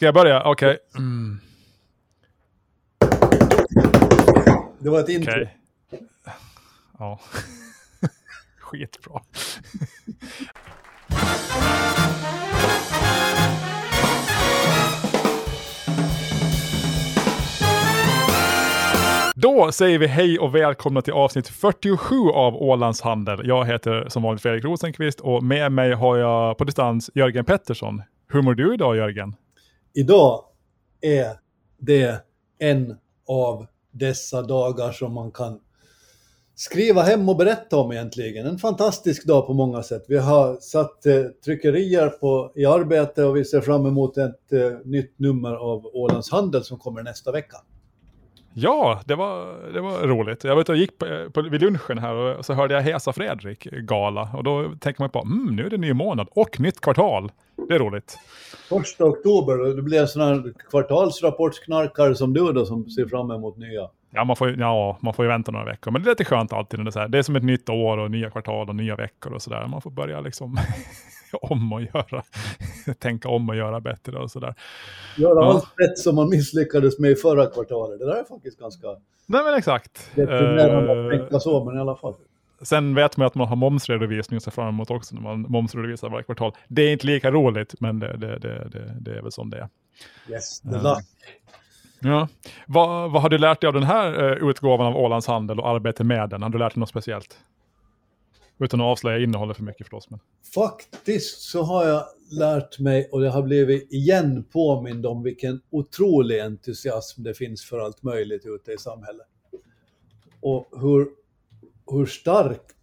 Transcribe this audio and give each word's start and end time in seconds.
Ska 0.00 0.06
jag 0.06 0.14
börja? 0.14 0.42
Okej. 0.42 0.78
Okay. 0.90 1.04
Mm. 1.04 1.40
Det 4.78 4.90
var 4.90 5.00
ett 5.00 5.08
intro. 5.08 5.32
Okay. 5.32 5.46
Ja. 6.98 7.20
Skitbra. 8.60 9.20
Då 19.34 19.72
säger 19.72 19.98
vi 19.98 20.06
hej 20.06 20.38
och 20.38 20.54
välkomna 20.54 21.02
till 21.02 21.12
avsnitt 21.12 21.48
47 21.48 22.16
av 22.16 22.56
Ålands 22.56 23.00
Handel. 23.00 23.40
Jag 23.44 23.66
heter 23.66 24.08
som 24.08 24.22
vanligt 24.22 24.42
Fredrik 24.42 24.64
Rosenqvist 24.64 25.20
och 25.20 25.44
med 25.44 25.72
mig 25.72 25.92
har 25.92 26.16
jag 26.16 26.58
på 26.58 26.64
distans 26.64 27.10
Jörgen 27.14 27.44
Pettersson. 27.44 28.02
Hur 28.28 28.42
mår 28.42 28.54
du 28.54 28.74
idag 28.74 28.96
Jörgen? 28.96 29.34
Idag 29.94 30.44
är 31.00 31.32
det 31.78 32.24
en 32.58 32.96
av 33.28 33.66
dessa 33.90 34.42
dagar 34.42 34.92
som 34.92 35.14
man 35.14 35.32
kan 35.32 35.60
skriva 36.54 37.02
hem 37.02 37.28
och 37.28 37.36
berätta 37.36 37.76
om 37.76 37.92
egentligen. 37.92 38.46
En 38.46 38.58
fantastisk 38.58 39.26
dag 39.26 39.46
på 39.46 39.54
många 39.54 39.82
sätt. 39.82 40.04
Vi 40.08 40.18
har 40.18 40.56
satt 40.56 41.06
eh, 41.06 41.24
tryckerier 41.44 42.08
på, 42.08 42.52
i 42.54 42.66
arbete 42.66 43.24
och 43.24 43.36
vi 43.36 43.44
ser 43.44 43.60
fram 43.60 43.86
emot 43.86 44.16
ett 44.18 44.52
eh, 44.52 44.78
nytt 44.84 45.18
nummer 45.18 45.52
av 45.52 45.86
Ålands 45.86 46.30
Handel 46.30 46.64
som 46.64 46.78
kommer 46.78 47.02
nästa 47.02 47.32
vecka. 47.32 47.56
Ja, 48.54 49.00
det 49.04 49.14
var, 49.14 49.54
det 49.72 49.80
var 49.80 50.06
roligt. 50.06 50.44
Jag 50.44 50.56
vet, 50.56 50.68
jag 50.68 50.76
gick 50.76 50.98
på, 50.98 51.30
på, 51.34 51.42
vid 51.42 51.62
lunchen 51.62 51.98
här 51.98 52.14
och 52.14 52.44
så 52.44 52.54
hörde 52.54 52.74
jag 52.74 52.82
Hesa 52.82 53.12
Fredrik 53.12 53.62
gala 53.62 54.30
och 54.34 54.44
då 54.44 54.74
tänker 54.80 55.02
man 55.02 55.10
på, 55.10 55.18
mm, 55.18 55.56
nu 55.56 55.66
är 55.66 55.70
det 55.70 55.78
ny 55.78 55.92
månad 55.92 56.28
och 56.30 56.60
nytt 56.60 56.80
kvartal. 56.80 57.32
Det 57.68 57.74
är 57.74 57.78
roligt. 57.78 58.18
Första 58.68 59.04
oktober, 59.04 59.76
det 59.76 59.82
blir 59.82 60.00
en 60.00 60.08
sån 60.08 60.22
här 60.22 60.52
kvartalsrapportsknarkare 60.70 62.14
som 62.14 62.34
du 62.34 62.52
då 62.52 62.66
som 62.66 62.90
ser 62.90 63.06
fram 63.06 63.30
emot 63.30 63.56
nya. 63.56 63.88
Ja 64.10 64.24
man, 64.24 64.36
får, 64.36 64.60
ja, 64.60 64.98
man 65.00 65.14
får 65.14 65.24
ju 65.24 65.28
vänta 65.28 65.52
några 65.52 65.64
veckor, 65.64 65.90
men 65.90 66.02
det 66.02 66.08
är 66.08 66.10
lite 66.10 66.24
skönt 66.24 66.52
alltid. 66.52 66.78
När 66.78 66.84
det, 66.84 66.88
är 66.88 66.92
så 66.92 66.98
här. 66.98 67.08
det 67.08 67.18
är 67.18 67.22
som 67.22 67.36
ett 67.36 67.44
nytt 67.44 67.68
år 67.68 67.98
och 67.98 68.10
nya 68.10 68.30
kvartal 68.30 68.68
och 68.68 68.76
nya 68.76 68.96
veckor 68.96 69.32
och 69.32 69.42
sådär. 69.42 69.66
Man 69.66 69.82
får 69.82 69.90
börja 69.90 70.20
liksom 70.20 70.58
om 71.42 71.72
och 71.72 71.82
göra, 71.82 72.22
tänka 72.98 73.28
om 73.28 73.48
och 73.48 73.56
göra 73.56 73.80
bättre 73.80 74.18
och 74.18 74.30
sådär. 74.30 74.54
Göra 75.16 75.34
ja. 75.34 75.52
allt 75.52 75.68
rätt 75.76 75.98
som 75.98 76.16
man 76.16 76.28
misslyckades 76.28 76.98
med 76.98 77.10
i 77.10 77.14
förra 77.14 77.46
kvartalet. 77.46 77.98
Det 77.98 78.06
där 78.06 78.16
är 78.16 78.24
faktiskt 78.24 78.58
ganska... 78.58 78.86
Nej 79.26 79.44
men 79.44 79.54
exakt. 79.54 80.10
Det 80.14 80.22
är 80.22 80.98
uh, 80.98 81.10
tänka 81.10 81.40
så, 81.40 81.64
men 81.64 81.76
i 81.76 81.80
alla 81.80 81.96
fall. 81.96 82.14
Sen 82.62 82.94
vet 82.94 83.16
man 83.16 83.26
att 83.26 83.34
man 83.34 83.48
har 83.48 83.56
momsredovisning 83.56 84.36
att 84.36 84.42
se 84.42 84.50
fram 84.50 84.68
emot 84.68 84.90
också 84.90 85.14
när 85.14 85.22
man 85.22 85.40
momsredovisar 85.40 86.08
varje 86.08 86.24
kvartal. 86.24 86.52
Det 86.68 86.82
är 86.82 86.92
inte 86.92 87.06
lika 87.06 87.30
roligt, 87.30 87.74
men 87.80 87.98
det, 87.98 88.16
det, 88.16 88.38
det, 88.38 88.70
det, 89.00 89.18
är 89.18 89.22
väl 89.22 89.32
som 89.32 89.50
det 89.50 89.58
är. 89.58 89.68
Yes, 90.32 90.60
the 90.60 90.68
luck. 90.68 91.04
Ja. 92.00 92.28
Vad, 92.66 93.10
vad 93.10 93.22
har 93.22 93.28
du 93.28 93.38
lärt 93.38 93.60
dig 93.60 93.68
av 93.68 93.74
den 93.74 93.82
här 93.82 94.22
uh, 94.22 94.48
utgåvan 94.50 94.86
av 94.86 94.96
Ålands 94.96 95.26
Handel 95.26 95.60
och 95.60 95.68
arbetet 95.68 96.06
med 96.06 96.30
den? 96.30 96.42
Har 96.42 96.50
du 96.50 96.58
lärt 96.58 96.74
dig 96.74 96.80
något 96.80 96.88
speciellt? 96.88 97.38
Utan 98.60 98.80
att 98.80 98.84
avslöja 98.84 99.18
innehållet 99.18 99.56
för 99.56 99.64
mycket 99.64 99.86
förstås. 99.86 100.10
Men... 100.10 100.20
Faktiskt 100.54 101.40
så 101.40 101.62
har 101.62 101.86
jag 101.86 102.04
lärt 102.30 102.78
mig 102.78 103.08
och 103.12 103.24
jag 103.24 103.30
har 103.30 103.42
blivit 103.42 103.92
igen 103.92 104.44
påmind 104.52 105.06
om 105.06 105.22
vilken 105.22 105.60
otrolig 105.70 106.40
entusiasm 106.40 107.22
det 107.22 107.34
finns 107.34 107.64
för 107.64 107.78
allt 107.78 108.02
möjligt 108.02 108.46
ute 108.46 108.72
i 108.72 108.78
samhället. 108.78 109.26
Och 110.40 110.68
hur, 110.80 111.08
hur 111.90 112.06
starkt 112.06 112.76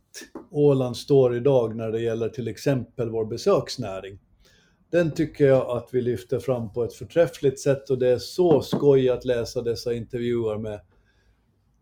Åland 0.52 0.98
står 0.98 1.36
idag 1.36 1.76
när 1.76 1.92
det 1.92 2.02
gäller 2.02 2.30
till 2.30 2.48
exempel 2.48 3.10
vår 3.10 3.26
besöksnäring. 3.26 4.20
Den 4.90 5.12
tycker 5.12 5.48
jag 5.48 5.70
att 5.78 5.90
vi 5.92 6.02
lyfter 6.02 6.40
fram 6.40 6.74
på 6.74 6.84
ett 6.84 6.94
förträffligt 6.94 7.60
sätt 7.60 7.90
och 7.90 7.98
det 7.98 8.08
är 8.08 8.18
så 8.18 8.62
skoj 8.62 9.10
att 9.10 9.26
läsa 9.26 9.62
dessa 9.62 9.94
intervjuer 9.94 10.58
med 10.58 10.80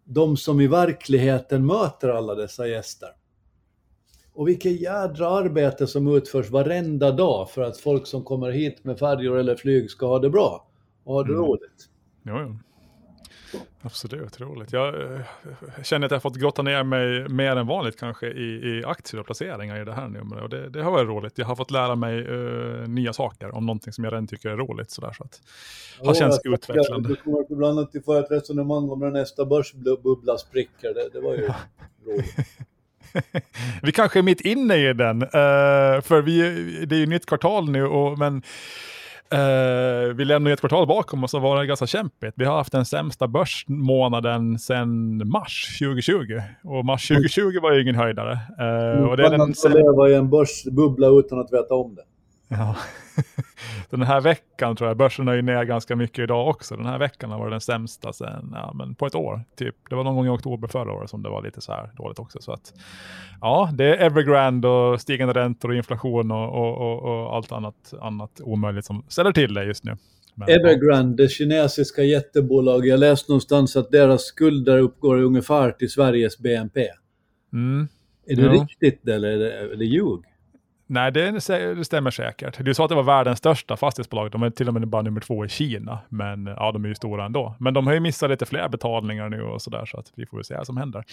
de 0.03 0.37
som 0.37 0.61
i 0.61 0.67
verkligheten 0.67 1.65
möter 1.65 2.09
alla 2.09 2.35
dessa 2.35 2.67
gäster. 2.67 3.09
Och 4.35 4.47
vilket 4.47 4.81
jädra 4.81 5.29
arbete 5.29 5.87
som 5.87 6.15
utförs 6.15 6.49
varenda 6.49 7.11
dag 7.11 7.49
för 7.49 7.61
att 7.61 7.77
folk 7.77 8.07
som 8.07 8.23
kommer 8.23 8.51
hit 8.51 8.83
med 8.83 8.99
färjor 8.99 9.37
eller 9.37 9.55
flyg 9.55 9.91
ska 9.91 10.07
ha 10.07 10.19
det 10.19 10.29
bra 10.29 10.67
och 11.03 11.13
ha 11.13 11.23
det 11.23 11.33
mm. 11.33 11.45
roligt. 11.45 11.89
Jo, 12.23 12.39
jo. 12.39 12.57
Absolut, 13.81 14.41
roligt. 14.41 14.73
Jag 14.73 15.13
äh, 15.13 15.19
känner 15.83 16.05
att 16.05 16.11
jag 16.11 16.15
har 16.15 16.21
fått 16.21 16.35
grotta 16.35 16.61
ner 16.61 16.83
mig 16.83 17.29
mer 17.29 17.55
än 17.55 17.67
vanligt 17.67 17.99
kanske 17.99 18.27
i, 18.27 18.77
i 18.79 18.83
aktier 18.85 19.19
och 19.19 19.25
placeringar 19.25 19.81
i 19.81 19.85
det 19.85 19.93
här 19.93 20.07
numret. 20.07 20.43
Och 20.43 20.49
det, 20.49 20.69
det 20.69 20.83
har 20.83 20.91
varit 20.91 21.07
roligt. 21.07 21.37
Jag 21.37 21.45
har 21.45 21.55
fått 21.55 21.71
lära 21.71 21.95
mig 21.95 22.19
äh, 22.19 22.87
nya 22.87 23.13
saker 23.13 23.55
om 23.55 23.65
någonting 23.65 23.93
som 23.93 24.03
jag 24.03 24.13
redan 24.13 24.27
tycker 24.27 24.49
är 24.49 24.57
roligt. 24.57 24.91
Sådär, 24.91 25.11
så 25.17 25.23
att, 25.23 25.41
har 25.99 26.07
ja, 26.07 26.13
känts 26.13 26.39
utvecklande. 26.43 27.09
Du 27.09 27.15
kommer 27.15 27.55
bland 27.55 27.79
annat 27.79 28.05
få 28.05 28.13
ett 28.13 28.31
resonemang 28.31 28.89
om 28.89 28.99
när 28.99 29.11
nästa 29.11 29.45
börsbubbla 29.45 30.37
spricker. 30.37 30.93
Det, 30.93 31.09
det 31.13 31.19
var 31.19 31.33
ju 31.33 31.49
roligt. 32.05 32.35
vi 33.83 33.91
kanske 33.91 34.19
är 34.19 34.23
mitt 34.23 34.41
inne 34.41 34.75
i 34.75 34.93
den, 34.93 35.23
uh, 35.23 36.01
för 36.01 36.21
vi, 36.21 36.41
det 36.85 36.95
är 36.95 36.99
ju 36.99 37.05
nytt 37.05 37.25
kvartal 37.25 37.69
nu, 37.69 37.85
och, 37.85 38.17
men 38.17 38.35
uh, 39.33 40.13
vi 40.13 40.25
lämnar 40.25 40.51
ett 40.51 40.59
kvartal 40.59 40.87
bakom 40.87 41.23
oss 41.23 41.33
och 41.33 41.41
var 41.41 41.59
det 41.59 41.67
ganska 41.67 41.87
kämpigt. 41.87 42.33
Vi 42.35 42.45
har 42.45 42.57
haft 42.57 42.71
den 42.71 42.85
sämsta 42.85 43.27
börsmånaden 43.27 44.59
sedan 44.59 45.17
mars 45.29 45.77
2020 45.79 46.41
och 46.63 46.85
mars 46.85 47.07
2020 47.07 47.59
var 47.61 47.73
ju 47.73 47.81
ingen 47.81 47.95
höjdare. 47.95 48.31
Uh, 48.31 49.03
och 49.03 49.17
det 49.17 49.25
är 49.25 49.29
den... 49.29 49.39
Man 49.39 49.53
leva 49.71 50.09
i 50.09 50.15
en 50.15 50.29
börsbubbla 50.29 51.07
utan 51.07 51.39
att 51.39 51.53
veta 51.53 51.73
om 51.73 51.95
det. 51.95 52.01
Ja. 52.47 52.75
den 53.89 54.01
här 54.01 54.21
veckan 54.21 54.75
tror 54.75 54.89
jag, 54.89 54.97
börsen 54.97 55.27
är 55.27 55.33
ju 55.33 55.41
ner 55.41 55.63
ganska 55.63 55.95
mycket 55.95 56.19
idag 56.19 56.47
också. 56.47 56.75
Den 56.75 56.85
här 56.85 56.99
veckan 56.99 57.31
har 57.31 57.39
varit 57.39 57.53
den 57.53 57.61
sämsta 57.61 58.13
sen, 58.13 58.51
ja, 58.53 58.71
men 58.75 58.95
på 58.95 59.05
ett 59.05 59.15
år. 59.15 59.43
Typ. 59.55 59.75
Det 59.89 59.95
var 59.95 60.03
någon 60.03 60.15
gång 60.15 60.25
i 60.25 60.29
oktober 60.29 60.67
förra 60.67 60.93
året 60.93 61.09
som 61.09 61.23
det 61.23 61.29
var 61.29 61.43
lite 61.43 61.61
så 61.61 61.71
här 61.71 61.91
dåligt 61.97 62.19
också. 62.19 62.41
Så 62.41 62.51
att, 62.51 62.73
ja, 63.41 63.69
det 63.73 63.85
är 63.85 64.05
Evergrande 64.05 64.67
och 64.67 65.01
stigande 65.01 65.33
räntor 65.33 65.69
och 65.69 65.75
inflation 65.75 66.31
och, 66.31 66.49
och, 66.53 66.77
och, 66.77 67.03
och 67.03 67.35
allt 67.35 67.51
annat, 67.51 67.93
annat 68.01 68.41
omöjligt 68.43 68.85
som 68.85 69.05
ställer 69.07 69.31
till 69.31 69.53
det 69.53 69.65
just 69.65 69.83
nu. 69.83 69.97
Men, 70.35 70.49
Evergrande, 70.49 71.23
det 71.23 71.29
kinesiska 71.29 72.03
jättebolag, 72.03 72.87
jag 72.87 72.99
läste 72.99 73.31
någonstans 73.31 73.75
att 73.75 73.91
deras 73.91 74.21
skulder 74.21 74.77
uppgår 74.77 75.21
ungefär 75.21 75.71
till 75.71 75.89
Sveriges 75.89 76.37
BNP. 76.37 76.87
Mm. 77.53 77.87
Är 78.27 78.35
det 78.35 78.41
ja. 78.41 78.51
riktigt 78.51 79.07
eller 79.07 79.27
är 79.27 79.37
det, 79.37 79.51
är 79.51 79.75
det 79.75 79.85
ljug? 79.85 80.23
Nej, 80.87 81.11
det, 81.11 81.31
det, 81.31 81.85
stämmer 81.85 82.11
säkert. 82.11 82.65
Du 82.65 82.73
sa 82.73 82.83
att 82.83 82.89
det 82.89 82.95
var 82.95 83.03
världens 83.03 83.37
största 83.37 83.77
fastighetsbolag. 83.77 84.31
De 84.31 84.43
är 84.43 84.49
till 84.49 84.67
och 84.67 84.73
med 84.73 84.87
bara 84.87 85.01
nummer 85.01 85.21
två 85.21 85.45
i 85.45 85.49
Kina. 85.49 85.99
Men 86.09 86.45
ja, 86.45 86.71
de 86.71 86.83
är 86.83 86.89
ju 86.89 86.95
stora 86.95 87.25
ändå. 87.25 87.55
Men 87.59 87.73
de 87.73 87.87
har 87.87 87.93
ju 87.93 87.99
missat 87.99 88.29
lite 88.29 88.45
fler 88.45 88.69
betalningar 88.69 89.29
nu 89.29 89.41
och 89.41 89.61
sådär. 89.61 89.85
Så 89.85 89.99
att 89.99 90.11
vi 90.15 90.25
får 90.25 90.37
väl 90.37 90.45
se 90.45 90.55
vad 90.55 90.65
som 90.65 90.77
händer. 90.77 91.03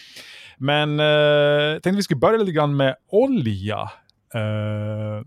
Men 0.59 1.01
eh, 1.01 1.07
jag 1.07 1.83
tänkte 1.83 1.97
vi 1.97 2.03
skulle 2.03 2.21
börja 2.21 2.39
lite 2.39 2.53
grann 2.53 2.77
med 2.77 2.97
olja. 3.11 3.91
Uh, 4.35 5.25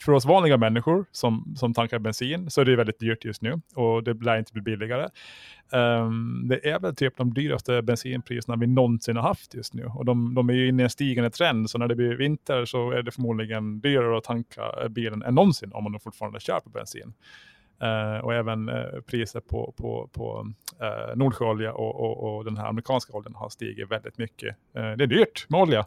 för 0.00 0.12
oss 0.12 0.24
vanliga 0.24 0.56
människor 0.56 1.04
som, 1.12 1.54
som 1.56 1.74
tankar 1.74 1.98
bensin 1.98 2.50
så 2.50 2.60
är 2.60 2.64
det 2.64 2.76
väldigt 2.76 3.00
dyrt 3.00 3.24
just 3.24 3.42
nu 3.42 3.60
och 3.74 4.04
det 4.04 4.14
lär 4.14 4.38
inte 4.38 4.52
bli 4.52 4.62
billigare. 4.62 5.08
Um, 5.72 6.48
det 6.48 6.70
är 6.70 6.80
väl 6.80 6.94
typ 6.94 7.16
de 7.16 7.34
dyraste 7.34 7.82
bensinpriserna 7.82 8.56
vi 8.56 8.66
någonsin 8.66 9.16
har 9.16 9.22
haft 9.22 9.54
just 9.54 9.74
nu 9.74 9.84
och 9.84 10.04
de, 10.04 10.34
de 10.34 10.50
är 10.50 10.54
ju 10.54 10.68
inne 10.68 10.82
i 10.82 10.84
en 10.84 10.90
stigande 10.90 11.30
trend 11.30 11.70
så 11.70 11.78
när 11.78 11.88
det 11.88 11.94
blir 11.94 12.16
vinter 12.16 12.64
så 12.64 12.90
är 12.90 13.02
det 13.02 13.10
förmodligen 13.10 13.80
dyrare 13.80 14.18
att 14.18 14.24
tanka 14.24 14.62
bilen 14.88 15.22
än 15.22 15.34
någonsin 15.34 15.72
om 15.72 15.84
man 15.84 16.00
fortfarande 16.00 16.40
kör 16.40 16.60
på 16.60 16.70
bensin. 16.70 17.12
Uh, 17.82 18.24
och 18.24 18.34
även 18.34 18.68
uh, 18.68 19.00
priser 19.00 19.40
på, 19.40 19.74
på, 19.76 20.08
på 20.12 20.52
uh, 20.82 21.16
Nordsjöolja 21.16 21.72
och, 21.72 22.00
och, 22.00 22.36
och, 22.36 22.44
den 22.44 22.56
här 22.56 22.66
amerikanska 22.66 23.12
oljan 23.12 23.34
har 23.34 23.48
stigit 23.48 23.90
väldigt 23.90 24.18
mycket. 24.18 24.56
det 24.72 24.80
är 24.80 25.06
dyrt 25.06 25.46
med 25.48 25.60
olja 25.60 25.86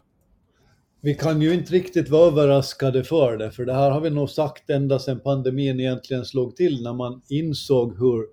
vi 1.04 1.14
kan 1.14 1.42
ju 1.42 1.54
inte 1.54 1.72
riktigt 1.72 2.08
vara 2.08 2.26
överraskade 2.26 3.04
för 3.04 3.36
det, 3.36 3.50
för 3.50 3.64
det 3.64 3.72
här 3.72 3.90
har 3.90 4.00
vi 4.00 4.10
nog 4.10 4.30
sagt 4.30 4.70
ända 4.70 4.98
sedan 4.98 5.20
pandemin 5.20 5.80
egentligen 5.80 6.24
slog 6.24 6.56
till, 6.56 6.82
när 6.82 6.92
man 6.92 7.22
insåg 7.28 7.98
hur 7.98 8.26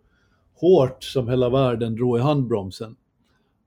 hårt 0.55 1.03
som 1.03 1.29
hela 1.29 1.49
världen 1.49 1.95
drog 1.95 2.17
i 2.17 2.21
handbromsen. 2.21 2.95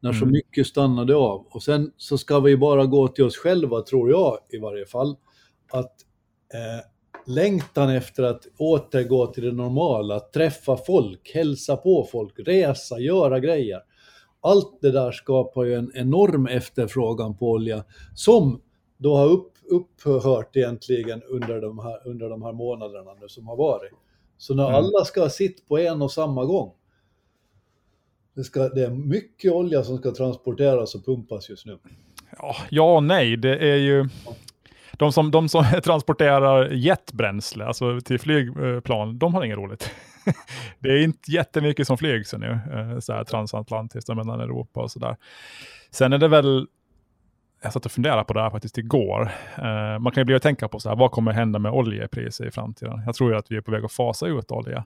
När 0.01 0.11
mm. 0.11 0.21
så 0.21 0.27
mycket 0.27 0.67
stannade 0.67 1.17
av. 1.17 1.47
Och 1.51 1.63
sen 1.63 1.93
så 1.97 2.19
ska 2.19 2.41
vi 2.41 2.57
bara 2.57 2.87
gå 2.87 3.09
till 3.09 3.25
oss 3.25 3.37
själva, 3.37 3.83
tror 3.83 4.11
jag 4.11 4.39
i 4.53 4.59
varje 4.59 4.87
fall, 4.87 5.17
att 5.73 5.95
eh, 6.55 6.87
längtan 7.27 7.91
efter 7.91 8.23
att 8.23 8.47
återgå 8.59 9.27
till 9.27 9.45
det 9.45 9.53
normala, 9.53 10.21
träffa 10.21 10.77
folk, 10.77 11.31
hälsa 11.35 11.77
på 11.77 12.09
folk, 12.13 12.35
resa, 12.39 12.99
göra 12.99 13.41
grejer. 13.41 13.81
Allt 14.41 14.79
det 14.81 14.91
där 14.91 15.13
skapar 15.13 15.65
ju 15.65 15.75
en 15.75 15.93
enorm 15.95 16.47
efterfrågan 16.47 17.37
på 17.37 17.51
olja 17.51 17.85
som 18.15 18.61
då 19.03 19.17
har 19.17 19.27
upp, 19.27 19.53
upphört 19.71 20.57
egentligen 20.57 21.23
under 21.23 21.61
de, 21.61 21.79
här, 21.79 22.09
under 22.09 22.29
de 22.29 22.43
här 22.43 22.53
månaderna 22.53 23.15
nu 23.21 23.29
som 23.29 23.47
har 23.47 23.57
varit. 23.57 23.93
Så 24.39 24.55
när 24.55 24.65
mm. 24.65 24.75
alla 24.75 25.05
ska 25.05 25.29
sitta 25.29 25.63
på 25.69 25.79
en 25.79 26.03
och 26.03 26.13
samma 26.13 26.45
gång, 26.45 26.73
det, 28.35 28.45
ska, 28.45 28.69
det 28.69 28.85
är 28.85 28.91
mycket 28.91 29.53
olja 29.53 29.83
som 29.83 29.99
ska 29.99 30.11
transporteras 30.11 30.95
och 30.95 31.05
pumpas 31.05 31.51
just 31.51 31.67
nu. 31.67 31.79
Ja, 32.39 32.57
ja 32.71 32.97
och 32.97 33.03
nej, 33.03 33.37
det 33.37 33.59
är 33.59 33.77
ju... 33.77 34.09
de, 34.99 35.13
som, 35.13 35.31
de 35.31 35.49
som 35.49 35.65
transporterar 35.85 36.71
jetbränsle, 36.71 37.65
alltså 37.65 38.01
till 38.01 38.19
flygplan, 38.19 39.19
de 39.19 39.35
har 39.35 39.45
inget 39.45 39.59
roligt. 39.59 39.91
det 40.79 40.89
är 40.89 41.03
inte 41.03 41.33
jättemycket 41.33 41.87
som 41.87 41.99
flygs 41.99 42.33
nu, 42.33 42.61
eh, 42.73 42.99
så 42.99 43.13
här 43.13 43.25
transatlantiskt 43.25 44.09
mellan 44.09 44.41
Europa 44.41 44.81
och 44.81 44.91
sådär. 44.91 45.17
Sen 45.91 46.13
är 46.13 46.19
det 46.19 46.29
väl, 46.29 46.67
jag 47.63 47.73
satt 47.73 47.87
och 47.87 47.93
funderade 47.93 48.25
på 48.25 48.33
det 48.33 48.43
här 48.43 48.51
faktiskt 48.51 48.79
igår. 48.79 49.31
Eh, 49.59 49.99
man 49.99 50.13
kan 50.13 50.21
ju 50.21 50.25
bli 50.25 50.35
att 50.35 50.43
tänka 50.43 50.69
på 50.69 50.81
så 50.81 50.89
här, 50.89 50.97
vad 50.97 51.11
kommer 51.11 51.33
hända 51.33 51.59
med 51.59 51.73
oljepriser 51.73 52.47
i 52.47 52.51
framtiden? 52.51 53.03
Jag 53.07 53.15
tror 53.15 53.31
ju 53.31 53.39
att 53.39 53.51
vi 53.51 53.57
är 53.57 53.61
på 53.61 53.71
väg 53.71 53.85
att 53.85 53.93
fasa 53.93 54.27
ut 54.27 54.51
olja. 54.51 54.85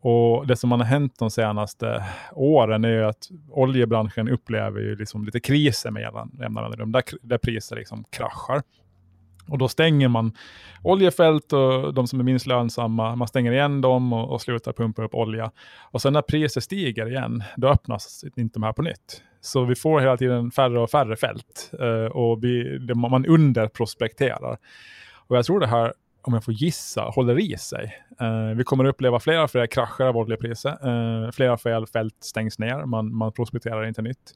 Och 0.00 0.46
det 0.46 0.56
som 0.56 0.70
har 0.70 0.78
hänt 0.78 1.14
de 1.18 1.30
senaste 1.30 2.04
åren 2.32 2.84
är 2.84 2.88
ju 2.88 3.04
att 3.04 3.28
oljebranschen 3.50 4.28
upplever 4.28 4.80
ju 4.80 4.96
liksom 4.96 5.24
lite 5.24 5.40
kriser 5.40 5.90
med 5.90 6.02
jämna 6.02 6.28
mellanrum, 6.32 6.92
där, 6.92 7.02
där 7.22 7.38
priser 7.38 7.76
liksom 7.76 8.04
kraschar. 8.10 8.62
Och 9.48 9.58
då 9.58 9.68
stänger 9.68 10.08
man 10.08 10.32
oljefält 10.82 11.52
och 11.52 11.94
de 11.94 12.06
som 12.06 12.20
är 12.20 12.24
minst 12.24 12.46
lönsamma, 12.46 13.16
man 13.16 13.28
stänger 13.28 13.52
igen 13.52 13.80
dem 13.80 14.12
och, 14.12 14.32
och 14.32 14.40
slutar 14.40 14.72
pumpa 14.72 15.04
upp 15.04 15.14
olja. 15.14 15.50
Och 15.90 16.02
sen 16.02 16.12
när 16.12 16.22
priser 16.22 16.60
stiger 16.60 17.08
igen, 17.08 17.42
då 17.56 17.68
öppnas 17.68 18.24
inte 18.36 18.58
de 18.58 18.62
här 18.62 18.72
på 18.72 18.82
nytt. 18.82 19.22
Så 19.46 19.64
vi 19.64 19.74
får 19.74 20.00
hela 20.00 20.16
tiden 20.16 20.50
färre 20.50 20.80
och 20.80 20.90
färre 20.90 21.16
fält 21.16 21.72
uh, 21.80 22.06
och 22.06 22.44
vi, 22.44 22.78
det, 22.78 22.94
man 22.94 23.26
underprospekterar. 23.26 24.58
Och 25.26 25.36
jag 25.36 25.44
tror 25.44 25.60
det 25.60 25.66
här 25.66 25.92
om 26.22 26.34
jag 26.34 26.44
får 26.44 26.54
gissa, 26.54 27.02
håller 27.02 27.38
i 27.38 27.56
sig. 27.58 27.96
Uh, 28.22 28.56
vi 28.56 28.64
kommer 28.64 28.84
att 28.84 28.90
uppleva 28.90 29.20
flera 29.20 29.48
fler 29.48 29.66
krascher 29.66 30.04
av 30.04 30.16
oljepriser. 30.16 30.88
Uh, 30.88 31.30
flera 31.30 31.56
fler 31.56 31.86
fält 31.86 32.16
stängs 32.20 32.58
ner, 32.58 32.84
man, 32.84 33.14
man 33.14 33.32
prospekterar 33.32 33.86
inte 33.86 34.02
nytt. 34.02 34.34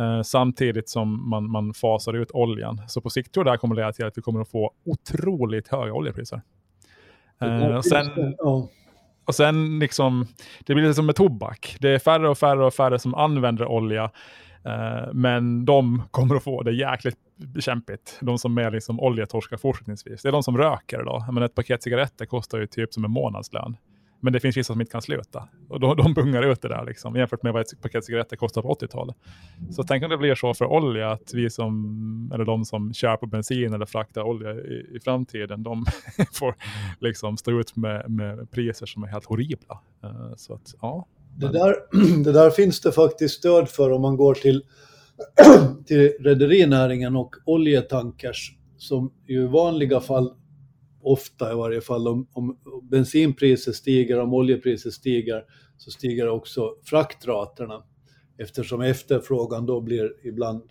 Uh, 0.00 0.22
samtidigt 0.22 0.88
som 0.88 1.30
man, 1.30 1.50
man 1.50 1.74
fasar 1.74 2.12
ut 2.12 2.30
oljan. 2.30 2.80
Så 2.88 3.00
på 3.00 3.10
sikt 3.10 3.34
tror 3.34 3.40
jag 3.40 3.46
det 3.46 3.50
här 3.50 3.58
kommer 3.58 3.74
leda 3.74 3.92
till 3.92 4.06
att 4.06 4.18
vi 4.18 4.22
kommer 4.22 4.40
att 4.40 4.50
få 4.50 4.72
otroligt 4.84 5.68
höga 5.68 5.92
oljepriser. 5.92 6.40
Uh, 7.42 7.80
sen, 7.80 8.06
och 9.24 9.34
sen 9.34 9.78
liksom, 9.78 10.26
det 10.66 10.74
blir 10.74 10.84
lite 10.84 10.94
som 10.94 11.06
med 11.06 11.16
tobak. 11.16 11.76
Det 11.80 11.88
är 11.88 11.98
färre 11.98 12.28
och 12.28 12.38
färre 12.38 12.64
och 12.64 12.74
färre 12.74 12.98
som 12.98 13.14
använder 13.14 13.66
olja. 13.66 14.10
Eh, 14.64 15.12
men 15.12 15.64
de 15.64 16.02
kommer 16.10 16.36
att 16.36 16.44
få 16.44 16.62
det 16.62 16.72
jäkligt 16.72 17.18
kämpigt. 17.60 18.18
De 18.20 18.38
som 18.38 18.58
är 18.58 18.70
liksom 18.70 19.00
oljetorskar 19.00 19.56
fortsättningsvis. 19.56 20.22
Det 20.22 20.28
är 20.28 20.32
de 20.32 20.42
som 20.42 20.58
röker 20.58 21.00
idag. 21.00 21.24
Men 21.32 21.42
ett 21.42 21.54
paket 21.54 21.82
cigaretter 21.82 22.26
kostar 22.26 22.58
ju 22.58 22.66
typ 22.66 22.94
som 22.94 23.04
en 23.04 23.10
månadslön. 23.10 23.76
Men 24.24 24.32
det 24.32 24.40
finns 24.40 24.56
vissa 24.56 24.72
som 24.72 24.80
inte 24.80 24.92
kan 24.92 25.02
sluta. 25.02 25.48
Och 25.68 25.80
de, 25.80 25.96
de 25.96 26.14
bungar 26.14 26.42
ut 26.42 26.62
det 26.62 26.68
där 26.68 26.84
liksom, 26.86 27.16
jämfört 27.16 27.42
med 27.42 27.52
vad 27.52 27.62
ett 27.62 27.82
paket 27.82 28.04
cigaretter 28.04 28.36
kostar 28.36 28.62
på 28.62 28.74
80-talet. 28.74 29.16
Så 29.70 29.82
tänk 29.82 30.04
om 30.04 30.10
det 30.10 30.16
blir 30.16 30.34
så 30.34 30.54
för 30.54 30.64
olja, 30.64 31.10
att 31.12 31.34
vi 31.34 31.50
som, 31.50 32.30
eller 32.34 32.44
de 32.44 32.64
som 32.64 32.94
kör 32.94 33.16
på 33.16 33.26
bensin 33.26 33.74
eller 33.74 33.86
fraktar 33.86 34.22
olja 34.22 34.50
i, 34.50 34.96
i 34.96 35.00
framtiden, 35.00 35.62
de 35.62 35.84
får 36.32 36.54
liksom 37.00 37.36
stå 37.36 37.60
ut 37.60 37.76
med, 37.76 38.10
med 38.10 38.50
priser 38.50 38.86
som 38.86 39.02
är 39.02 39.08
helt 39.08 39.24
horribla. 39.24 39.80
Eh, 40.04 40.34
så 40.36 40.54
att, 40.54 40.74
ja. 40.80 41.06
Det 41.36 41.48
där, 41.48 41.76
det 42.24 42.32
där 42.32 42.50
finns 42.50 42.80
det 42.80 42.92
faktiskt 42.92 43.34
stöd 43.34 43.68
för 43.68 43.92
om 43.92 44.02
man 44.02 44.16
går 44.16 44.34
till, 44.34 44.62
till 45.86 46.12
rederinäringen 46.20 47.16
och 47.16 47.34
oljetankers 47.44 48.56
som 48.76 49.12
ju 49.26 49.42
i 49.42 49.46
vanliga 49.46 50.00
fall 50.00 50.32
ofta 51.04 51.52
i 51.52 51.54
varje 51.54 51.80
fall, 51.80 52.08
om, 52.08 52.26
om 52.32 52.58
bensinpriset 52.90 53.74
stiger, 53.74 54.20
om 54.20 54.34
oljepriset 54.34 54.92
stiger, 54.92 55.44
så 55.76 55.90
stiger 55.90 56.28
också 56.28 56.74
fraktraterna. 56.84 57.82
Eftersom 58.38 58.80
efterfrågan 58.80 59.66
då 59.66 59.80
blir 59.80 60.26
ibland, 60.26 60.62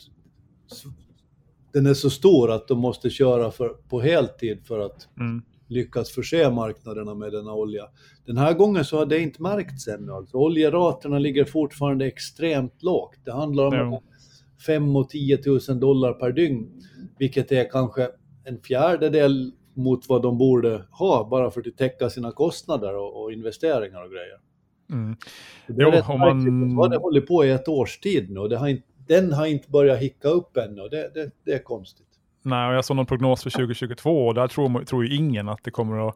den 1.74 1.86
är 1.86 1.94
så 1.94 2.10
stor 2.10 2.52
att 2.52 2.68
de 2.68 2.80
måste 2.80 3.10
köra 3.10 3.52
för, 3.52 3.70
på 3.70 4.02
heltid 4.02 4.68
för 4.68 4.80
att 4.80 5.08
mm. 5.20 5.42
lyckas 5.68 6.12
förse 6.12 6.50
marknaderna 6.50 7.16
med 7.16 7.32
denna 7.32 7.54
olja. 7.54 7.84
Den 8.26 8.38
här 8.38 8.54
gången 8.54 8.86
så 8.86 8.98
har 8.98 9.06
det 9.06 9.20
inte 9.20 9.42
märkts 9.42 9.88
ännu. 9.88 10.12
Alltså, 10.12 10.38
oljeraterna 10.38 11.20
ligger 11.20 11.46
fortfarande 11.46 12.06
extremt 12.06 12.84
lågt. 12.84 13.20
Det 13.26 13.32
handlar 13.32 13.66
om 13.66 13.74
ja. 13.74 14.02
5 14.66 14.96
och 14.96 15.10
10 15.10 15.40
000 15.46 15.80
dollar 15.80 16.14
per 16.14 16.32
dygn, 16.32 16.82
vilket 17.20 17.52
är 17.52 17.70
kanske 17.70 18.10
en 18.44 18.62
fjärdedel 18.62 19.52
mot 19.74 20.10
vad 20.10 20.22
de 20.22 20.38
borde 20.38 20.84
ha 20.92 21.28
bara 21.30 21.52
för 21.52 21.64
att 21.68 21.78
täcka 21.78 22.10
sina 22.10 22.32
kostnader 22.32 22.96
och, 22.96 23.24
och 23.24 23.32
investeringar 23.32 24.04
och 24.04 24.12
grejer. 24.12 24.40
Mm. 24.92 25.16
Det 25.68 25.82
är 25.82 25.86
jo, 25.86 25.92
rätt 25.92 26.08
man... 26.08 26.78
har 26.78 26.90
det 26.90 26.98
hållit 26.98 27.28
på 27.28 27.46
i 27.46 27.52
ett 27.52 27.68
års 27.68 28.00
tid 28.00 28.32
nu 28.32 28.48
det 28.48 28.58
har 28.58 28.68
inte, 28.68 28.88
den 29.08 29.34
har 29.34 29.46
inte 29.46 29.70
börjat 29.70 30.00
hicka 30.00 30.28
upp 30.28 30.58
ännu 30.58 30.82
och 30.82 30.90
det, 30.90 31.12
det, 31.14 31.32
det 31.46 31.52
är 31.52 31.64
konstigt. 31.64 32.08
Nej, 32.42 32.70
och 32.70 32.76
jag 32.76 32.86
såg 32.86 32.96
någon 32.96 33.06
prognos 33.06 33.44
för 33.44 33.50
2022 33.50 34.28
och 34.28 34.34
där 34.34 34.48
tror, 34.48 34.84
tror 34.84 35.06
ju 35.06 35.16
ingen 35.16 35.50
att 35.50 35.64
det 35.64 35.72
kommer 35.72 36.08
att 36.10 36.16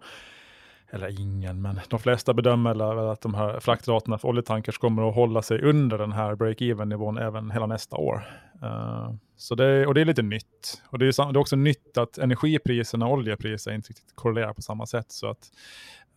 eller 0.90 1.22
ingen, 1.22 1.62
men 1.62 1.80
de 1.90 2.00
flesta 2.00 2.34
bedömer 2.34 3.12
att 3.12 3.22
de 3.22 3.34
här 3.34 3.60
fraktraterna 3.60 4.18
för 4.18 4.28
oljetankers 4.28 4.78
kommer 4.78 5.10
att 5.10 5.16
hålla 5.16 5.42
sig 5.42 5.62
under 5.62 5.98
den 5.98 6.12
här 6.12 6.36
break-even 6.36 6.86
nivån 6.86 7.18
även 7.18 7.52
hela 7.52 7.66
nästa 7.66 7.96
år. 7.96 8.24
Uh, 8.64 9.14
så 9.36 9.56
det, 9.56 9.88
och 9.88 9.94
det 9.94 10.02
är 10.02 10.06
lite 10.06 10.22
nytt. 10.22 10.82
Och 10.90 11.00
det 11.00 11.06
är, 11.06 11.34
det 11.34 11.38
är 11.38 11.42
också 11.42 11.56
nytt 11.56 11.98
att 11.98 12.18
energipriserna 12.18 13.06
och 13.06 13.14
oljepriser 13.14 13.72
inte 13.72 13.90
riktigt 13.90 14.16
korrelerar 14.16 14.54
på 14.54 14.62
samma 14.62 14.86
sätt. 14.86 15.12
Så 15.12 15.30
att 15.30 15.52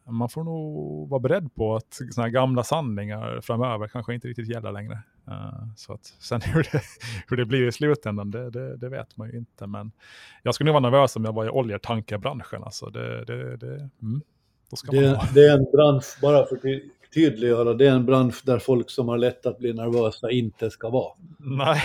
man 0.08 0.28
får 0.28 0.44
nog 0.44 1.08
vara 1.08 1.20
beredd 1.20 1.55
på 1.55 1.76
att 1.76 2.00
såna 2.11 2.25
här 2.26 2.32
gamla 2.32 2.64
sanningar 2.64 3.40
framöver 3.40 3.88
kanske 3.88 4.14
inte 4.14 4.28
riktigt 4.28 4.49
gäller 4.49 4.72
längre. 4.72 4.99
Uh, 5.28 5.75
så 5.76 5.93
att 5.93 6.05
sen 6.05 6.40
hur 6.44 6.69
det, 6.72 6.82
hur 7.28 7.37
det 7.37 7.44
blir 7.44 7.69
i 7.69 7.72
slutändan, 7.72 8.31
det, 8.31 8.50
det, 8.50 8.76
det, 8.76 8.88
vet 8.88 9.17
man 9.17 9.31
ju 9.31 9.38
inte. 9.38 9.67
Men 9.67 9.93
jag 10.43 10.55
skulle 10.55 10.72
nog 10.72 10.82
vara 10.82 10.90
nervös 10.90 11.17
om 11.17 11.25
jag 11.25 11.32
var 11.32 11.44
i 11.44 11.50
oljetankerbranschen. 11.50 12.64
Alltså 12.64 12.90
det, 12.90 13.25
det, 13.25 13.56
det, 13.56 13.88
mm, 14.02 14.22
det, 14.90 15.20
det, 15.34 15.46
är 15.46 15.58
en 15.58 15.67
bransch, 15.72 16.19
bara 16.22 16.46
för 16.46 16.56
att 16.56 16.62
tydliggöra, 17.14 17.75
det 17.75 17.87
är 17.87 17.90
en 17.93 18.06
bransch 18.06 18.43
där 18.44 18.58
folk 18.58 18.90
som 18.90 19.08
har 19.08 19.19
lätt 19.19 19.46
att 19.46 19.58
bli 19.58 19.72
nervösa 19.72 20.31
inte 20.31 20.70
ska 20.70 20.90
vara. 20.90 21.12
Nej. 21.38 21.82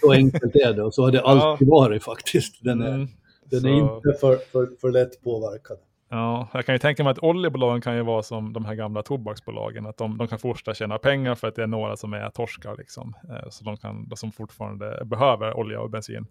Så 0.00 0.12
enkelt 0.12 0.56
är 0.56 0.72
det 0.72 0.82
och 0.82 0.94
så 0.94 1.02
har 1.04 1.10
det 1.10 1.22
alltid 1.24 1.68
varit 1.68 2.04
faktiskt. 2.04 2.64
Den 2.64 2.82
är, 2.82 2.94
mm, 2.94 3.08
den 3.44 3.66
är 3.66 3.78
inte 3.78 4.18
för, 4.20 4.36
för, 4.36 4.68
för 4.80 4.90
lätt 4.90 5.22
påverkad. 5.22 5.78
Ja, 6.10 6.48
jag 6.52 6.66
kan 6.66 6.74
ju 6.74 6.78
tänka 6.78 7.04
mig 7.04 7.10
att 7.10 7.18
oljebolagen 7.18 7.80
kan 7.80 7.96
ju 7.96 8.02
vara 8.02 8.22
som 8.22 8.52
de 8.52 8.64
här 8.64 8.74
gamla 8.74 9.02
tobaksbolagen, 9.02 9.86
att 9.86 9.96
de, 9.96 10.18
de 10.18 10.28
kan 10.28 10.38
fortsätta 10.38 10.74
tjäna 10.74 10.98
pengar 10.98 11.34
för 11.34 11.48
att 11.48 11.54
det 11.54 11.62
är 11.62 11.66
några 11.66 11.96
som 11.96 12.12
är 12.12 12.30
torskar, 12.30 12.76
liksom. 12.78 13.14
Eh, 13.30 13.48
så 13.50 13.64
de 13.64 13.76
kan, 13.76 14.10
som 14.16 14.32
fortfarande 14.32 15.04
behöver 15.04 15.56
olja 15.56 15.80
och 15.80 15.90
bensin. 15.90 16.26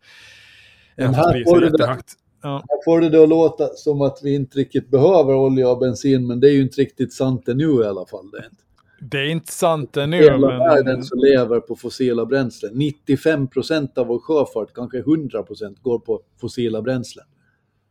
Men 0.95 1.13
här 1.13 1.43
får, 1.43 1.59
du 1.59 1.69
det, 1.69 1.97
Ja. 2.41 2.53
Här 2.69 2.83
får 2.85 3.01
det 3.01 3.23
att 3.23 3.29
låta 3.29 3.67
som 3.67 4.01
att 4.01 4.19
vi 4.23 4.35
inte 4.35 4.59
riktigt 4.59 4.89
behöver 4.89 5.35
olja 5.35 5.69
och 5.69 5.79
bensin, 5.79 6.27
men 6.27 6.39
det 6.39 6.49
är 6.49 6.53
ju 6.53 6.61
inte 6.61 6.81
riktigt 6.81 7.13
sant 7.13 7.47
ännu 7.47 7.81
i 7.81 7.85
alla 7.85 8.05
fall. 8.05 8.31
Det 8.31 8.37
är 8.37 8.45
inte. 8.45 8.63
Det 8.99 9.17
är 9.17 9.25
inte 9.25 9.51
sant 9.51 9.97
ännu. 9.97 10.17
Hela 10.17 10.47
men... 10.47 10.59
världen 10.59 11.03
som 11.03 11.19
lever 11.19 11.59
på 11.59 11.75
fossila 11.75 12.25
bränslen. 12.25 12.71
95 12.75 13.47
procent 13.47 13.97
av 13.97 14.07
vår 14.07 14.19
sjöfart, 14.19 14.73
kanske 14.73 14.97
100 14.97 15.43
procent, 15.43 15.81
går 15.81 15.99
på 15.99 16.21
fossila 16.41 16.81
bränslen. 16.81 17.25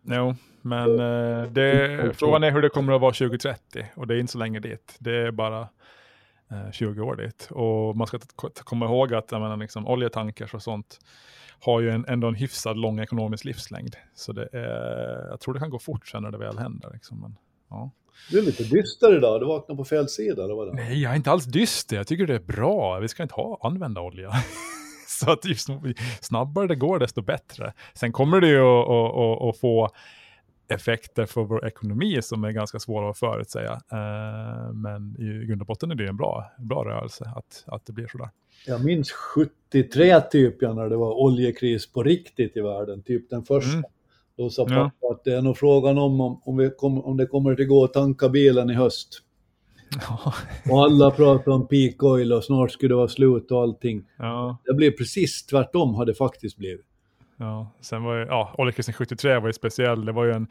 Jo, 0.08 0.34
men 0.62 1.00
eh, 1.00 1.50
det, 1.52 2.12
frågan 2.14 2.44
är 2.44 2.50
hur 2.50 2.62
det 2.62 2.68
kommer 2.68 2.92
att 2.92 3.00
vara 3.00 3.12
2030 3.12 3.86
och 3.96 4.06
det 4.06 4.14
är 4.14 4.18
inte 4.18 4.32
så 4.32 4.38
länge 4.38 4.60
dit. 4.60 4.96
Det 4.98 5.16
är 5.16 5.30
bara 5.30 5.60
eh, 6.50 6.70
20 6.72 7.02
år 7.02 7.16
dit. 7.16 7.48
Och 7.50 7.96
man 7.96 8.06
ska 8.06 8.18
komma 8.54 8.86
ihåg 8.86 9.14
att 9.14 9.30
menar, 9.30 9.56
liksom, 9.56 9.86
oljetankers 9.86 10.54
och 10.54 10.62
sånt 10.62 10.98
har 11.60 11.80
ju 11.80 11.90
en, 11.90 12.04
ändå 12.08 12.28
en 12.28 12.34
hyfsad 12.34 12.76
lång 12.76 13.00
ekonomisk 13.00 13.44
livslängd. 13.44 13.96
Så 14.14 14.32
det 14.32 14.48
är, 14.52 15.28
jag 15.30 15.40
tror 15.40 15.54
det 15.54 15.60
kan 15.60 15.70
gå 15.70 15.78
fort 15.78 16.08
sen 16.08 16.22
när 16.22 16.30
det 16.30 16.38
väl 16.38 16.58
händer. 16.58 16.90
Liksom. 16.92 17.20
Men, 17.20 17.36
ja. 17.70 17.90
Du 18.30 18.38
är 18.38 18.42
lite 18.42 18.62
dyster 18.62 19.16
idag, 19.16 19.40
du 19.40 19.46
vaknar 19.46 19.76
på 19.76 19.84
fel 19.84 20.08
sida 20.08 20.44
eller 20.44 20.54
vad 20.54 20.68
det 20.68 20.74
Nej, 20.74 21.02
jag 21.02 21.12
är 21.12 21.16
inte 21.16 21.30
alls 21.30 21.44
dyster. 21.44 21.96
Jag 21.96 22.06
tycker 22.06 22.26
det 22.26 22.34
är 22.34 22.38
bra. 22.38 22.98
Vi 22.98 23.08
ska 23.08 23.22
inte 23.22 23.34
ha, 23.34 23.58
använda 23.62 24.00
olja. 24.00 24.30
så 25.08 25.30
att 25.30 25.44
ju 25.44 25.54
snabbare 26.20 26.66
det 26.66 26.76
går, 26.76 26.98
desto 26.98 27.22
bättre. 27.22 27.72
Sen 27.94 28.12
kommer 28.12 28.40
det 28.40 28.48
ju 28.48 28.60
att, 29.48 29.60
få 29.60 29.90
effekter 30.68 31.26
för 31.26 31.44
vår 31.44 31.66
ekonomi 31.66 32.18
som 32.22 32.44
är 32.44 32.50
ganska 32.50 32.78
svåra 32.78 33.10
att 33.10 33.18
förutsäga. 33.18 33.72
Uh, 33.72 34.72
men 34.72 35.16
i 35.18 35.46
grund 35.46 35.60
och 35.60 35.66
botten 35.66 35.90
är 35.90 35.94
det 35.94 36.08
en 36.08 36.16
bra, 36.16 36.52
bra 36.58 36.84
rörelse 36.84 37.32
att, 37.36 37.64
att 37.66 37.86
det 37.86 37.92
blir 37.92 38.06
sådär. 38.06 38.30
Jag 38.66 38.84
minns 38.84 39.12
73 39.12 40.20
typ, 40.20 40.62
ja, 40.62 40.74
när 40.74 40.88
det 40.88 40.96
var 40.96 41.12
oljekris 41.12 41.92
på 41.92 42.02
riktigt 42.02 42.56
i 42.56 42.60
världen, 42.60 43.02
typ 43.02 43.30
den 43.30 43.44
första. 43.44 43.72
Mm. 43.72 43.84
Då 44.36 44.50
sa 44.50 44.64
pappa 44.64 44.90
ja. 45.00 45.12
att 45.12 45.24
det 45.24 45.34
är 45.34 45.42
nog 45.42 45.56
frågan 45.56 45.98
om, 45.98 46.20
om, 46.20 46.40
om, 46.44 46.56
vi 46.56 46.70
kom, 46.70 47.04
om 47.04 47.16
det 47.16 47.26
kommer 47.26 47.60
att 47.60 47.68
gå 47.68 47.84
att 47.84 47.92
tanka 47.92 48.28
bilen 48.28 48.70
i 48.70 48.74
höst. 48.74 49.22
Ja. 50.08 50.34
och 50.70 50.84
alla 50.84 51.10
pratar 51.10 51.52
om 51.52 51.68
peak 51.68 52.02
oil 52.02 52.32
och 52.32 52.44
snart 52.44 52.72
skulle 52.72 52.92
det 52.92 52.96
vara 52.96 53.08
slut 53.08 53.50
och 53.50 53.62
allting. 53.62 54.04
Ja. 54.18 54.58
Det 54.64 54.74
blev 54.74 54.90
precis 54.90 55.46
tvärtom 55.46 55.94
har 55.94 56.06
det 56.06 56.14
faktiskt 56.14 56.56
blivit. 56.56 56.86
Ja, 57.36 57.72
sen 57.80 58.02
var 58.02 58.14
ju, 58.14 58.24
ja, 58.24 58.54
oljekrisen 58.58 58.94
73 58.94 59.38
var 59.38 59.46
ju 59.46 59.52
speciell. 59.52 60.04
Det 60.04 60.12
var 60.12 60.24
ju 60.24 60.32
en 60.32 60.48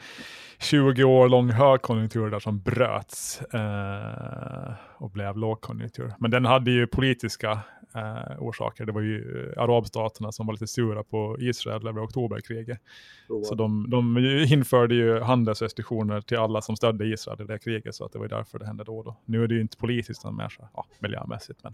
20 0.60 1.04
år 1.04 1.30
lång 1.30 1.50
högkonjunktur 1.50 2.30
där 2.30 2.40
som 2.40 2.60
bröts 2.60 3.42
eh, 3.42 4.74
och 4.98 5.10
blev 5.10 5.38
lågkonjunktur. 5.38 6.14
Men 6.20 6.32
den 6.32 6.46
hade 6.46 6.72
ju 6.72 6.88
politiska 6.88 7.60
eh, 7.96 8.40
orsaker. 8.40 8.86
Det 8.86 8.92
var 8.92 9.02
ju 9.02 9.54
arabstaterna 9.58 10.32
som 10.32 10.48
var 10.48 10.54
lite 10.54 10.68
sura 10.68 11.04
på 11.04 11.38
Israel 11.40 11.88
över 11.88 12.06
oktoberkriget. 12.06 12.80
Så 13.44 13.56
de, 13.56 13.90
de 13.90 14.18
införde 14.50 14.96
ju 14.96 15.20
handelsrestriktioner 15.20 16.22
till 16.22 16.38
alla 16.38 16.62
som 16.62 16.76
stödde 16.76 17.06
Israel 17.06 17.42
i 17.42 17.44
det 17.44 17.60
kriget, 17.60 17.96
så 17.96 18.06
att 18.06 18.12
det 18.12 18.20
var 18.20 18.28
därför 18.28 18.60
det 18.60 18.66
hände 18.66 18.84
då 18.84 18.98
och 18.98 19.06
då. 19.06 19.16
Nu 19.26 19.44
är 19.44 19.48
det 19.48 19.56
ju 19.56 19.62
inte 19.62 19.78
politiskt, 19.78 20.22
utan 20.22 20.36
mer 20.36 20.50
så, 20.50 20.70
ja, 20.74 20.86
miljömässigt. 21.00 21.64
Men 21.64 21.74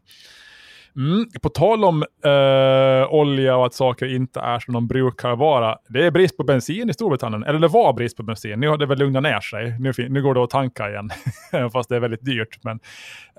Mm. 0.95 1.25
På 1.41 1.49
tal 1.49 1.83
om 1.83 2.03
uh, 2.25 3.13
olja 3.13 3.57
och 3.57 3.65
att 3.65 3.73
saker 3.73 4.15
inte 4.15 4.39
är 4.39 4.59
som 4.59 4.73
de 4.73 4.87
brukar 4.87 5.35
vara. 5.35 5.77
Det 5.89 6.05
är 6.05 6.11
brist 6.11 6.37
på 6.37 6.43
bensin 6.43 6.89
i 6.89 6.93
Storbritannien. 6.93 7.43
Eller 7.43 7.59
det 7.59 7.67
var 7.67 7.93
brist 7.93 8.17
på 8.17 8.23
bensin. 8.23 8.59
Nu 8.59 8.67
har 8.67 8.77
det 8.77 8.85
väl 8.85 8.97
lugnat 8.97 9.23
ner 9.23 9.39
sig. 9.39 9.79
Nu, 9.79 9.93
nu 10.09 10.21
går 10.21 10.33
det 10.33 10.43
att 10.43 10.49
tanka 10.49 10.89
igen. 10.89 11.09
Fast 11.71 11.89
det 11.89 11.95
är 11.95 11.99
väldigt 11.99 12.25
dyrt. 12.25 12.59
Men, 12.63 12.79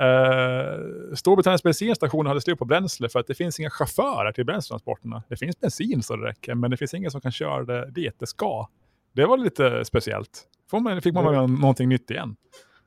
uh, 0.09 1.15
Storbritanniens 1.15 1.63
bensinstationer 1.63 2.29
hade 2.29 2.41
slut 2.41 2.59
på 2.59 2.65
bränsle 2.65 3.09
för 3.09 3.21
att 3.21 3.27
det 3.27 3.35
finns 3.35 3.61
inga 3.61 3.71
chaufförer 3.71 4.33
till 4.33 4.45
bränsletransporterna. 4.45 5.23
Det 5.29 5.37
finns 5.37 5.61
bensin 5.61 6.03
så 6.03 6.17
det 6.17 6.27
räcker, 6.27 6.55
men 6.55 6.71
det 6.71 6.77
finns 6.77 6.95
ingen 6.95 7.11
som 7.11 7.21
kan 7.21 7.33
köra 7.33 7.65
det 7.65 7.91
dit 7.91 8.15
det 8.19 8.27
ska. 8.27 8.69
Det 9.15 9.27
var 9.27 9.39
lite 9.39 9.85
speciellt. 9.85 10.43
Får 10.71 10.81
man, 10.81 11.03
fick 11.03 11.15
man 11.15 11.35
mm. 11.35 11.55
någonting 11.55 11.89
nytt 11.89 12.11
igen. 12.11 12.37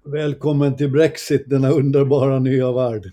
Välkommen 0.05 0.77
till 0.77 0.91
Brexit, 0.91 1.49
denna 1.49 1.69
underbara 1.69 2.39
nya 2.39 2.71
värld 2.71 3.11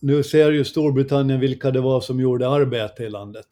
nu 0.00 0.22
ser 0.22 0.50
ju 0.50 0.64
Storbritannien 0.64 1.40
vilka 1.40 1.70
det 1.70 1.80
var 1.80 2.00
som 2.00 2.20
gjorde 2.20 2.48
arbete 2.48 3.04
i 3.04 3.10
landet. 3.10 3.46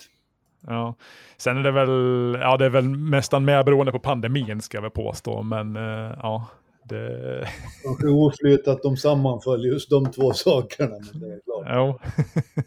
Ja, 0.67 0.95
sen 1.37 1.57
är 1.57 1.63
det 1.63 1.71
väl, 1.71 2.37
ja 2.41 2.57
det 2.57 2.65
är 2.65 2.71
väl 2.71 2.89
nästan 2.89 3.45
mer 3.45 3.65
beroende 3.65 3.93
på 3.93 3.99
pandemin 3.99 4.61
ska 4.61 4.77
jag 4.77 4.83
väl 4.83 4.91
påstå, 4.91 5.43
men 5.43 5.77
uh, 5.77 6.13
ja. 6.23 6.47
Det... 6.85 7.49
Kanske 7.85 8.09
oflyt 8.09 8.69
att 8.69 8.83
de 8.83 8.97
sammanföll 8.97 9.65
just 9.65 9.91
de 9.91 10.13
två 10.13 10.33
sakerna, 10.33 10.97
men 11.13 11.21
det 11.21 11.27
är 11.27 11.41
klart. 11.45 11.67
Ja. 11.67 11.99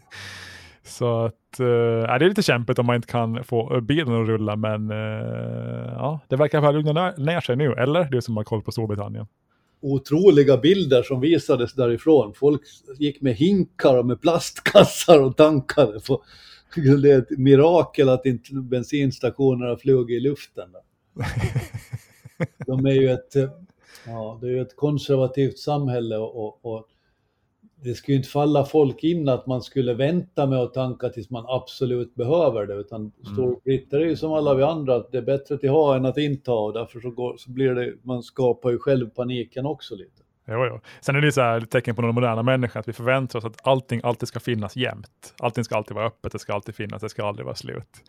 Så 0.84 1.24
att, 1.24 1.60
uh, 1.60 1.66
det 2.02 2.24
är 2.24 2.28
lite 2.28 2.42
kämpigt 2.42 2.78
om 2.78 2.86
man 2.86 2.96
inte 2.96 3.08
kan 3.08 3.44
få 3.44 3.80
bilen 3.80 4.22
att 4.22 4.28
rulla, 4.28 4.56
men 4.56 4.90
uh, 4.90 5.92
ja, 5.92 6.20
det 6.28 6.36
verkar 6.36 6.60
ha 6.60 6.70
lugnat 6.70 7.18
ner 7.18 7.40
sig 7.40 7.56
nu, 7.56 7.72
eller? 7.72 8.04
Du 8.04 8.22
som 8.22 8.36
har 8.36 8.44
koll 8.44 8.62
på 8.62 8.72
Storbritannien 8.72 9.26
otroliga 9.82 10.56
bilder 10.56 11.02
som 11.02 11.20
visades 11.20 11.74
därifrån. 11.74 12.34
Folk 12.34 12.60
gick 12.98 13.20
med 13.20 13.34
hinkar 13.34 13.98
och 13.98 14.06
med 14.06 14.20
plastkassar 14.20 15.22
och 15.22 15.36
tankade. 15.36 16.00
På, 16.00 16.22
det 17.02 17.10
är 17.10 17.18
ett 17.18 17.38
mirakel 17.38 18.08
att 18.08 18.26
inte 18.26 18.54
bensinstationerna 18.54 19.76
flög 19.76 20.10
i 20.10 20.20
luften. 20.20 20.70
De 22.66 22.86
är 22.86 22.92
ju 22.92 23.10
ett, 23.10 23.34
ja, 24.06 24.38
det 24.40 24.48
är 24.48 24.62
ett 24.62 24.76
konservativt 24.76 25.58
samhälle 25.58 26.16
och, 26.16 26.64
och 26.64 26.86
det 27.82 27.94
skulle 27.94 28.16
inte 28.16 28.28
falla 28.28 28.64
folk 28.64 29.04
in 29.04 29.28
att 29.28 29.46
man 29.46 29.62
skulle 29.62 29.94
vänta 29.94 30.46
med 30.46 30.58
att 30.58 30.74
tanka 30.74 31.08
tills 31.08 31.30
man 31.30 31.44
absolut 31.48 32.14
behöver 32.14 32.66
det, 32.66 32.74
utan 32.74 33.00
mm. 33.00 33.12
storbritter 33.34 34.00
är 34.00 34.04
ju 34.04 34.16
som 34.16 34.32
alla 34.32 34.54
vi 34.54 34.62
andra, 34.62 34.96
att 34.96 35.12
det 35.12 35.18
är 35.18 35.22
bättre 35.22 35.54
att 35.54 35.62
ha 35.62 35.96
än 35.96 36.06
att 36.06 36.18
inte 36.18 36.50
ha 36.50 36.60
och 36.60 36.72
därför 36.72 37.00
så, 37.00 37.10
går, 37.10 37.36
så 37.36 37.50
blir 37.50 37.74
det, 37.74 37.94
man 38.02 38.22
skapar 38.22 38.70
ju 38.70 38.78
själv 38.78 39.10
paniken 39.10 39.66
också 39.66 39.94
lite. 39.94 40.22
Jo, 40.48 40.66
jo. 40.66 40.80
Sen 41.00 41.16
är 41.16 41.20
det 41.20 41.32
så 41.32 41.40
här 41.40 41.60
tecken 41.60 41.94
på 41.94 42.02
den 42.02 42.14
moderna 42.14 42.42
människan 42.42 42.80
att 42.80 42.88
vi 42.88 42.92
förväntar 42.92 43.38
oss 43.38 43.44
att 43.44 43.66
allting 43.66 44.00
alltid 44.04 44.28
ska 44.28 44.40
finnas 44.40 44.76
jämt. 44.76 45.34
Allting 45.38 45.64
ska 45.64 45.76
alltid 45.76 45.94
vara 45.94 46.06
öppet, 46.06 46.32
det 46.32 46.38
ska 46.38 46.52
alltid 46.52 46.74
finnas, 46.74 47.02
det 47.02 47.08
ska 47.08 47.26
aldrig 47.26 47.44
vara 47.44 47.56
slut. 47.56 48.02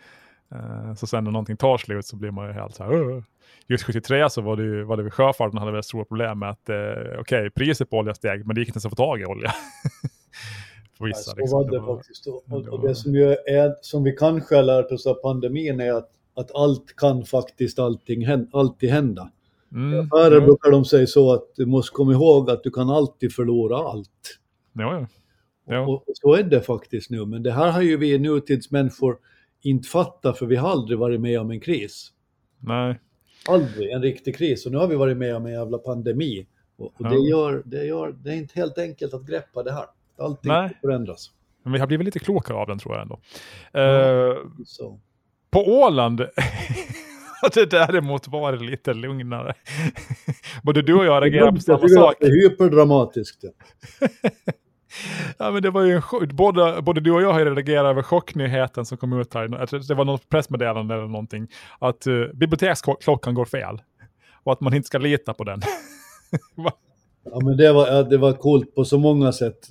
Uh, 0.53 0.93
så 0.95 1.07
sen 1.07 1.23
när 1.23 1.31
någonting 1.31 1.57
tar 1.57 1.77
slut 1.77 2.05
så 2.05 2.15
blir 2.15 2.31
man 2.31 2.47
ju 2.47 2.53
helt 2.53 2.75
så 2.75 2.83
här, 2.83 3.23
just 3.67 3.83
73 3.83 4.29
så 4.29 4.41
var 4.41 4.55
det 4.55 4.63
ju 4.63 4.83
var 4.83 4.97
det 4.97 5.11
sjöfarten 5.11 5.57
hade 5.57 5.71
väldigt 5.71 5.85
stora 5.85 6.05
problem 6.05 6.39
med 6.39 6.49
att 6.49 6.69
eh, 6.69 6.75
okej, 6.75 7.19
okay, 7.19 7.49
priset 7.49 7.89
på 7.89 7.97
olja 7.97 8.13
steg, 8.13 8.45
men 8.45 8.55
det 8.55 8.61
gick 8.61 8.67
inte 8.67 8.77
ens 8.77 8.85
att 8.85 8.91
få 8.91 8.95
tag 8.95 9.21
i 9.21 9.25
olja. 9.25 9.51
För 10.97 11.05
vissa, 11.05 11.31
ja, 11.31 11.33
så 11.33 11.39
liksom. 11.39 11.57
var 11.57 11.65
det, 11.65 11.71
det 11.71 11.79
var, 11.79 11.95
faktiskt. 11.95 12.27
Och, 12.27 12.43
och, 12.49 12.67
och 12.67 12.87
det 12.87 12.95
som, 12.95 13.15
är, 13.15 13.83
som 13.85 14.03
vi 14.03 14.11
kanske 14.11 14.55
har 14.55 14.63
lärt 14.63 14.91
oss 14.91 15.07
av 15.07 15.13
pandemin 15.13 15.79
är 15.79 15.93
att, 15.93 16.09
att 16.35 16.55
allt 16.55 16.95
kan 16.95 17.25
faktiskt 17.25 17.79
allting, 17.79 18.25
alltid 18.53 18.89
hända. 18.89 19.31
Mm, 19.71 19.93
I 19.93 19.99
affärer 19.99 20.39
ja. 20.39 20.45
brukar 20.45 20.71
de 20.71 20.85
säga 20.85 21.07
så 21.07 21.33
att 21.33 21.43
du 21.55 21.65
måste 21.65 21.91
komma 21.93 22.11
ihåg 22.11 22.49
att 22.49 22.63
du 22.63 22.71
kan 22.71 22.89
alltid 22.89 23.33
förlora 23.33 23.77
allt. 23.77 24.39
Ja, 24.73 25.07
ja. 25.65 25.79
Och, 25.79 25.93
och, 25.93 26.13
så 26.13 26.35
är 26.35 26.43
det 26.43 26.61
faktiskt 26.61 27.09
nu, 27.09 27.25
men 27.25 27.43
det 27.43 27.51
här 27.51 27.71
har 27.71 27.81
ju 27.81 27.97
vi 27.97 28.19
nutidsmänniskor 28.19 29.17
inte 29.63 29.89
fattat 29.89 30.37
för 30.37 30.45
vi 30.45 30.55
har 30.55 30.69
aldrig 30.69 30.99
varit 30.99 31.21
med 31.21 31.39
om 31.39 31.51
en 31.51 31.59
kris. 31.59 32.11
Nej, 32.59 32.99
aldrig 33.49 33.91
en 33.91 34.01
riktig 34.01 34.35
kris 34.35 34.65
och 34.65 34.71
nu 34.71 34.77
har 34.77 34.87
vi 34.87 34.95
varit 34.95 35.17
med 35.17 35.35
om 35.35 35.45
en 35.45 35.51
jävla 35.51 35.77
pandemi. 35.77 36.47
Och, 36.77 36.85
och 36.85 36.93
ja. 36.99 37.09
det, 37.09 37.29
gör, 37.29 37.63
det, 37.65 37.85
gör, 37.85 38.15
det 38.23 38.29
är 38.29 38.35
inte 38.35 38.59
helt 38.59 38.77
enkelt 38.77 39.13
att 39.13 39.25
greppa 39.25 39.63
det 39.63 39.73
här. 39.73 39.85
Allting 40.17 40.51
Nej. 40.51 40.77
förändras. 40.81 41.31
Men 41.63 41.73
vi 41.73 41.79
har 41.79 41.87
blivit 41.87 42.05
lite 42.05 42.19
klokare 42.19 42.57
av 42.57 42.67
den 42.67 42.79
tror 42.79 42.93
jag 42.93 43.01
ändå. 43.01 43.19
Ja, 43.71 43.81
uh, 43.81 44.97
på 45.51 45.59
Åland 45.59 46.19
har 47.41 47.49
det 47.53 47.65
däremot 47.65 48.27
varit 48.27 48.61
lite 48.61 48.93
lugnare. 48.93 49.53
Både 50.63 50.81
du 50.81 50.93
och 50.93 51.05
jag 51.05 51.23
reagerar 51.23 51.51
på 51.51 51.61
samma 51.61 51.87
sak. 51.87 52.15
Det 52.19 52.25
är 52.25 52.49
hyperdramatiskt. 52.49 53.43
Ja, 55.37 55.51
men 55.51 55.63
det 55.63 55.69
var 55.69 55.83
ju 55.83 55.95
en 55.95 56.01
både, 56.35 56.81
både 56.81 57.01
du 57.01 57.11
och 57.11 57.21
jag 57.21 57.33
har 57.33 57.45
reagerat 57.45 57.89
över 57.89 58.03
chocknyheten 58.03 58.85
som 58.85 58.97
kom 58.97 59.19
ut 59.19 59.33
här. 59.33 59.87
Det 59.87 59.93
var 59.93 60.05
något 60.05 60.29
pressmeddelande 60.29 60.93
eller 60.93 61.07
någonting. 61.07 61.47
Att 61.79 62.07
uh, 62.07 62.27
biblioteksklockan 62.33 63.33
går 63.33 63.45
fel. 63.45 63.81
Och 64.43 64.53
att 64.53 64.61
man 64.61 64.73
inte 64.73 64.87
ska 64.87 64.97
lita 64.97 65.33
på 65.33 65.43
den. 65.43 65.61
ja, 67.23 67.39
men 67.43 67.57
det 67.57 67.73
var, 67.73 68.09
det 68.09 68.17
var 68.17 68.33
coolt 68.33 68.75
på 68.75 68.85
så 68.85 68.97
många 68.97 69.31
sätt. 69.31 69.69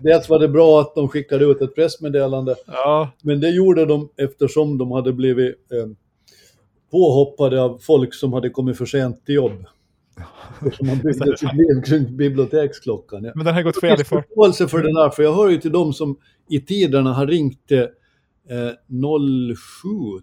Dels 0.00 0.28
var 0.28 0.38
det 0.38 0.48
bra 0.48 0.80
att 0.80 0.94
de 0.94 1.08
skickade 1.08 1.44
ut 1.44 1.62
ett 1.62 1.74
pressmeddelande. 1.74 2.54
Ja. 2.66 3.10
Men 3.22 3.40
det 3.40 3.50
gjorde 3.50 3.86
de 3.86 4.08
eftersom 4.16 4.78
de 4.78 4.92
hade 4.92 5.12
blivit 5.12 5.72
eh, 5.72 5.88
påhoppade 6.90 7.62
av 7.62 7.78
folk 7.78 8.14
som 8.14 8.32
hade 8.32 8.50
kommit 8.50 8.78
för 8.78 8.86
sent 8.86 9.26
till 9.26 9.34
jobb. 9.34 9.64
Man 10.60 10.98
byggde 10.98 11.36
sitt 11.36 11.54
liv 11.54 11.82
kring 11.86 12.16
biblioteksklockan. 12.16 13.24
Ja. 13.24 13.32
Men 13.34 13.44
den 13.44 13.54
har 13.54 13.62
gått 13.62 13.80
fel 13.80 14.00
i 14.00 14.04
för... 14.04 14.22
förståelse 14.22 14.68
för 14.68 14.82
den 14.82 14.96
här, 14.96 15.10
för 15.10 15.22
jag 15.22 15.34
hör 15.34 15.50
ju 15.50 15.58
till 15.58 15.72
dem 15.72 15.92
som 15.92 16.16
i 16.50 16.60
tiderna 16.60 17.12
har 17.12 17.26
ringt 17.26 17.72
eh, 17.72 17.78
07, 17.78 17.86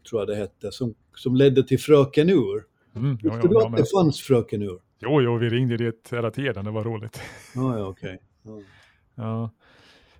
tror 0.09 0.21
jag 0.21 0.27
det 0.27 0.35
hette, 0.35 0.71
som, 0.71 0.93
som 1.15 1.35
ledde 1.35 1.63
till 1.63 1.79
Fröken 1.79 2.29
Ur. 2.29 2.63
Mm, 2.95 3.15
Visste 3.15 3.27
ja, 3.27 3.47
du 3.49 3.57
att 3.57 3.77
det 3.77 3.85
fanns 3.97 4.21
Fröken 4.21 4.61
Ur? 4.61 4.79
Jo, 5.01 5.21
jo, 5.21 5.37
vi 5.37 5.49
ringde 5.49 5.77
dit 5.77 6.09
hela 6.11 6.31
tiden, 6.31 6.65
det 6.65 6.71
var 6.71 6.83
roligt. 6.83 7.21
Ah, 7.55 7.77
ja, 7.77 7.85
okej. 7.85 8.19
Okay. 8.43 8.63
Ja. 9.15 9.15
ja. 9.23 9.49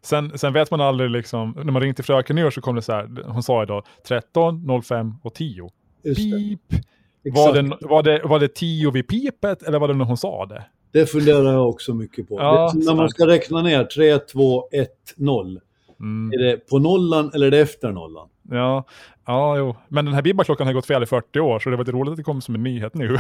Sen, 0.02 0.38
sen 0.38 0.54
vet 0.54 0.72
man 0.72 0.82
aldrig, 0.82 1.10
liksom, 1.10 1.54
när 1.56 1.72
man 1.72 1.82
ringde 1.82 1.96
till 1.96 2.06
Fröken 2.06 2.38
Ur 2.38 2.50
så 2.50 2.62
kom 2.62 2.76
det 2.76 2.82
så 2.82 2.92
här, 2.92 3.24
hon 3.26 3.44
sa 3.44 3.64
idag 3.64 3.86
13, 4.08 4.82
05 4.84 5.14
och 5.24 5.34
10. 5.34 5.70
Pip! 6.04 6.74
Var 7.24 7.54
det, 7.54 7.78
var, 7.82 8.04
det, 8.04 8.22
var 8.24 8.40
det 8.40 8.48
tio 8.48 8.92
vid 8.92 9.08
pipet 9.08 9.64
eller 9.64 9.80
var 9.80 9.88
det 9.88 9.94
när 9.94 10.06
hon 10.06 10.18
sa 10.18 10.46
det? 10.46 10.66
Det 10.92 11.06
funderar 11.06 11.54
jag 11.54 11.70
också 11.70 11.94
mycket 11.94 12.28
på. 12.28 12.40
Ja, 12.40 12.74
när 12.76 12.96
man 12.96 13.10
ska 13.10 13.28
räkna 13.28 13.62
ner 13.62 13.84
3, 13.84 14.20
2, 14.20 14.68
1, 14.72 14.90
0. 15.18 15.60
Mm. 16.00 16.32
Är 16.34 16.44
det 16.44 16.70
på 16.70 16.80
nollan 16.80 17.32
eller 17.34 17.48
är 17.48 17.52
det 17.52 17.60
efter 17.60 17.92
nollan? 17.92 18.30
Ja, 18.50 18.86
ja 19.26 19.58
jo. 19.58 19.76
men 19.88 20.06
den 20.06 20.14
här 20.14 20.22
bibbaklockan 20.22 20.68
har 20.68 20.74
gått 20.74 20.86
fel 20.86 21.04
i 21.04 21.06
40 21.06 21.40
år 21.40 21.60
så 21.60 21.70
det 21.70 21.76
var 21.76 21.84
lite 21.84 21.98
roligt 21.98 22.12
att 22.12 22.18
det 22.18 22.24
kom 22.24 22.42
som 22.42 22.56
en 22.56 22.64
nyhet 22.64 22.94
nu. 22.94 23.08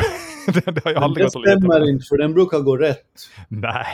det, 0.53 0.71
det 0.71 0.83
har 0.83 0.91
jag 0.91 1.03
aldrig 1.03 1.25
det 1.25 1.29
stämmer 1.29 1.89
inte 1.89 2.05
för 2.05 2.17
den 2.17 2.33
brukar 2.33 2.59
gå 2.59 2.77
rätt. 2.77 3.05
Nej. 3.47 3.85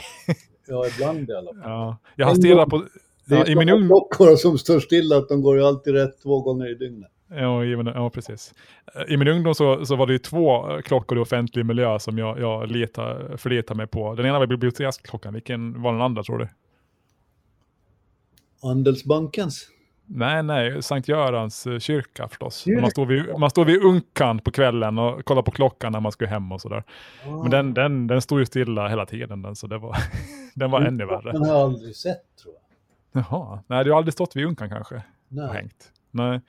ja, 0.67 0.85
ibland 0.87 1.29
i 1.29 1.33
alla 1.33 1.53
fall. 1.53 1.61
Ja, 1.63 1.97
jag 2.15 2.27
har 2.27 2.35
stirrat 2.35 2.69
på... 2.69 2.83
Det 3.27 3.35
är 3.35 3.39
ja, 3.39 3.45
i 3.45 3.55
min 3.55 3.87
klockor 3.87 4.35
som 4.35 4.57
står 4.57 4.79
stilla, 4.79 5.17
att 5.17 5.29
de 5.29 5.41
går 5.41 5.57
ju 5.57 5.65
alltid 5.65 5.93
rätt 5.93 6.21
två 6.23 6.41
gånger 6.41 6.71
i 6.71 6.75
dygnet. 6.75 7.11
Ja, 7.27 7.65
ja, 7.65 8.09
precis. 8.09 8.53
I 9.07 9.17
min 9.17 9.27
ungdom 9.27 9.55
så, 9.55 9.85
så 9.85 9.95
var 9.95 10.07
det 10.07 10.13
ju 10.13 10.19
två 10.19 10.81
klockor 10.81 11.17
i 11.17 11.21
offentlig 11.21 11.65
miljö 11.65 11.99
som 11.99 12.17
jag, 12.17 12.39
jag 12.39 12.71
letar, 12.71 13.37
förlitar 13.37 13.75
mig 13.75 13.87
på. 13.87 14.15
Den 14.15 14.25
ena 14.25 14.39
var 14.39 14.47
biblioteksklockan, 14.47 15.33
vilken 15.33 15.81
var 15.81 15.91
den 15.91 16.01
andra 16.01 16.23
tror 16.23 16.37
du? 16.37 16.47
Andelsbankens? 18.69 19.69
Nej, 20.07 20.43
nej, 20.43 20.83
Sankt 20.83 21.07
Görans 21.07 21.67
eh, 21.67 21.79
kyrka 21.79 22.27
förstås. 22.27 22.65
Man 22.81 22.91
står, 22.91 23.05
vid, 23.05 23.39
man 23.39 23.49
står 23.49 23.65
vid 23.65 23.83
unkan 23.83 24.39
på 24.39 24.51
kvällen 24.51 24.97
och 24.97 25.25
kollar 25.25 25.41
på 25.41 25.51
klockan 25.51 25.91
när 25.91 25.99
man 25.99 26.11
ska 26.11 26.25
hem 26.25 26.51
och 26.51 26.61
sådär. 26.61 26.83
Ah. 27.25 27.41
Men 27.41 27.51
den, 27.51 27.73
den, 27.73 28.07
den 28.07 28.21
stod 28.21 28.39
ju 28.39 28.45
stilla 28.45 28.87
hela 28.87 29.05
tiden, 29.05 29.41
den, 29.41 29.55
så 29.55 29.67
det 29.67 29.77
var, 29.77 29.97
den 30.55 30.71
var 30.71 30.81
ännu 30.81 31.05
värre. 31.05 31.31
Den 31.31 31.41
har 31.41 31.47
jag 31.47 31.57
aldrig 31.57 31.95
sett 31.95 32.35
tror 32.41 32.53
jag. 32.53 33.23
Jaha, 33.23 33.59
nej 33.67 33.83
du 33.83 33.91
har 33.91 33.97
aldrig 33.97 34.13
stått 34.13 34.35
vid 34.35 34.45
unkan 34.45 34.69
kanske? 34.69 35.03
Nej. 35.29 35.49
Hängt? 35.53 35.91
Nej 36.11 36.41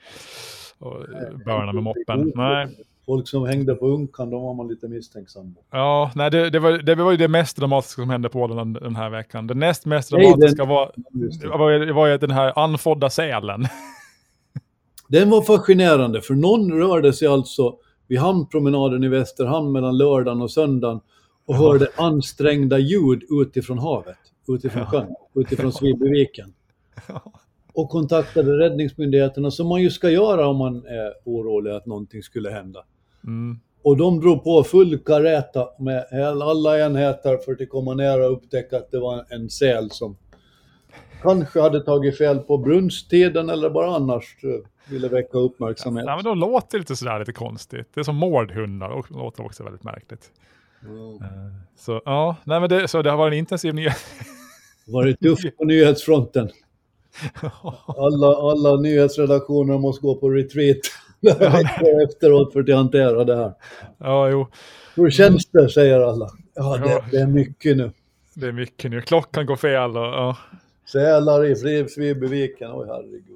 och 0.79 1.05
börna 1.45 1.73
med 1.73 1.83
moppen. 1.83 2.31
Nej. 2.35 2.67
Folk 3.05 3.27
som 3.27 3.45
hängde 3.45 3.75
på 3.75 3.87
Unkan, 3.87 4.29
de 4.29 4.41
var 4.41 4.53
man 4.53 4.67
lite 4.67 4.87
misstänksam 4.87 5.55
Ja, 5.71 6.11
nej, 6.15 6.31
det, 6.31 6.49
det, 6.49 6.59
var, 6.59 6.71
det 6.71 6.95
var 6.95 7.11
ju 7.11 7.17
det 7.17 7.27
mest 7.27 7.57
dramatiska 7.57 8.01
som 8.01 8.09
hände 8.09 8.29
på 8.29 8.47
den, 8.47 8.73
den 8.73 8.95
här 8.95 9.09
veckan. 9.09 9.47
Det 9.47 9.53
näst 9.53 9.85
mest 9.85 10.11
dramatiska 10.11 10.45
nej, 10.45 10.55
den, 10.55 10.67
var, 10.67 10.91
var, 11.57 11.93
var 11.93 12.07
ju 12.07 12.17
den 12.17 12.31
här 12.31 12.59
anfodda 12.59 13.09
sälen. 13.09 13.65
Den 15.09 15.29
var 15.29 15.41
fascinerande, 15.41 16.21
för 16.21 16.33
någon 16.33 16.71
rörde 16.71 17.13
sig 17.13 17.27
alltså 17.27 17.75
vid 18.07 18.19
hamnpromenaden 18.19 19.03
i 19.03 19.07
Västerhamn 19.07 19.71
mellan 19.71 19.97
lördagen 19.97 20.41
och 20.41 20.51
söndagen 20.51 20.99
och 21.45 21.55
Ja. 21.55 21.57
hörde 21.57 21.87
ansträngda 21.95 22.77
ljud 22.77 23.23
utifrån 23.29 23.77
havet, 23.79 24.17
utifrån 24.47 24.81
Ja. 24.81 24.89
sjön, 24.89 25.15
utifrån 25.35 25.71
Svibyviken. 25.73 26.53
Och 27.77 27.89
kontaktade 27.89 28.57
räddningsmyndigheterna 28.57 29.51
som 29.51 29.67
man 29.67 29.81
ju 29.81 29.89
ska 29.89 30.09
göra 30.09 30.47
om 30.47 30.57
man 30.57 30.85
är 30.85 31.13
orolig 31.23 31.71
att 31.71 31.85
någonting 31.85 32.23
skulle 32.23 32.49
hända. 32.49 32.83
Mm. 33.23 33.59
Och 33.81 33.97
de 33.97 34.19
drog 34.19 34.43
på 34.43 34.63
full 34.63 34.99
kareta 34.99 35.67
med 35.79 36.05
alla 36.41 36.79
enheter 36.79 37.37
för 37.37 37.51
att 37.51 37.69
komma 37.69 37.93
ner 37.93 38.21
och 38.21 38.31
upptäcka 38.31 38.77
att 38.77 38.91
det 38.91 38.99
var 38.99 39.25
en 39.29 39.49
säl 39.49 39.91
som 39.91 40.17
kanske 41.21 41.61
hade 41.61 41.83
tagit 41.83 42.17
fel 42.17 42.39
på 42.39 42.57
brunsttiden 42.57 43.49
eller 43.49 43.69
bara 43.69 43.95
annars 43.95 44.35
eh, 44.43 44.91
ville 44.91 45.07
väcka 45.07 45.37
uppmärksamhet. 45.37 46.05
Nej, 46.05 46.15
men 46.15 46.25
de 46.25 46.37
låter 46.37 46.79
lite 46.79 46.95
sådär 46.95 47.19
lite 47.19 47.33
konstigt. 47.33 47.87
Det 47.93 47.99
är 47.99 48.03
som 48.03 48.15
mårdhundar 48.15 48.89
och 48.89 49.11
låter 49.11 49.45
också 49.45 49.63
väldigt 49.63 49.83
märkligt. 49.83 50.31
Mm. 50.83 51.19
Så 51.77 52.01
ja, 52.05 52.35
nej 52.43 52.59
men 52.59 52.69
det, 52.69 52.87
så 52.87 53.01
det 53.01 53.09
har 53.09 53.17
varit 53.17 53.33
en 53.33 53.39
intensiv 53.39 53.73
nyhet. 53.73 53.97
Varit 54.87 55.19
tufft 55.19 55.57
på 55.57 55.65
nyhetsfronten. 55.65 56.49
Alla, 57.97 58.27
alla 58.51 58.75
nyhetsredaktioner 58.81 59.77
måste 59.77 60.01
gå 60.01 60.15
på 60.15 60.29
retreat 60.29 60.77
efteråt 62.09 62.53
för 62.53 62.59
att 62.59 62.75
hantera 62.75 63.23
det 63.23 63.35
här. 63.35 63.53
ja, 63.97 64.29
jo, 64.29 64.47
Hur 64.95 65.09
känns 65.09 65.45
det, 65.45 65.69
säger 65.69 65.99
alla. 66.01 66.29
Ja, 66.55 66.77
det, 66.77 67.03
det 67.11 67.17
är 67.21 67.27
mycket 67.27 67.77
nu. 67.77 67.91
det 68.33 68.47
är 68.47 68.51
mycket 68.51 68.91
nu. 68.91 69.01
Klockan 69.01 69.45
går 69.45 69.55
fel 69.55 69.97
och 69.97 70.03
ja. 70.05 70.37
Sälar 70.91 71.45
i 71.45 71.55
Fri- 71.55 71.87
Svibyviken, 71.89 72.71
oj 72.73 72.87
herregud. 72.89 73.33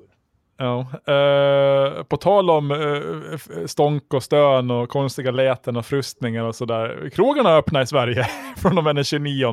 Ja, 0.57 0.79
eh, 1.13 2.03
på 2.03 2.17
tal 2.17 2.49
om 2.49 2.71
eh, 2.71 3.37
stånk 3.65 4.13
och 4.13 4.23
stön 4.23 4.71
och 4.71 4.89
konstiga 4.89 5.31
läten 5.31 5.77
och 5.77 5.85
frustningar 5.85 6.43
och 6.43 6.55
sådär. 6.55 7.09
Krogarna 7.13 7.55
öppnar 7.57 7.81
i 7.81 7.87
Sverige 7.87 8.27
från 8.57 8.77
och 8.77 8.83
med 8.83 8.95
den 8.95 9.03
29. 9.03 9.45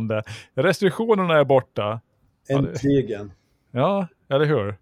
Restriktionerna 0.54 1.38
är 1.38 1.44
borta. 1.44 2.00
Äntligen. 2.50 3.32
Ja, 3.70 4.06
eller 4.28 4.44
hur? 4.44 4.76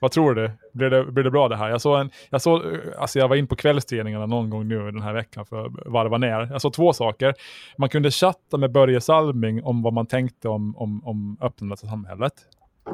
Vad 0.00 0.10
tror 0.10 0.34
du? 0.34 0.50
Blir 0.72 0.90
det, 0.90 1.04
blir 1.04 1.24
det 1.24 1.30
bra 1.30 1.48
det 1.48 1.56
här? 1.56 1.70
Jag, 1.70 1.80
såg 1.80 2.00
en, 2.00 2.10
jag, 2.30 2.42
såg, 2.42 2.62
alltså 2.98 3.18
jag 3.18 3.28
var 3.28 3.36
in 3.36 3.46
på 3.46 3.56
kvällstidningarna 3.56 4.26
någon 4.26 4.50
gång 4.50 4.68
nu 4.68 4.90
den 4.90 5.02
här 5.02 5.12
veckan 5.12 5.46
för 5.46 5.66
att 5.66 5.72
varva 5.86 6.18
ner. 6.18 6.48
Jag 6.52 6.60
såg 6.60 6.72
två 6.72 6.92
saker. 6.92 7.34
Man 7.78 7.88
kunde 7.88 8.10
chatta 8.10 8.56
med 8.56 8.72
Börje 8.72 9.00
Salming 9.00 9.64
om 9.64 9.82
vad 9.82 9.92
man 9.92 10.06
tänkte 10.06 10.48
om, 10.48 10.76
om, 10.76 11.06
om 11.06 11.38
öppnandet 11.40 11.84
av 11.84 11.88
samhället. 11.88 12.32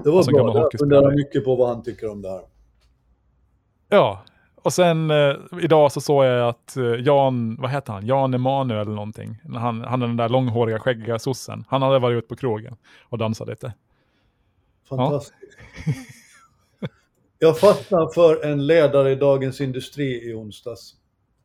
Det 0.04 0.10
var 0.10 0.52
bra. 0.52 0.68
Jag 0.72 0.78
funderar 0.78 1.16
mycket 1.16 1.44
på 1.44 1.56
vad 1.56 1.68
han 1.68 1.82
tycker 1.82 2.10
om 2.10 2.22
det 2.22 2.30
här. 2.30 2.40
Ja, 3.88 4.22
och 4.62 4.72
sen 4.72 5.10
eh, 5.10 5.34
idag 5.62 5.92
så 5.92 6.00
såg 6.00 6.24
jag 6.24 6.48
att 6.48 6.76
eh, 6.76 6.84
Jan, 6.84 7.56
vad 7.60 7.70
heter 7.70 7.92
han, 7.92 8.06
Jan 8.06 8.34
Emanuel 8.34 8.80
eller 8.80 8.94
någonting. 8.94 9.38
Han, 9.54 9.80
han 9.80 10.02
är 10.02 10.06
den 10.06 10.16
där 10.16 10.28
långhåriga 10.28 10.78
skäggiga 10.78 11.18
sossen. 11.18 11.64
Han 11.68 11.82
hade 11.82 11.98
varit 11.98 12.18
ute 12.18 12.28
på 12.28 12.36
krogen 12.36 12.76
och 13.02 13.18
dansat 13.18 13.48
lite. 13.48 13.72
Fantastiskt. 14.88 15.56
Jag 17.38 17.58
fastnade 17.58 18.14
för 18.14 18.44
en 18.44 18.66
ledare 18.66 19.12
i 19.12 19.14
Dagens 19.14 19.60
Industri 19.60 20.30
i 20.30 20.34
onsdags. 20.34 20.94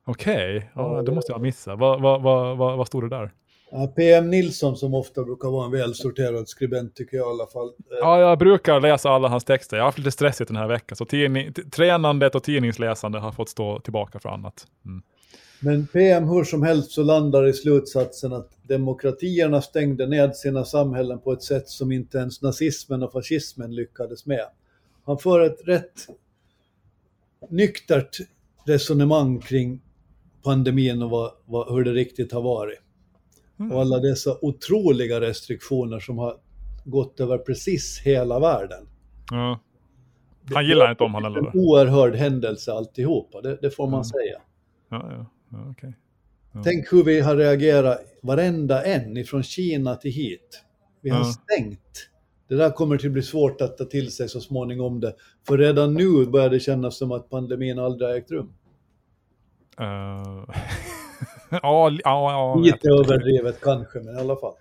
Okej, 0.05 0.71
ja, 0.75 1.01
det 1.05 1.11
måste 1.11 1.31
jag 1.31 1.37
ha 1.37 1.43
missat. 1.43 1.79
Vad, 1.79 2.01
vad, 2.01 2.21
vad, 2.21 2.57
vad, 2.57 2.87
stod 2.87 3.03
det 3.03 3.09
där? 3.09 3.31
Ja, 3.71 3.87
PM 3.87 4.29
Nilsson 4.29 4.77
som 4.77 4.93
ofta 4.93 5.23
brukar 5.23 5.49
vara 5.49 5.65
en 5.65 5.71
välsorterad 5.71 6.49
skribent 6.49 6.95
tycker 6.95 7.17
jag 7.17 7.27
i 7.27 7.29
alla 7.29 7.47
fall. 7.47 7.67
Eh, 7.67 7.97
Ja, 7.99 8.19
jag 8.19 8.39
brukar 8.39 8.79
läsa 8.79 9.09
alla 9.09 9.27
hans 9.27 9.43
texter. 9.43 9.77
Jag 9.77 9.83
har 9.83 9.87
haft 9.87 9.97
lite 9.97 10.11
stressigt 10.11 10.47
den 10.47 10.57
här 10.57 10.67
veckan, 10.67 10.95
så 10.95 11.05
tidning, 11.05 11.53
tränandet 11.53 12.35
och 12.35 12.43
tidningsläsande 12.43 13.19
har 13.19 13.31
fått 13.31 13.49
stå 13.49 13.79
tillbaka 13.79 14.19
för 14.19 14.29
annat. 14.29 14.67
Mm. 14.85 15.01
Men 15.61 15.87
PM 15.87 16.27
hur 16.27 16.43
som 16.43 16.63
helst 16.63 16.91
så 16.91 17.03
landar 17.03 17.47
i 17.47 17.53
slutsatsen 17.53 18.33
att 18.33 18.57
demokratierna 18.63 19.61
stängde 19.61 20.07
ned 20.07 20.35
sina 20.35 20.65
samhällen 20.65 21.19
på 21.19 21.31
ett 21.31 21.43
sätt 21.43 21.69
som 21.69 21.91
inte 21.91 22.17
ens 22.17 22.41
nazismen 22.41 23.03
och 23.03 23.11
fascismen 23.11 23.75
lyckades 23.75 24.25
med. 24.25 24.45
Han 25.05 25.17
för 25.17 25.39
ett 25.39 25.59
rätt 25.65 26.07
nyktert 27.49 28.17
resonemang 28.65 29.39
kring 29.39 29.81
pandemin 30.43 31.01
och 31.01 31.09
vad, 31.09 31.31
vad, 31.45 31.73
hur 31.73 31.83
det 31.83 31.91
riktigt 31.93 32.31
har 32.31 32.41
varit. 32.41 32.79
Mm. 33.59 33.71
Och 33.71 33.81
alla 33.81 33.99
dessa 33.99 34.37
otroliga 34.41 35.21
restriktioner 35.21 35.99
som 35.99 36.17
har 36.17 36.37
gått 36.85 37.19
över 37.19 37.37
precis 37.37 38.01
hela 38.05 38.39
världen. 38.39 38.87
Ja. 39.31 39.59
Han 40.53 40.65
gillar 40.65 40.91
inte 40.91 41.03
om 41.03 41.13
han 41.13 41.25
eller? 41.25 41.39
En 41.39 41.59
oerhörd 41.59 42.15
händelse 42.15 42.73
alltihopa, 42.73 43.41
det, 43.41 43.57
det 43.61 43.71
får 43.71 43.87
man 43.87 43.93
Mm. 43.93 44.03
säga. 44.03 44.41
Ja, 44.89 45.11
ja, 45.11 45.25
ja 45.51 45.71
okej. 45.71 45.93
Ja. 46.51 46.61
Tänk 46.63 46.93
hur 46.93 47.03
vi 47.03 47.19
har 47.19 47.35
reagerat, 47.35 47.99
varenda 48.21 48.85
en, 48.85 49.17
ifrån 49.17 49.43
Kina 49.43 49.95
till 49.95 50.11
hit. 50.11 50.63
Vi 51.01 51.09
har 51.09 51.23
stängt. 51.23 52.09
Det 52.47 52.55
där 52.55 52.71
kommer 52.71 52.97
till 52.97 53.11
bli 53.11 53.21
svårt 53.21 53.61
att 53.61 53.77
ta 53.77 53.85
till 53.85 54.11
sig 54.11 54.29
så 54.29 54.41
småningom 54.41 54.99
det. 54.99 55.15
För 55.47 55.57
redan 55.57 55.93
nu 55.93 56.25
börjar 56.25 56.49
det 56.49 56.59
kännas 56.59 56.97
som 56.97 57.11
att 57.11 57.29
pandemin 57.29 57.79
aldrig 57.79 58.09
har 58.09 58.15
ägt 58.15 58.31
rum. 58.31 58.53
Eh, 59.79 59.85
ja, 61.49 61.89
ja, 61.89 61.99
ja, 62.03 62.55
Lite 62.55 62.89
överdrivet 62.89 63.61
kanske, 63.61 63.99
men 63.99 64.15
i 64.15 64.19
alla 64.19 64.35
fall. 64.35 64.53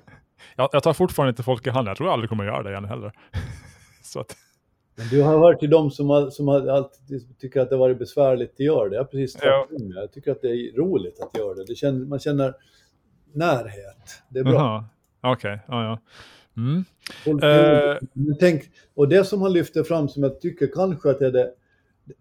jag, 0.57 0.68
jag 0.72 0.83
tar 0.83 0.92
fortfarande 0.92 1.31
inte 1.31 1.42
folk 1.42 1.66
i 1.66 1.70
hand. 1.70 1.88
Jag 1.88 1.96
tror 1.96 2.09
jag 2.09 2.12
aldrig 2.12 2.29
kommer 2.29 2.44
göra 2.44 2.62
det 2.62 2.70
igen 2.70 2.85
heller. 2.85 3.12
Så 4.03 4.20
att, 4.20 4.37
Men 4.98 5.06
du 5.11 5.22
har 5.22 5.38
hört 5.38 5.61
till 5.61 5.70
dem 5.70 5.90
som, 5.90 6.11
har, 6.11 6.30
som 6.30 6.48
har 6.48 6.66
alltid 6.66 7.38
tycker 7.38 7.61
att 7.61 7.68
det 7.68 7.74
har 7.74 7.80
varit 7.80 7.98
besvärligt 7.98 8.52
att 8.52 8.61
göra 8.61 8.88
det. 8.88 8.96
Jag 8.96 9.11
precis 9.11 9.38
Ja. 9.42 9.66
tvärtom. 9.70 9.92
Jag 9.96 10.12
tycker 10.12 10.32
att 10.32 10.42
det 10.42 10.48
är 10.48 10.76
roligt 10.76 11.20
att 11.20 11.38
göra 11.38 11.54
det. 11.54 11.64
det 11.64 11.74
känner, 11.74 12.06
man 12.06 12.18
känner 12.18 12.54
närhet. 13.32 14.22
Det 14.28 14.38
är 14.38 14.44
bra. 14.44 14.84
Okej, 15.20 15.61
ja, 15.68 15.84
ja. 15.84 15.98
Mm. 16.56 16.84
Folk 17.24 17.42
Eh. 17.42 17.96
Men 18.12 18.37
tänk, 18.40 18.62
och 18.94 19.08
det 19.08 19.24
som 19.24 19.42
han 19.42 19.52
lyfter 19.52 19.82
fram 19.82 20.08
som 20.08 20.22
jag 20.22 20.40
tycker 20.40 20.66
kanske 20.74 21.11
att 21.11 21.20
är 21.20 21.32
det, 21.32 21.52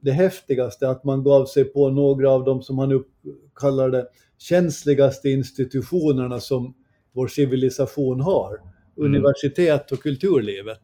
det 0.02 0.12
häftigaste, 0.12 0.90
att 0.90 1.04
man 1.04 1.24
gav 1.24 1.46
sig 1.46 1.64
på 1.64 1.90
några 1.90 2.30
av 2.32 2.44
de 2.44 2.62
som 2.62 2.78
han 2.78 2.92
upp, 2.92 3.08
kallar 3.56 3.90
det 3.90 4.08
känsligaste 4.38 5.30
institutionerna 5.30 6.40
som 6.40 6.74
vår 7.14 7.28
civilisation 7.28 8.22
har. 8.22 8.60
Universitet 8.96 9.92
och 9.92 10.00
kulturlivet. 10.00 10.82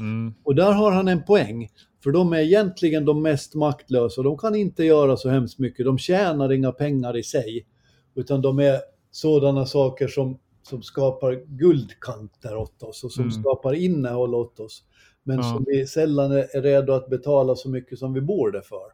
Mm. 0.00 0.34
Och 0.44 0.54
där 0.54 0.72
har 0.72 0.90
han 0.92 1.08
en 1.08 1.22
poäng. 1.24 1.68
För 2.04 2.10
de 2.10 2.32
är 2.32 2.38
egentligen 2.38 3.04
de 3.04 3.22
mest 3.22 3.54
maktlösa. 3.54 4.22
De 4.22 4.38
kan 4.38 4.54
inte 4.54 4.84
göra 4.84 5.16
så 5.16 5.28
hemskt 5.28 5.58
mycket. 5.58 5.86
De 5.86 5.98
tjänar 5.98 6.52
inga 6.52 6.72
pengar 6.72 7.16
i 7.16 7.22
sig. 7.22 7.66
Utan 8.14 8.42
de 8.42 8.58
är 8.58 8.80
sådana 9.10 9.66
saker 9.66 10.08
som, 10.08 10.38
som 10.62 10.82
skapar 10.82 11.32
guldkanter 11.46 12.56
åt 12.56 12.82
oss 12.82 13.04
och 13.04 13.12
som 13.12 13.24
Mm. 13.24 13.32
skapar 13.42 13.74
innehåll 13.74 14.34
åt 14.34 14.60
oss. 14.60 14.82
Men 15.22 15.36
Ja. 15.36 15.42
som 15.42 15.64
vi 15.66 15.86
sällan 15.86 16.32
är 16.32 16.62
redo 16.62 16.92
att 16.92 17.10
betala 17.10 17.54
så 17.56 17.68
mycket 17.70 17.98
som 17.98 18.12
vi 18.12 18.20
borde 18.20 18.62
för. 18.62 18.86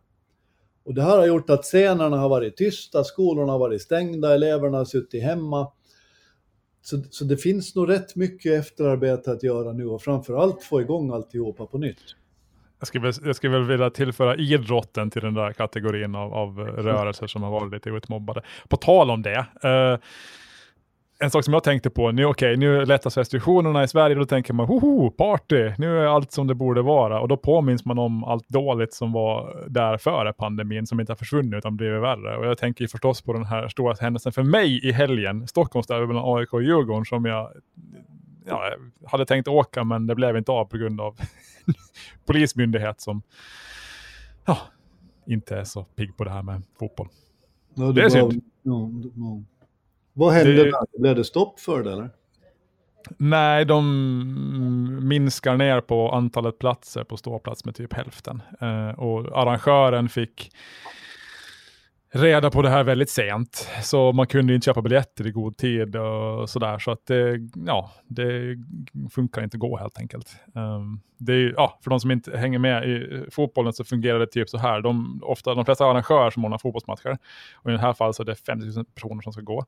Och 0.84 0.94
det 0.94 1.02
här 1.02 1.18
har 1.18 1.26
gjort 1.26 1.50
att 1.50 1.64
scenerna 1.64 2.16
har 2.16 2.28
varit 2.28 2.56
tysta, 2.56 3.04
skolorna 3.04 3.52
har 3.52 3.58
varit 3.58 3.82
stängda, 3.82 4.34
eleverna 4.34 4.78
har 4.78 4.84
suttit 4.84 5.22
hemma. 5.22 5.72
Så, 6.86 7.02
så 7.10 7.24
det 7.24 7.36
finns 7.36 7.74
nog 7.74 7.88
rätt 7.88 8.16
mycket 8.16 8.52
efterarbete 8.52 9.32
att 9.32 9.42
göra 9.42 9.72
nu 9.72 9.86
och 9.86 10.02
framförallt 10.02 10.62
få 10.62 10.80
igång 10.80 11.10
alltihopa 11.10 11.66
på 11.66 11.78
nytt. 11.78 12.16
Jag 12.78 12.88
skulle, 12.88 13.12
jag 13.24 13.36
skulle 13.36 13.58
väl 13.58 13.68
vilja 13.68 13.90
tillföra 13.90 14.36
idrotten 14.36 15.10
till 15.10 15.22
den 15.22 15.34
där 15.34 15.52
kategorin 15.52 16.14
av, 16.14 16.34
av 16.34 16.58
rörelser 16.58 17.26
som 17.26 17.42
har 17.42 17.50
varit 17.50 17.72
lite 17.72 17.90
utmobbade. 17.90 18.42
På 18.68 18.76
tal 18.76 19.10
om 19.10 19.22
det. 19.22 19.46
Eh, 19.62 19.98
en 21.18 21.30
sak 21.30 21.44
som 21.44 21.54
jag 21.54 21.64
tänkte 21.64 21.90
på, 21.90 22.10
nu 22.12 22.24
okej, 22.24 22.56
nu 22.56 22.84
lättas 22.84 23.16
restriktionerna 23.16 23.84
i 23.84 23.88
Sverige, 23.88 24.16
då 24.16 24.24
tänker 24.24 24.52
man 24.54 24.66
hoho, 24.66 25.10
party, 25.10 25.72
nu 25.78 25.98
är 25.98 26.06
allt 26.06 26.32
som 26.32 26.46
det 26.46 26.54
borde 26.54 26.82
vara. 26.82 27.20
Och 27.20 27.28
då 27.28 27.36
påminns 27.36 27.84
man 27.84 27.98
om 27.98 28.24
allt 28.24 28.48
dåligt 28.48 28.94
som 28.94 29.12
var 29.12 29.64
där 29.68 29.98
före 29.98 30.32
pandemin, 30.32 30.86
som 30.86 31.00
inte 31.00 31.12
har 31.12 31.16
försvunnit 31.16 31.54
utan 31.54 31.76
blivit 31.76 32.02
värre. 32.02 32.36
Och 32.36 32.46
jag 32.46 32.58
tänker 32.58 32.84
ju 32.84 32.88
förstås 32.88 33.22
på 33.22 33.32
den 33.32 33.44
här 33.44 33.68
stora 33.68 33.94
händelsen 34.00 34.32
för 34.32 34.42
mig 34.42 34.88
i 34.88 34.92
helgen, 34.92 35.46
Stockholmsderby 35.48 36.06
mellan 36.06 36.36
AIK 36.36 36.52
och 36.52 36.62
Djurgården, 36.62 37.04
som 37.04 37.24
jag 37.24 37.52
ja, 38.46 38.62
hade 39.06 39.26
tänkt 39.26 39.48
åka, 39.48 39.84
men 39.84 40.06
det 40.06 40.14
blev 40.14 40.36
inte 40.36 40.52
av 40.52 40.64
på 40.64 40.76
grund 40.76 41.00
av 41.00 41.16
polismyndighet 42.26 43.00
som 43.00 43.22
ja, 44.46 44.58
inte 45.26 45.56
är 45.56 45.64
så 45.64 45.84
pigg 45.84 46.16
på 46.16 46.24
det 46.24 46.30
här 46.30 46.42
med 46.42 46.62
fotboll. 46.78 47.08
Ja, 47.74 47.84
Det 47.92 48.00
är 48.00 48.04
gav- 48.10 48.30
synd. 48.30 48.42
Ja. 48.62 48.90
Vad 50.18 50.32
hände 50.32 50.52
Det- 50.52 50.64
där? 50.64 50.98
Blev 50.98 51.16
det 51.16 51.24
stopp 51.24 51.60
för 51.60 51.82
det 51.82 51.92
eller? 51.92 52.10
Nej, 53.18 53.64
de 53.64 54.98
minskar 55.08 55.56
ner 55.56 55.80
på 55.80 56.10
antalet 56.12 56.58
platser 56.58 57.04
på 57.04 57.16
ståplats 57.16 57.64
med 57.64 57.74
typ 57.74 57.92
hälften. 57.92 58.42
Eh, 58.60 58.88
och 58.88 59.42
arrangören 59.42 60.08
fick 60.08 60.50
reda 62.10 62.50
på 62.50 62.62
det 62.62 62.70
här 62.70 62.84
väldigt 62.84 63.10
sent. 63.10 63.68
Så 63.82 64.12
man 64.12 64.26
kunde 64.26 64.54
inte 64.54 64.64
köpa 64.64 64.82
biljetter 64.82 65.26
i 65.26 65.30
god 65.30 65.56
tid 65.56 65.96
och 65.96 66.50
sådär. 66.50 66.78
Så 66.78 66.90
att 66.90 67.06
det, 67.06 67.38
ja, 67.66 67.90
det 68.06 68.56
funkar 69.10 69.42
inte 69.42 69.54
att 69.54 69.60
gå 69.60 69.78
helt 69.78 69.98
enkelt. 69.98 70.36
Um, 70.54 71.00
det 71.18 71.32
är, 71.32 71.54
ja, 71.56 71.78
för 71.82 71.90
de 71.90 72.00
som 72.00 72.10
inte 72.10 72.36
hänger 72.36 72.58
med 72.58 72.84
i 72.84 73.24
fotbollen 73.30 73.72
så 73.72 73.84
fungerar 73.84 74.18
det 74.18 74.26
typ 74.26 74.48
så 74.48 74.58
här. 74.58 74.80
De, 74.80 75.20
ofta, 75.22 75.54
de 75.54 75.64
flesta 75.64 75.84
arrangörer 75.84 76.30
som 76.30 76.44
ordnar 76.44 76.58
fotbollsmatcher, 76.58 77.18
och 77.54 77.70
i 77.70 77.72
det 77.72 77.80
här 77.80 77.92
fallet 77.92 78.16
så 78.16 78.22
är 78.22 78.26
det 78.26 78.34
50 78.34 78.66
000 78.76 78.84
personer 78.94 79.22
som 79.22 79.32
ska 79.32 79.42
gå. 79.42 79.64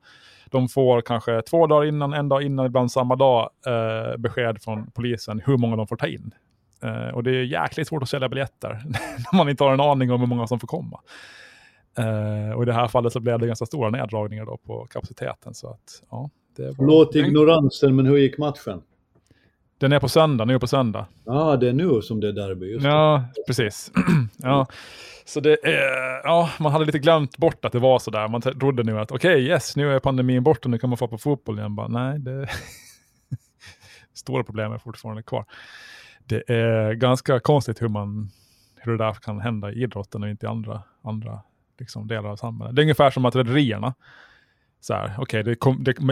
De 0.50 0.68
får 0.68 1.00
kanske 1.00 1.42
två 1.42 1.66
dagar 1.66 1.88
innan, 1.88 2.12
en 2.12 2.28
dag 2.28 2.42
innan, 2.42 2.66
ibland 2.66 2.92
samma 2.92 3.16
dag, 3.16 3.50
eh, 3.66 4.16
besked 4.16 4.62
från 4.62 4.90
polisen 4.90 5.42
hur 5.46 5.56
många 5.56 5.76
de 5.76 5.86
får 5.86 5.96
ta 5.96 6.06
in. 6.06 6.34
Eh, 6.82 7.14
och 7.14 7.22
det 7.22 7.30
är 7.30 7.42
jäkligt 7.42 7.88
svårt 7.88 8.02
att 8.02 8.08
sälja 8.08 8.28
biljetter 8.28 8.82
när 9.32 9.36
man 9.36 9.48
inte 9.48 9.64
har 9.64 9.72
en 9.72 9.80
aning 9.80 10.12
om 10.12 10.20
hur 10.20 10.26
många 10.26 10.46
som 10.46 10.60
får 10.60 10.68
komma. 10.68 11.00
Uh, 11.98 12.52
och 12.52 12.62
i 12.62 12.66
det 12.66 12.72
här 12.72 12.88
fallet 12.88 13.12
så 13.12 13.20
blev 13.20 13.38
det 13.38 13.46
ganska 13.46 13.66
stora 13.66 13.90
neddragningar 13.90 14.46
då 14.46 14.56
på 14.56 14.86
kapaciteten. 14.86 15.54
Så 15.54 15.68
att, 15.68 16.02
ja, 16.10 16.30
det 16.56 16.78
var... 16.78 16.86
Låt 16.86 17.14
ignoransen, 17.14 17.96
men 17.96 18.06
hur 18.06 18.18
gick 18.18 18.38
matchen? 18.38 18.82
Den 19.78 19.92
är 19.92 20.00
på 20.00 20.08
söndag, 20.08 20.44
nu 20.44 20.58
på 20.58 20.66
söndag. 20.66 21.06
Ja, 21.24 21.32
ah, 21.32 21.56
det 21.56 21.68
är 21.68 21.72
nu 21.72 22.02
som 22.02 22.20
det 22.20 22.28
är 22.28 22.32
derby. 22.32 22.66
Just 22.66 22.84
ja, 22.84 23.24
det. 23.34 23.42
precis. 23.46 23.92
ja. 24.36 24.66
Så 25.24 25.40
det 25.40 25.66
är, 25.66 26.20
ja, 26.24 26.50
man 26.58 26.72
hade 26.72 26.84
lite 26.84 26.98
glömt 26.98 27.36
bort 27.36 27.64
att 27.64 27.72
det 27.72 27.78
var 27.78 27.98
så 27.98 28.10
där. 28.10 28.28
Man 28.28 28.40
trodde 28.40 28.82
nu 28.82 28.98
att 28.98 29.12
okej, 29.12 29.34
okay, 29.34 29.46
yes, 29.46 29.76
nu 29.76 29.94
är 29.94 29.98
pandemin 29.98 30.42
borta, 30.42 30.60
och 30.64 30.70
nu 30.70 30.78
kan 30.78 30.90
man 30.90 30.96
få 30.96 31.08
på 31.08 31.18
fotboll 31.18 31.58
igen. 31.58 31.74
Bara, 31.74 31.88
nej, 31.88 32.18
det 32.18 32.48
stora 34.14 34.44
problem 34.44 34.72
är 34.72 34.78
fortfarande 34.78 35.22
kvar. 35.22 35.44
Det 36.24 36.50
är 36.50 36.92
ganska 36.92 37.40
konstigt 37.40 37.82
hur, 37.82 37.88
man, 37.88 38.30
hur 38.76 38.92
det 38.92 39.04
där 39.04 39.12
kan 39.12 39.40
hända 39.40 39.72
i 39.72 39.82
idrotten 39.82 40.22
och 40.22 40.28
inte 40.28 40.46
i 40.46 40.48
andra, 40.48 40.82
andra 41.02 41.40
liksom, 41.78 42.06
delar 42.06 42.30
av 42.30 42.36
samhället. 42.36 42.76
Det 42.76 42.80
är 42.80 42.84
ungefär 42.84 43.10
som 43.10 43.24
att 43.24 43.36
rederierna, 43.36 43.94
så 44.80 44.94
här, 44.94 45.20
okay, 45.20 45.42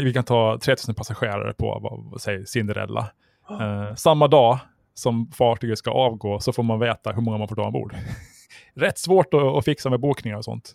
vi 0.03 0.13
kan 0.13 0.25
ta 0.25 0.59
3000 0.59 0.95
passagerare 0.95 1.53
på, 1.53 1.79
vad, 1.83 2.21
säg 2.21 2.47
Cinderella. 2.47 3.11
Eh, 3.51 3.95
samma 3.95 4.29
dag 4.29 4.59
som 4.95 5.31
fartyget 5.33 5.79
ska 5.79 5.91
avgå 5.91 6.41
så 6.41 6.53
får 6.53 6.63
man 6.63 6.81
veta 6.81 7.13
hur 7.13 7.23
många 7.23 7.39
man 7.39 7.49
får 7.49 7.57
ta 7.57 7.67
ombord. 7.67 7.95
Rätt 8.75 8.99
svårt 8.99 9.35
att, 9.35 9.43
att, 9.43 9.65
fixa 9.65 9.91
med 9.91 10.01
bokningar 10.01 10.37
och 10.37 10.45
sånt. 10.45 10.75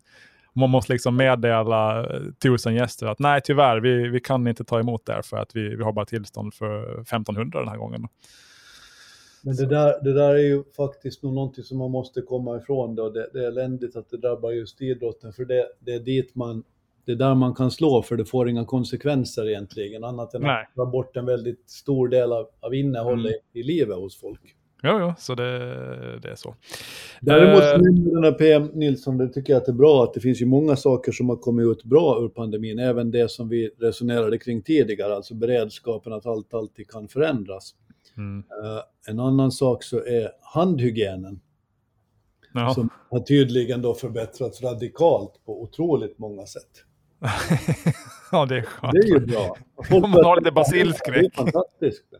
Man 0.53 0.69
måste 0.69 0.93
liksom 0.93 1.15
meddela 1.15 2.05
tusen 2.43 2.75
gäster 2.75 3.07
att 3.07 3.19
nej 3.19 3.41
tyvärr, 3.43 3.79
vi, 3.79 4.09
vi 4.09 4.19
kan 4.19 4.47
inte 4.47 4.63
ta 4.63 4.79
emot 4.79 5.05
det 5.05 5.23
för 5.23 5.37
att 5.37 5.55
vi, 5.55 5.75
vi 5.75 5.83
har 5.83 5.91
bara 5.93 6.05
tillstånd 6.05 6.53
för 6.53 7.01
1500 7.01 7.59
den 7.59 7.69
här 7.69 7.77
gången. 7.77 8.07
Men 9.43 9.55
det 9.55 9.65
där, 9.65 10.03
det 10.03 10.13
där 10.13 10.35
är 10.35 10.43
ju 10.43 10.63
faktiskt 10.77 11.23
nog 11.23 11.33
någonting 11.33 11.63
som 11.63 11.77
man 11.77 11.91
måste 11.91 12.21
komma 12.21 12.57
ifrån 12.57 12.95
då. 12.95 13.09
Det, 13.09 13.29
det 13.33 13.39
är 13.39 13.47
eländigt 13.47 13.95
att 13.95 14.09
det 14.09 14.17
drabbar 14.17 14.51
just 14.51 14.81
idrotten, 14.81 15.33
för 15.33 15.45
det, 15.45 15.67
det 15.79 15.93
är 15.93 15.99
dit 15.99 16.35
man 16.35 16.63
det 17.05 17.11
är 17.11 17.15
där 17.15 17.35
man 17.35 17.53
kan 17.53 17.71
slå 17.71 18.01
för 18.01 18.17
det 18.17 18.25
får 18.25 18.49
inga 18.49 18.65
konsekvenser 18.65 19.49
egentligen, 19.49 20.03
annat 20.03 20.33
än 20.33 20.41
Nej. 20.41 20.63
att 20.63 20.75
ta 20.75 20.85
bort 20.85 21.17
en 21.17 21.25
väldigt 21.25 21.69
stor 21.69 22.07
del 22.07 22.33
av, 22.33 22.47
av 22.59 22.75
innehållet 22.75 23.31
mm. 23.31 23.41
i 23.53 23.63
livet 23.63 23.97
hos 23.97 24.19
folk. 24.19 24.55
Jo, 24.83 24.99
jo, 24.99 25.13
så 25.17 25.35
det, 25.35 25.49
det 26.19 26.29
är 26.29 26.35
så. 26.35 26.55
Däremot 27.21 27.61
uh, 27.61 28.11
den 28.13 28.23
här 28.23 28.31
PM 28.31 28.69
Nilsson, 28.73 29.17
det 29.17 29.29
tycker 29.29 29.53
jag 29.53 29.59
att 29.59 29.65
det 29.65 29.71
är 29.71 29.73
bra 29.73 30.03
att 30.03 30.13
det 30.13 30.19
finns 30.19 30.41
ju 30.41 30.45
många 30.45 30.75
saker 30.75 31.11
som 31.11 31.29
har 31.29 31.35
kommit 31.35 31.67
ut 31.67 31.83
bra 31.83 32.19
ur 32.23 32.29
pandemin, 32.29 32.79
även 32.79 33.11
det 33.11 33.31
som 33.31 33.49
vi 33.49 33.69
resonerade 33.79 34.37
kring 34.37 34.61
tidigare, 34.61 35.15
alltså 35.15 35.33
beredskapen 35.33 36.13
att 36.13 36.25
allt 36.25 36.53
alltid 36.53 36.87
kan 36.87 37.07
förändras. 37.07 37.75
Mm. 38.17 38.37
Uh, 38.39 38.81
en 39.07 39.19
annan 39.19 39.51
sak 39.51 39.83
så 39.83 39.97
är 39.97 40.31
handhygienen. 40.41 41.41
Ja. 42.53 42.73
Som 42.73 42.89
har 43.09 43.19
tydligen 43.19 43.81
då 43.81 43.93
förbättrats 43.93 44.61
radikalt 44.61 45.45
på 45.45 45.61
otroligt 45.61 46.19
många 46.19 46.45
sätt. 46.45 46.83
ja, 48.31 48.45
det 48.45 48.57
är 48.57 48.61
skönt. 48.61 48.93
Det 48.93 48.99
är 48.99 49.19
ju 49.19 49.19
bra. 49.19 49.57
Om 49.75 50.01
man 50.01 50.25
har 50.25 50.35
lite 50.35 50.51
basilskräck. 50.51 51.33
Det 51.35 51.41
är 51.41 51.51
fantastiskt. 51.51 52.05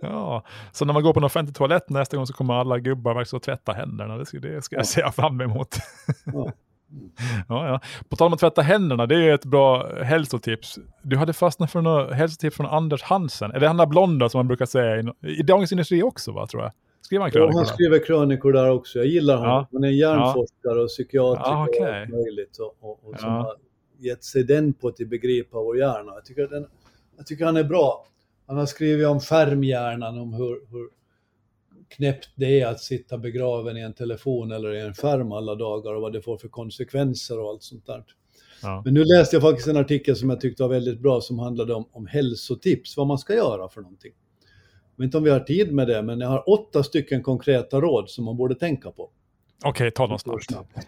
Ja, 0.00 0.44
så 0.72 0.84
när 0.84 0.92
man 0.92 1.02
går 1.02 1.12
på 1.12 1.20
en 1.20 1.24
offentlig 1.24 1.56
toalett 1.56 1.90
nästa 1.90 2.16
gång 2.16 2.26
så 2.26 2.32
kommer 2.32 2.54
alla 2.54 2.78
gubbar 2.78 3.14
verkligen 3.14 3.40
tvätta 3.40 3.72
händerna. 3.72 4.16
Det 4.16 4.26
ska, 4.26 4.38
det 4.38 4.62
ska 4.62 4.76
jag 4.76 4.86
se 4.86 5.12
fram 5.12 5.40
emot. 5.40 5.76
Ja. 6.24 6.52
Ja, 7.48 7.68
ja. 7.68 7.80
På 8.08 8.16
tal 8.16 8.26
om 8.26 8.32
att 8.32 8.40
tvätta 8.40 8.62
händerna, 8.62 9.06
det 9.06 9.16
är 9.16 9.34
ett 9.34 9.44
bra 9.44 9.94
hälsotips. 10.02 10.78
Du 11.02 11.16
hade 11.16 11.32
fastnat 11.32 11.70
för 11.70 11.80
något 11.80 12.14
hälsotips 12.14 12.56
från 12.56 12.66
Anders 12.66 13.02
Hansen. 13.02 13.50
Är 13.50 13.60
det 13.60 13.66
han 13.66 13.76
där 13.76 13.86
blonda 13.86 14.28
som 14.28 14.38
man 14.38 14.48
brukar 14.48 14.66
säga 14.66 15.12
i, 15.22 15.42
Dagens 15.42 15.72
Industri 15.72 16.02
också, 16.02 16.32
va, 16.32 16.46
tror 16.46 16.62
jag? 16.62 16.72
Skriver 17.00 17.22
han 17.22 17.30
krönikor? 17.30 17.52
Ja, 17.52 17.58
han 17.58 17.66
skriver 17.66 18.06
krönikor 18.06 18.52
där 18.52 18.70
också. 18.70 18.98
Jag 18.98 19.06
gillar 19.06 19.36
honom. 19.36 19.50
Ja. 19.52 19.68
Han 19.72 19.84
är 19.84 19.88
hjärnforskare 19.88 20.76
ja. 20.76 20.82
och 20.82 20.88
psykiatriker 20.88 21.50
ja, 21.50 21.68
okay. 21.68 21.80
och 21.80 22.00
allt 22.00 22.10
möjligt. 22.10 22.58
Och, 22.58 22.90
och, 22.90 23.08
och 23.08 23.20
som 23.20 23.30
har 23.30 23.56
gett 23.98 24.24
sig 24.24 24.44
den 24.44 24.72
på 24.72 24.88
att 24.88 24.96
begripa 24.96 25.58
vår 25.58 25.78
hjärna. 25.78 26.12
Jag 26.14 26.24
tycker, 26.24 26.48
den, 26.48 26.66
jag 27.16 27.26
tycker 27.26 27.44
han 27.44 27.56
är 27.56 27.64
bra. 27.64 28.06
Han 28.46 28.56
har 28.56 28.66
skrivit 28.66 29.06
om 29.06 29.20
skärmhjärnan, 29.20 30.18
om 30.18 30.32
hur, 30.32 30.70
hur 30.70 30.88
knäppt 31.90 32.28
det 32.34 32.60
är 32.60 32.66
att 32.66 32.80
sitta 32.80 33.18
begraven 33.18 33.76
i 33.76 33.80
en 33.80 33.94
telefon 33.94 34.52
eller 34.52 34.74
i 34.74 34.80
en 34.80 34.94
skärm 34.94 35.32
alla 35.32 35.54
dagar 35.54 35.94
och 35.94 36.02
vad 36.02 36.12
det 36.12 36.22
får 36.22 36.36
för 36.36 36.48
konsekvenser 36.48 37.40
och 37.40 37.48
allt 37.48 37.62
sånt 37.62 37.86
där. 37.86 38.04
Ja. 38.62 38.82
Men 38.84 38.94
nu 38.94 39.04
läste 39.04 39.36
jag 39.36 39.42
faktiskt 39.42 39.68
en 39.68 39.76
artikel 39.76 40.16
som 40.16 40.30
jag 40.30 40.40
tyckte 40.40 40.62
var 40.62 40.70
väldigt 40.70 41.00
bra 41.00 41.20
som 41.20 41.38
handlade 41.38 41.74
om, 41.74 41.88
om 41.92 42.06
hälsotips, 42.06 42.96
vad 42.96 43.06
man 43.06 43.18
ska 43.18 43.34
göra 43.34 43.68
för 43.68 43.80
någonting. 43.80 44.12
Jag 44.96 45.02
vet 45.02 45.08
inte 45.08 45.18
om 45.18 45.24
vi 45.24 45.30
har 45.30 45.40
tid 45.40 45.72
med 45.72 45.88
det, 45.88 46.02
men 46.02 46.20
jag 46.20 46.28
har 46.28 46.48
åtta 46.48 46.82
stycken 46.82 47.22
konkreta 47.22 47.80
råd 47.80 48.10
som 48.10 48.24
man 48.24 48.36
borde 48.36 48.54
tänka 48.54 48.90
på. 48.90 49.10
Okej, 49.64 49.70
okay, 49.70 49.90
ta 49.90 50.06
dem 50.06 50.18
snabbt. 50.18 50.86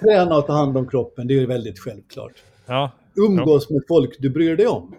Träna 0.00 0.36
och 0.36 0.46
ta 0.46 0.52
hand 0.52 0.76
om 0.76 0.88
kroppen, 0.88 1.26
det 1.26 1.34
är 1.34 1.40
ju 1.40 1.46
väldigt 1.46 1.78
självklart. 1.78 2.32
Ja. 2.66 2.90
Umgås 3.14 3.66
ja. 3.68 3.74
med 3.74 3.82
folk 3.88 4.16
du 4.18 4.30
bryr 4.30 4.56
dig 4.56 4.66
om. 4.66 4.94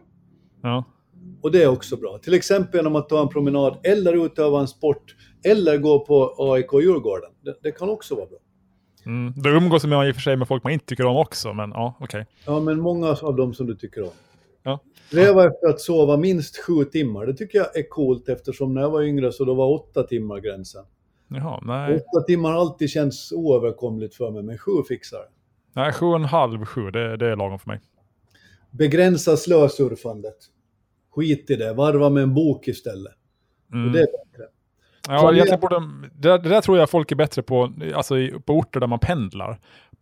Ja. 0.61 0.83
Och 1.41 1.51
det 1.51 1.63
är 1.63 1.67
också 1.67 1.97
bra. 1.97 2.17
Till 2.17 2.33
exempel 2.33 2.77
genom 2.77 2.95
att 2.95 3.09
ta 3.09 3.21
en 3.21 3.29
promenad 3.29 3.77
eller 3.83 4.25
utöva 4.25 4.59
en 4.59 4.67
sport 4.67 5.15
eller 5.43 5.77
gå 5.77 6.05
på 6.05 6.35
AIK 6.37 6.73
Djurgården. 6.73 7.31
Det, 7.41 7.55
det 7.63 7.71
kan 7.71 7.89
också 7.89 8.15
vara 8.15 8.25
bra. 8.25 8.37
Mm, 9.05 9.33
då 9.35 9.49
umgås 9.49 9.85
man 9.85 10.07
i 10.07 10.11
och 10.11 10.15
för 10.15 10.21
sig 10.21 10.35
med 10.35 10.47
folk 10.47 10.63
man 10.63 10.73
inte 10.73 10.85
tycker 10.85 11.05
om 11.05 11.17
också, 11.17 11.53
men 11.53 11.69
ja, 11.69 11.95
okej. 11.99 12.21
Okay. 12.21 12.25
Ja, 12.53 12.59
men 12.59 12.79
många 12.79 13.07
av 13.07 13.35
dem 13.35 13.53
som 13.53 13.67
du 13.67 13.75
tycker 13.75 14.03
om. 14.03 14.09
Ja. 14.63 14.79
Sträva 15.07 15.47
efter 15.47 15.67
att 15.67 15.79
sova 15.79 16.17
minst 16.17 16.57
sju 16.57 16.85
timmar. 16.85 17.25
Det 17.25 17.33
tycker 17.33 17.57
jag 17.57 17.77
är 17.77 17.89
coolt 17.89 18.29
eftersom 18.29 18.73
när 18.73 18.81
jag 18.81 18.89
var 18.89 19.03
yngre 19.03 19.31
så 19.31 19.45
då 19.45 19.53
var 19.53 19.67
åtta 19.67 20.03
timmar 20.03 20.39
gränsen. 20.39 20.85
Jaha, 21.27 21.59
nej. 21.61 21.95
Åtta 21.95 22.25
timmar 22.25 22.51
har 22.51 22.59
alltid 22.59 22.89
känts 22.89 23.31
oöverkomligt 23.31 24.15
för 24.15 24.31
mig, 24.31 24.43
men 24.43 24.57
sju 24.57 24.71
fixar. 24.87 25.21
Nej, 25.73 25.93
sju 25.93 26.05
och 26.05 26.15
en 26.15 26.25
halv, 26.25 26.65
sju, 26.65 26.91
det, 26.91 27.17
det 27.17 27.27
är 27.27 27.35
lagom 27.35 27.59
för 27.59 27.67
mig. 27.67 27.79
Begränsa 28.71 29.37
slösurfandet. 29.37 30.37
Skit 31.11 31.49
i 31.49 31.55
det, 31.55 31.73
varva 31.73 32.09
med 32.09 32.23
en 32.23 32.33
bok 32.33 32.67
istället. 32.67 33.13
Mm. 33.73 33.91
det 33.91 33.99
är 33.99 34.05
bättre. 34.05 34.45
Ja, 35.07 35.33
egentligen 35.33 35.59
borde, 35.59 35.79
det, 36.15 36.37
det 36.37 36.49
där 36.49 36.61
tror 36.61 36.77
jag 36.77 36.89
folk 36.89 37.11
är 37.11 37.15
bättre 37.15 37.41
på, 37.41 37.73
alltså 37.95 38.15
på 38.45 38.53
orter 38.53 38.79
där 38.79 38.87
man 38.87 38.99
pendlar. 38.99 39.59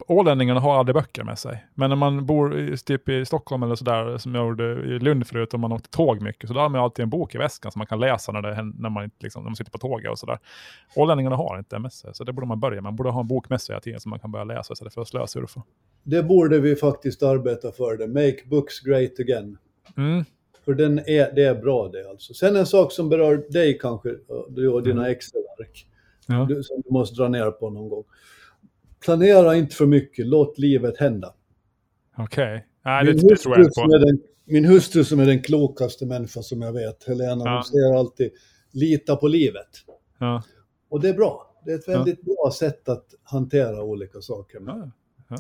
Ålänningarna 0.07 0.59
har 0.59 0.79
aldrig 0.79 0.95
böcker 0.95 1.23
med 1.23 1.39
sig. 1.39 1.65
Men 1.75 1.89
när 1.89 1.97
man 1.97 2.25
bor 2.25 2.59
i, 2.59 2.77
typ 2.77 3.09
i 3.09 3.25
Stockholm 3.25 3.63
eller 3.63 3.75
sådär, 3.75 4.17
som 4.17 4.35
jag 4.35 4.47
gjorde 4.47 4.63
i 4.63 4.99
Lund 4.99 5.27
förut, 5.27 5.53
och 5.53 5.59
man 5.59 5.71
åkte 5.71 5.89
tåg 5.89 6.21
mycket, 6.21 6.47
så 6.47 6.53
då 6.53 6.59
har 6.59 6.69
man 6.69 6.81
alltid 6.81 7.03
en 7.03 7.09
bok 7.09 7.35
i 7.35 7.37
väskan 7.37 7.71
som 7.71 7.79
man 7.79 7.87
kan 7.87 7.99
läsa 7.99 8.31
när, 8.31 8.41
det, 8.41 8.71
när, 8.79 8.89
man, 8.89 9.11
liksom, 9.19 9.43
när 9.43 9.49
man 9.49 9.55
sitter 9.55 9.71
på 9.71 9.77
tåget 9.77 10.11
och 10.11 10.19
sådär. 10.19 10.39
Ålänningarna 10.95 11.35
har 11.35 11.57
inte 11.57 11.75
det 11.75 11.79
med 11.79 11.93
sig, 11.93 12.13
så 12.13 12.23
det 12.23 12.33
borde 12.33 12.47
man 12.47 12.59
börja 12.59 12.75
med. 12.75 12.83
Man 12.83 12.95
borde 12.95 13.09
ha 13.09 13.21
en 13.21 13.27
bok 13.27 13.49
med 13.49 13.61
sig 13.61 13.73
hela 13.73 13.81
tiden 13.81 13.99
som 13.99 14.09
man 14.09 14.19
kan 14.19 14.31
börja 14.31 14.45
läsa 14.45 14.73
istället 14.73 14.93
för 14.93 15.01
att 15.01 15.07
slösurfa. 15.07 15.63
Det 16.03 16.23
borde 16.23 16.59
vi 16.59 16.75
faktiskt 16.75 17.23
arbeta 17.23 17.71
för, 17.71 17.97
det. 17.97 18.07
Make 18.07 18.49
books 18.49 18.79
great 18.79 19.19
again. 19.19 19.57
Mm. 19.97 20.25
För 20.69 20.75
den 20.75 20.99
är, 20.99 21.35
det 21.35 21.43
är 21.43 21.55
bra 21.55 21.87
det 21.87 22.09
alltså. 22.09 22.33
Sen 22.33 22.55
en 22.55 22.65
sak 22.65 22.91
som 22.91 23.09
berör 23.09 23.45
dig 23.49 23.77
kanske, 23.77 24.09
du 24.49 24.69
och 24.69 24.83
dina 24.83 25.01
mm. 25.01 25.11
Excel-ark, 25.11 25.87
ja. 26.27 26.47
som 26.63 26.81
du 26.85 26.93
måste 26.93 27.15
dra 27.15 27.27
ner 27.27 27.51
på 27.51 27.69
någon 27.69 27.89
gång. 27.89 28.03
Planera 29.05 29.55
inte 29.55 29.75
för 29.75 29.85
mycket, 29.85 30.25
låt 30.25 30.57
livet 30.57 30.97
hända. 30.97 31.33
Okej, 32.17 32.55
okay. 32.55 32.61
Nej, 32.85 33.05
det, 33.05 33.13
det 33.13 33.35
tror 33.35 33.59
jag 33.59 33.73
på. 33.73 33.97
Den, 33.97 34.21
min 34.45 34.65
hustru 34.65 35.03
som 35.03 35.19
är 35.19 35.25
den 35.25 35.41
klokaste 35.41 36.05
människa 36.05 36.41
som 36.41 36.61
jag 36.61 36.73
vet, 36.73 37.03
Helena, 37.03 37.41
ja. 37.45 37.53
hon 37.53 37.63
säger 37.63 37.99
alltid 37.99 38.31
lita 38.71 39.15
på 39.15 39.27
livet. 39.27 39.69
Ja. 40.19 40.43
Och 40.89 41.01
det 41.01 41.09
är 41.09 41.13
bra. 41.13 41.61
Det 41.65 41.71
är 41.71 41.75
ett 41.75 41.87
väldigt 41.87 42.21
bra 42.21 42.51
sätt 42.59 42.89
att 42.89 43.05
hantera 43.23 43.83
olika 43.83 44.21
saker. 44.21 44.59
Ja. 45.29 45.37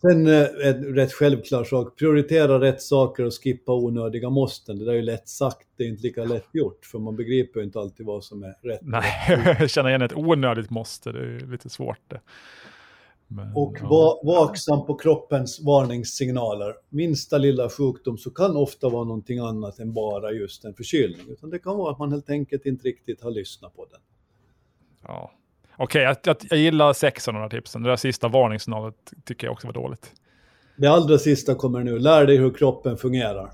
Sen 0.00 0.26
eh, 0.26 0.68
en 0.68 0.94
rätt 0.94 1.12
självklar 1.12 1.64
sak, 1.64 1.98
prioritera 1.98 2.60
rätt 2.60 2.82
saker 2.82 3.24
och 3.24 3.32
skippa 3.42 3.72
onödiga 3.72 4.30
måsten. 4.30 4.78
Det 4.78 4.84
där 4.84 4.92
är 4.92 4.96
ju 4.96 5.02
lätt 5.02 5.28
sagt, 5.28 5.68
det 5.76 5.84
är 5.84 5.88
inte 5.88 6.02
lika 6.02 6.24
lätt 6.24 6.48
gjort, 6.52 6.84
för 6.84 6.98
man 6.98 7.16
begriper 7.16 7.60
ju 7.60 7.66
inte 7.66 7.78
alltid 7.78 8.06
vad 8.06 8.24
som 8.24 8.42
är 8.42 8.54
rätt. 8.62 8.80
Nej, 8.82 9.04
jag 9.58 9.70
känner 9.70 9.88
igen 9.88 10.02
ett 10.02 10.16
onödigt 10.16 10.70
måste, 10.70 11.12
det 11.12 11.18
är 11.18 11.46
lite 11.46 11.68
svårt 11.68 12.00
det. 12.08 12.20
Men, 13.32 13.56
och 13.56 13.76
var 13.80 14.26
vaksam 14.26 14.86
på 14.86 14.94
kroppens 14.94 15.60
varningssignaler. 15.60 16.74
Minsta 16.88 17.38
lilla 17.38 17.70
sjukdom 17.70 18.18
så 18.18 18.30
kan 18.30 18.56
ofta 18.56 18.88
vara 18.88 19.04
någonting 19.04 19.38
annat 19.38 19.78
än 19.78 19.92
bara 19.92 20.32
just 20.32 20.64
en 20.64 20.74
förkylning. 20.74 21.26
Utan 21.28 21.50
det 21.50 21.58
kan 21.58 21.76
vara 21.76 21.92
att 21.92 21.98
man 21.98 22.12
helt 22.12 22.30
enkelt 22.30 22.66
inte 22.66 22.88
riktigt 22.88 23.22
har 23.22 23.30
lyssnat 23.30 23.76
på 23.76 23.86
den. 23.90 24.00
Ja, 25.02 25.32
Okej, 25.82 26.02
jag, 26.02 26.16
jag, 26.24 26.36
jag 26.50 26.58
gillar 26.58 26.92
sex 26.92 27.28
av 27.28 27.34
de 27.34 27.40
här 27.40 27.48
tipsen. 27.48 27.82
Det 27.82 27.88
där 27.88 27.96
sista 27.96 28.28
varningssignalet 28.28 28.94
tycker 29.24 29.46
jag 29.46 29.52
också 29.52 29.66
var 29.66 29.74
dåligt. 29.74 30.12
Det 30.76 30.86
allra 30.86 31.18
sista 31.18 31.54
kommer 31.54 31.84
nu. 31.84 31.98
Lär 31.98 32.26
dig 32.26 32.36
hur 32.36 32.50
kroppen 32.50 32.96
fungerar. 32.96 33.50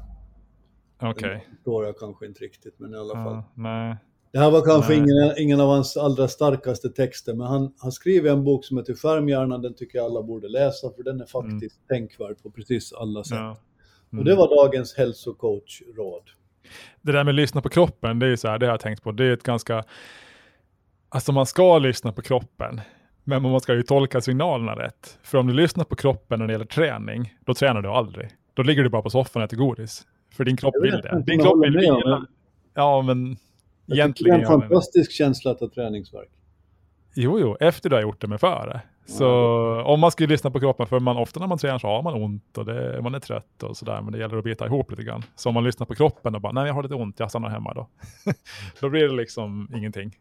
Okej. 1.03 1.47
Det 1.51 1.57
förstår 1.57 1.85
jag 1.85 1.99
kanske 1.99 2.27
inte 2.27 2.41
riktigt, 2.45 2.75
men 2.79 2.95
i 2.95 2.97
alla 2.97 3.15
fall. 3.15 3.35
Ja, 3.35 3.53
nej. 3.55 3.97
Det 4.33 4.39
här 4.39 4.51
var 4.51 4.65
kanske 4.65 4.95
ingen, 4.95 5.35
ingen 5.39 5.61
av 5.61 5.69
hans 5.69 5.97
allra 5.97 6.29
starkaste 6.29 6.89
texter, 6.89 7.35
men 7.35 7.47
han 7.47 7.75
har 7.79 7.91
skrivit 7.91 8.33
en 8.33 8.45
bok 8.45 8.65
som 8.65 8.77
heter 8.79 8.95
Skärmhjärnan. 8.95 9.63
Den 9.63 9.75
tycker 9.75 9.99
jag 9.99 10.05
alla 10.05 10.23
borde 10.23 10.49
läsa, 10.49 10.91
för 10.97 11.03
den 11.03 11.21
är 11.21 11.27
faktiskt 11.27 11.89
tänkvärd 11.89 12.43
på 12.43 12.51
precis 12.51 12.93
alla 12.93 13.25
sätt. 13.25 13.39
Ja. 13.39 13.57
Och 14.19 14.25
det 14.25 14.35
var 14.35 14.65
dagens 14.65 14.95
hälsocoach-råd. 14.97 16.23
det 17.03 17.13
där 17.13 17.25
med 17.25 17.33
att 17.33 17.37
lyssna 17.37 17.63
på 17.63 17.69
kroppen, 17.69 18.19
det 18.19 18.27
är 18.27 18.37
så 18.37 18.49
här, 18.49 18.59
det 18.59 18.67
har 18.67 18.73
jag 18.73 18.81
tänkt 18.81 19.03
på, 19.03 19.13
det 19.13 19.25
är 19.25 19.33
ett 19.33 19.43
ganska, 19.43 19.85
alltså 21.17 21.33
man 21.33 21.47
ska 21.47 21.79
lyssna 21.79 22.13
på 22.13 22.23
kroppen, 22.23 22.81
men 23.25 23.43
man 23.43 23.61
ska 23.61 23.75
ju 23.75 23.83
tolka 23.83 24.21
signalerna 24.21 24.75
rätt. 24.75 25.19
För 25.23 25.39
om 25.39 25.47
du 25.47 25.55
lyssnar 25.55 25.85
på 25.85 25.97
kroppen 25.97 26.39
när 26.39 26.47
det 26.47 26.53
gäller 26.53 26.65
träning, 26.65 27.35
då 27.47 27.55
tränar 27.55 27.83
du 27.83 27.89
aldrig. 27.89 28.29
Då 28.55 28.63
ligger 28.63 28.83
du 28.83 28.89
bara 28.89 29.03
på 29.03 29.11
soffan 29.11 29.43
och 29.43 29.47
äter 29.47 29.57
godis. 29.57 30.07
För 30.37 30.45
din 30.45 30.57
kropp 30.57 30.75
vill 30.83 31.01
det. 31.01 31.23
Din 31.27 31.41
kropp 31.41 31.65
vill 31.65 31.77
vila. 31.77 32.19
det. 32.19 32.27
Ja, 32.75 33.03
men 33.03 33.37
Jag 33.87 33.99
egentligen 33.99 34.41
det 34.41 34.47
är 34.47 34.53
en 34.53 34.61
fantastisk 34.61 35.13
känsla 35.13 35.51
att 35.51 35.61
ha 35.61 35.71
träningsvärk. 35.71 36.29
Jo, 37.15 37.41
jo, 37.41 37.57
efter 37.61 37.91
du 37.91 37.97
har 37.97 38.03
gjort 38.03 38.21
det 38.21 38.29
med 38.29 38.41
före. 38.41 38.81
Så 39.07 39.29
om 39.83 40.01
man 40.01 40.11
skulle 40.11 40.29
lyssna 40.29 40.51
på 40.51 40.61
kroppen, 40.61 40.87
för 40.87 41.01
man, 41.01 41.17
ofta 41.17 41.41
när 41.41 41.47
man 41.47 41.59
tränar 41.59 41.79
så 41.79 41.87
har 41.87 42.03
man 42.03 42.23
ont 42.23 42.59
och 42.59 42.65
det, 42.65 43.03
man 43.03 43.15
är 43.15 43.21
trött 43.21 43.63
och 43.63 43.77
sådär, 43.77 44.01
men 44.01 44.13
det 44.13 44.19
gäller 44.19 44.37
att 44.37 44.45
bita 44.45 44.67
ihop 44.67 44.91
lite 44.91 45.03
grann. 45.03 45.23
Så 45.37 45.49
om 45.49 45.55
man 45.55 45.65
lyssnar 45.65 45.87
på 45.87 45.95
kroppen 45.95 46.35
och 46.35 46.41
bara, 46.41 46.53
nej 46.53 46.67
jag 46.67 46.75
har 46.75 46.83
lite 46.83 46.95
ont, 46.95 47.21
jag 47.21 47.31
stannar 47.31 47.49
hemma 47.49 47.75
då. 47.75 47.89
då 48.81 48.89
blir 48.89 49.09
det 49.09 49.15
liksom 49.15 49.71
ingenting. 49.77 50.13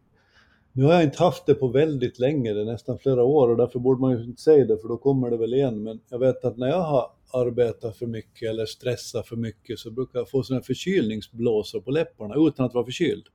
Nu 0.77 0.83
har 0.83 0.93
jag 0.93 1.03
inte 1.03 1.23
haft 1.23 1.45
det 1.45 1.53
på 1.53 1.67
väldigt 1.67 2.19
länge, 2.19 2.53
det 2.53 2.61
är 2.61 2.65
nästan 2.65 2.99
flera 2.99 3.23
år 3.23 3.49
och 3.49 3.57
därför 3.57 3.79
borde 3.79 4.01
man 4.01 4.17
ju 4.17 4.23
inte 4.23 4.41
säga 4.41 4.65
det 4.65 4.77
för 4.77 4.87
då 4.87 4.97
kommer 4.97 5.29
det 5.29 5.37
väl 5.37 5.53
igen. 5.53 5.83
Men 5.83 5.99
jag 6.09 6.19
vet 6.19 6.45
att 6.45 6.57
när 6.57 6.67
jag 6.67 6.81
har 6.81 7.11
arbetat 7.33 7.97
för 7.97 8.05
mycket 8.05 8.49
eller 8.49 8.65
stressat 8.65 9.27
för 9.27 9.35
mycket 9.35 9.79
så 9.79 9.91
brukar 9.91 10.19
jag 10.19 10.29
få 10.29 10.43
sådana 10.43 10.63
förkylningsblåsor 10.63 11.81
på 11.81 11.91
läpparna 11.91 12.35
utan 12.37 12.65
att 12.65 12.73
vara 12.73 12.85
förkyld. 12.85 13.25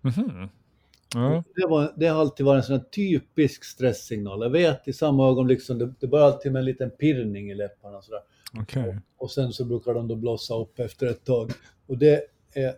Mhm. 0.00 0.48
Ja. 1.14 1.44
Det, 1.56 1.66
var, 1.66 1.92
det 1.96 2.06
har 2.06 2.20
alltid 2.20 2.46
varit 2.46 2.58
en 2.58 2.66
sån 2.66 2.76
här 2.76 2.84
typisk 2.84 3.64
stresssignal. 3.64 4.42
Jag 4.42 4.50
vet 4.50 4.88
i 4.88 4.92
samma 4.92 5.28
ögonblick 5.28 5.62
som 5.62 5.78
det, 5.78 5.94
det 6.00 6.06
börjar 6.06 6.26
alltid 6.26 6.52
med 6.52 6.60
en 6.60 6.66
liten 6.66 6.90
pirrning 6.90 7.50
i 7.50 7.54
läpparna 7.54 8.02
sådär. 8.02 8.22
Okej. 8.60 8.98
Och 9.18 9.30
sen 9.30 9.52
så 9.52 9.64
brukar 9.64 9.94
de 9.94 10.08
då 10.08 10.16
blossa 10.16 10.54
upp 10.54 10.78
efter 10.78 11.06
ett 11.06 11.24
tag. 11.24 11.50
Och 11.86 11.98
det 11.98 12.22
är 12.54 12.74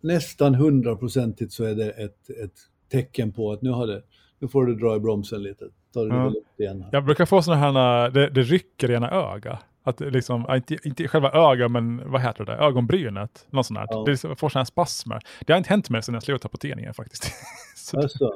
nästan 0.00 0.54
hundraprocentigt 0.54 1.52
så 1.52 1.64
är 1.64 1.74
det 1.74 1.90
ett, 1.90 2.30
ett 2.30 2.58
tecken 2.88 3.32
på 3.32 3.52
att 3.52 3.62
nu, 3.62 3.70
har 3.70 3.86
det, 3.86 4.02
nu 4.38 4.48
får 4.48 4.66
du 4.66 4.74
dra 4.74 4.96
i 4.96 5.00
bromsen 5.00 5.42
lite. 5.42 5.64
Ta 5.94 6.04
det 6.04 6.08
lugnt 6.08 6.36
igen. 6.58 6.84
Jag 6.92 7.04
brukar 7.04 7.26
få 7.26 7.42
sådana 7.42 7.72
här, 7.72 8.10
det, 8.10 8.30
det 8.30 8.42
rycker 8.42 8.90
i 8.90 8.94
ena 8.94 9.10
öga. 9.10 9.58
Att 9.82 10.00
liksom, 10.00 10.46
inte, 10.50 10.76
inte 10.84 11.08
själva 11.08 11.30
ögat, 11.30 11.70
men 11.70 12.10
vad 12.10 12.20
heter 12.20 12.44
det, 12.44 12.52
ögonbrynet. 12.52 13.46
Något 13.50 13.66
sånt 13.66 13.78
här. 13.78 13.86
Ja. 13.90 14.04
Det 14.04 14.10
liksom 14.10 14.36
får 14.36 14.48
sådana 14.48 14.60
här 14.60 14.64
spasmer. 14.64 15.20
Det 15.46 15.52
har 15.52 15.58
inte 15.58 15.70
hänt 15.70 15.90
mig 15.90 16.02
sedan 16.02 16.14
jag 16.14 16.22
slutade 16.22 16.52
på 16.52 16.56
tidningen 16.56 16.94
faktiskt. 16.94 17.32
Så, 17.76 18.00
Alltså, 18.00 18.30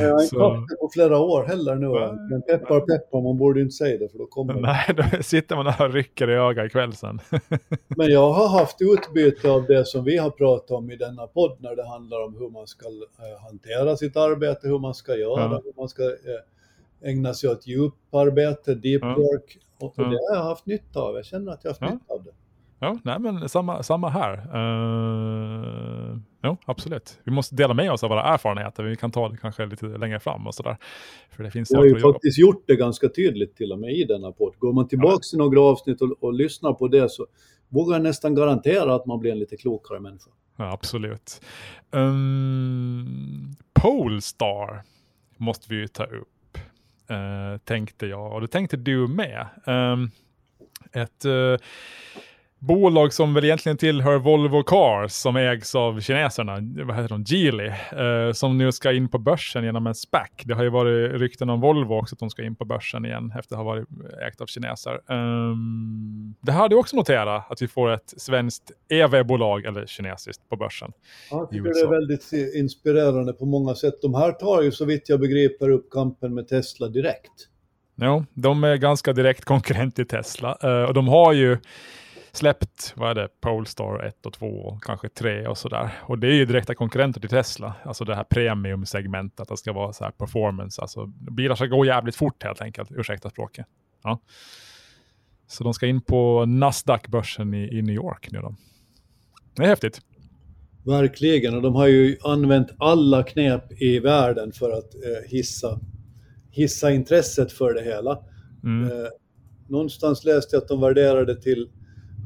jag 0.00 0.14
har 0.14 0.22
inte 0.22 0.38
haft 0.40 0.68
det 0.68 0.76
på 0.80 0.90
flera 0.92 1.18
år 1.18 1.44
heller 1.44 1.74
nu. 1.74 1.88
Men 2.30 2.42
peppar 2.42 2.80
peppar, 2.80 3.20
man 3.22 3.38
borde 3.38 3.60
inte 3.60 3.72
säga 3.74 3.98
det 3.98 4.08
för 4.08 4.18
då 4.18 4.26
kommer 4.26 4.54
det. 4.54 4.60
nej, 4.60 4.86
då 4.96 5.22
sitter 5.22 5.56
man 5.56 5.64
där 5.64 5.82
och 5.86 5.92
rycker 5.92 6.30
i 6.30 6.34
ögat 6.34 6.66
ikväll 6.66 6.92
sen. 6.92 7.20
Men 7.96 8.10
jag 8.10 8.32
har 8.32 8.48
haft 8.48 8.76
utbyte 8.80 9.50
av 9.50 9.66
det 9.66 9.84
som 9.88 10.04
vi 10.04 10.16
har 10.18 10.30
pratat 10.30 10.70
om 10.70 10.90
i 10.90 10.96
denna 10.96 11.26
podd 11.26 11.56
när 11.60 11.76
det 11.76 11.88
handlar 11.88 12.24
om 12.24 12.36
hur 12.38 12.50
man 12.50 12.66
ska 12.66 12.86
eh, 12.86 13.42
hantera 13.42 13.96
sitt 13.96 14.16
arbete, 14.16 14.68
hur 14.68 14.78
man 14.78 14.94
ska 14.94 15.16
göra, 15.16 15.40
Ja. 15.40 15.60
hur 15.64 15.72
man 15.76 15.88
ska 15.88 16.02
eh, 16.04 17.10
ägna 17.10 17.34
sig 17.34 17.50
åt 17.50 17.66
djuparbete, 17.66 18.74
deep 18.74 19.02
Ja. 19.02 19.14
work. 19.14 19.58
Och, 19.78 19.86
och 19.88 19.94
Ja. 19.96 20.02
det 20.04 20.18
har 20.30 20.36
jag 20.36 20.44
haft 20.44 20.66
nytta 20.66 21.00
av. 21.00 21.14
Jag 21.16 21.24
känner 21.24 21.52
att 21.52 21.60
jag 21.64 21.70
har 21.70 21.80
haft 21.86 21.94
nytta 21.94 22.14
av 22.14 22.24
det. 22.24 22.30
Ja, 22.82 22.98
nej 23.04 23.18
men 23.18 23.48
samma, 23.48 23.82
samma 23.82 24.08
här. 24.08 24.56
Uh, 24.56 26.18
jo, 26.42 26.56
absolut. 26.64 27.20
Vi 27.24 27.32
måste 27.32 27.54
dela 27.54 27.74
med 27.74 27.92
oss 27.92 28.04
av 28.04 28.10
våra 28.10 28.22
erfarenheter. 28.22 28.82
Vi 28.82 28.96
kan 28.96 29.10
ta 29.10 29.28
det 29.28 29.36
kanske 29.36 29.66
lite 29.66 29.86
längre 29.86 30.20
fram 30.20 30.46
och 30.46 30.54
sådär. 30.54 30.76
För 31.30 31.44
det 31.44 31.50
finns 31.50 31.70
Jag 31.70 31.78
har 31.78 31.86
ju 31.86 32.00
faktiskt 32.00 32.38
gjort 32.38 32.64
det 32.66 32.76
ganska 32.76 33.08
tydligt 33.08 33.56
till 33.56 33.72
och 33.72 33.78
med 33.78 33.92
i 33.92 34.04
denna 34.04 34.32
podd. 34.32 34.54
Går 34.58 34.72
man 34.72 34.88
tillbaka 34.88 35.20
till 35.30 35.38
några 35.38 35.60
avsnitt 35.60 36.00
och, 36.00 36.22
och 36.22 36.34
lyssnar 36.34 36.72
på 36.72 36.88
det 36.88 37.10
så 37.10 37.26
vågar 37.68 37.94
jag 37.94 38.02
nästan 38.02 38.34
garantera 38.34 38.94
att 38.94 39.06
man 39.06 39.20
blir 39.20 39.32
en 39.32 39.38
lite 39.38 39.56
klokare 39.56 40.00
människa. 40.00 40.30
Ja, 40.56 40.72
absolut. 40.72 41.40
Um, 41.90 43.56
Polestar 43.72 44.82
måste 45.36 45.66
vi 45.68 45.76
ju 45.76 45.88
ta 45.88 46.04
upp, 46.04 46.58
eh, 47.10 47.58
tänkte 47.64 48.06
jag. 48.06 48.32
Och 48.32 48.40
det 48.40 48.48
tänkte 48.48 48.76
du 48.76 49.08
med. 49.08 49.46
Ehm, 49.66 50.10
ett 50.92 51.24
eh, 51.24 51.56
bolag 52.66 53.12
som 53.12 53.34
väl 53.34 53.44
egentligen 53.44 53.78
tillhör 53.78 54.18
Volvo 54.18 54.62
Cars, 54.62 55.12
som 55.12 55.36
ägs 55.36 55.74
av 55.74 56.00
kineserna, 56.00 56.58
vad 56.84 56.96
heter 56.96 57.08
de, 57.08 57.22
Geely, 57.22 57.66
eh, 57.66 58.32
som 58.32 58.58
nu 58.58 58.72
ska 58.72 58.92
in 58.92 59.08
på 59.08 59.18
börsen 59.18 59.64
genom 59.64 59.86
en 59.86 59.94
SPAC. 59.94 60.28
Det 60.44 60.54
har 60.54 60.62
ju 60.62 60.68
varit 60.70 61.12
rykten 61.20 61.50
om 61.50 61.60
Volvo 61.60 61.94
också, 61.94 62.14
att 62.14 62.18
de 62.18 62.30
ska 62.30 62.42
in 62.44 62.56
på 62.56 62.64
börsen 62.64 63.04
igen 63.04 63.32
efter 63.38 63.54
att 63.54 63.58
ha 63.58 63.64
varit 63.64 63.88
ägt 64.28 64.40
av 64.40 64.46
kineser. 64.46 65.00
Ehm, 65.08 66.34
det 66.40 66.52
hade 66.52 66.76
också 66.76 66.96
noterat, 66.96 67.50
att 67.50 67.62
vi 67.62 67.68
får 67.68 67.90
ett 67.90 68.14
svenskt 68.16 68.70
EV-bolag, 68.88 69.64
eller 69.64 69.86
kinesiskt, 69.86 70.48
på 70.48 70.56
börsen. 70.56 70.92
Ja, 71.30 71.38
jag 71.38 71.50
tycker 71.50 71.64
det 71.64 71.80
är 71.80 72.00
väldigt 72.00 72.54
inspirerande 72.54 73.32
på 73.32 73.44
många 73.44 73.74
sätt. 73.74 73.94
De 74.02 74.14
här 74.14 74.32
tar 74.32 74.62
ju 74.62 74.72
så 74.72 74.84
vitt 74.84 75.08
jag 75.08 75.20
begriper 75.20 75.68
upp 75.70 75.90
kampen 75.90 76.34
med 76.34 76.48
Tesla 76.48 76.88
direkt. 76.88 77.48
Jo, 77.96 78.24
de 78.34 78.64
är 78.64 78.76
ganska 78.76 79.12
direkt 79.12 79.44
konkurrent 79.44 79.96
till 79.96 80.06
Tesla. 80.06 80.58
eh, 80.62 80.82
och 80.82 80.94
de 80.94 81.08
har 81.08 81.32
ju 81.32 81.58
släppt, 82.32 82.92
vad 82.96 83.10
är 83.10 83.14
det, 83.14 83.28
Polestar 83.40 84.04
1 84.06 84.26
och 84.26 84.32
2 84.32 84.46
och 84.46 84.82
kanske 84.82 85.08
3 85.08 85.46
och 85.46 85.58
sådär. 85.58 85.90
Och 86.00 86.18
det 86.18 86.26
är 86.26 86.32
ju 86.32 86.44
direkta 86.44 86.74
konkurrenter 86.74 87.20
till 87.20 87.30
Tesla. 87.30 87.74
Alltså 87.84 88.04
det 88.04 88.14
här 88.14 88.24
premium-segmentet, 88.24 89.40
att 89.40 89.48
det 89.48 89.56
ska 89.56 89.72
vara 89.72 89.92
så 89.92 90.04
här 90.04 90.10
performance. 90.10 90.82
Alltså 90.82 91.06
bilar 91.06 91.54
ska 91.54 91.66
gå 91.66 91.84
jävligt 91.84 92.16
fort 92.16 92.42
helt 92.42 92.60
enkelt, 92.60 92.92
ursäkta 92.92 93.30
språket. 93.30 93.66
Ja. 94.02 94.20
Så 95.46 95.64
de 95.64 95.74
ska 95.74 95.86
in 95.86 96.00
på 96.00 96.44
Nasdaq-börsen 96.46 97.54
i, 97.54 97.78
i 97.78 97.82
New 97.82 97.94
York 97.94 98.28
nu 98.30 98.40
då. 98.40 98.56
Det 99.56 99.62
är 99.62 99.66
häftigt. 99.66 100.00
Verkligen, 100.84 101.54
och 101.54 101.62
de 101.62 101.74
har 101.74 101.86
ju 101.86 102.16
använt 102.24 102.68
alla 102.78 103.22
knep 103.22 103.82
i 103.82 103.98
världen 103.98 104.52
för 104.52 104.70
att 104.70 104.94
eh, 104.94 105.30
hissa, 105.30 105.80
hissa 106.50 106.92
intresset 106.92 107.52
för 107.52 107.74
det 107.74 107.82
hela. 107.82 108.18
Mm. 108.64 108.90
Eh, 108.90 109.06
någonstans 109.68 110.24
läste 110.24 110.56
jag 110.56 110.62
att 110.62 110.68
de 110.68 110.80
värderade 110.80 111.40
till 111.40 111.68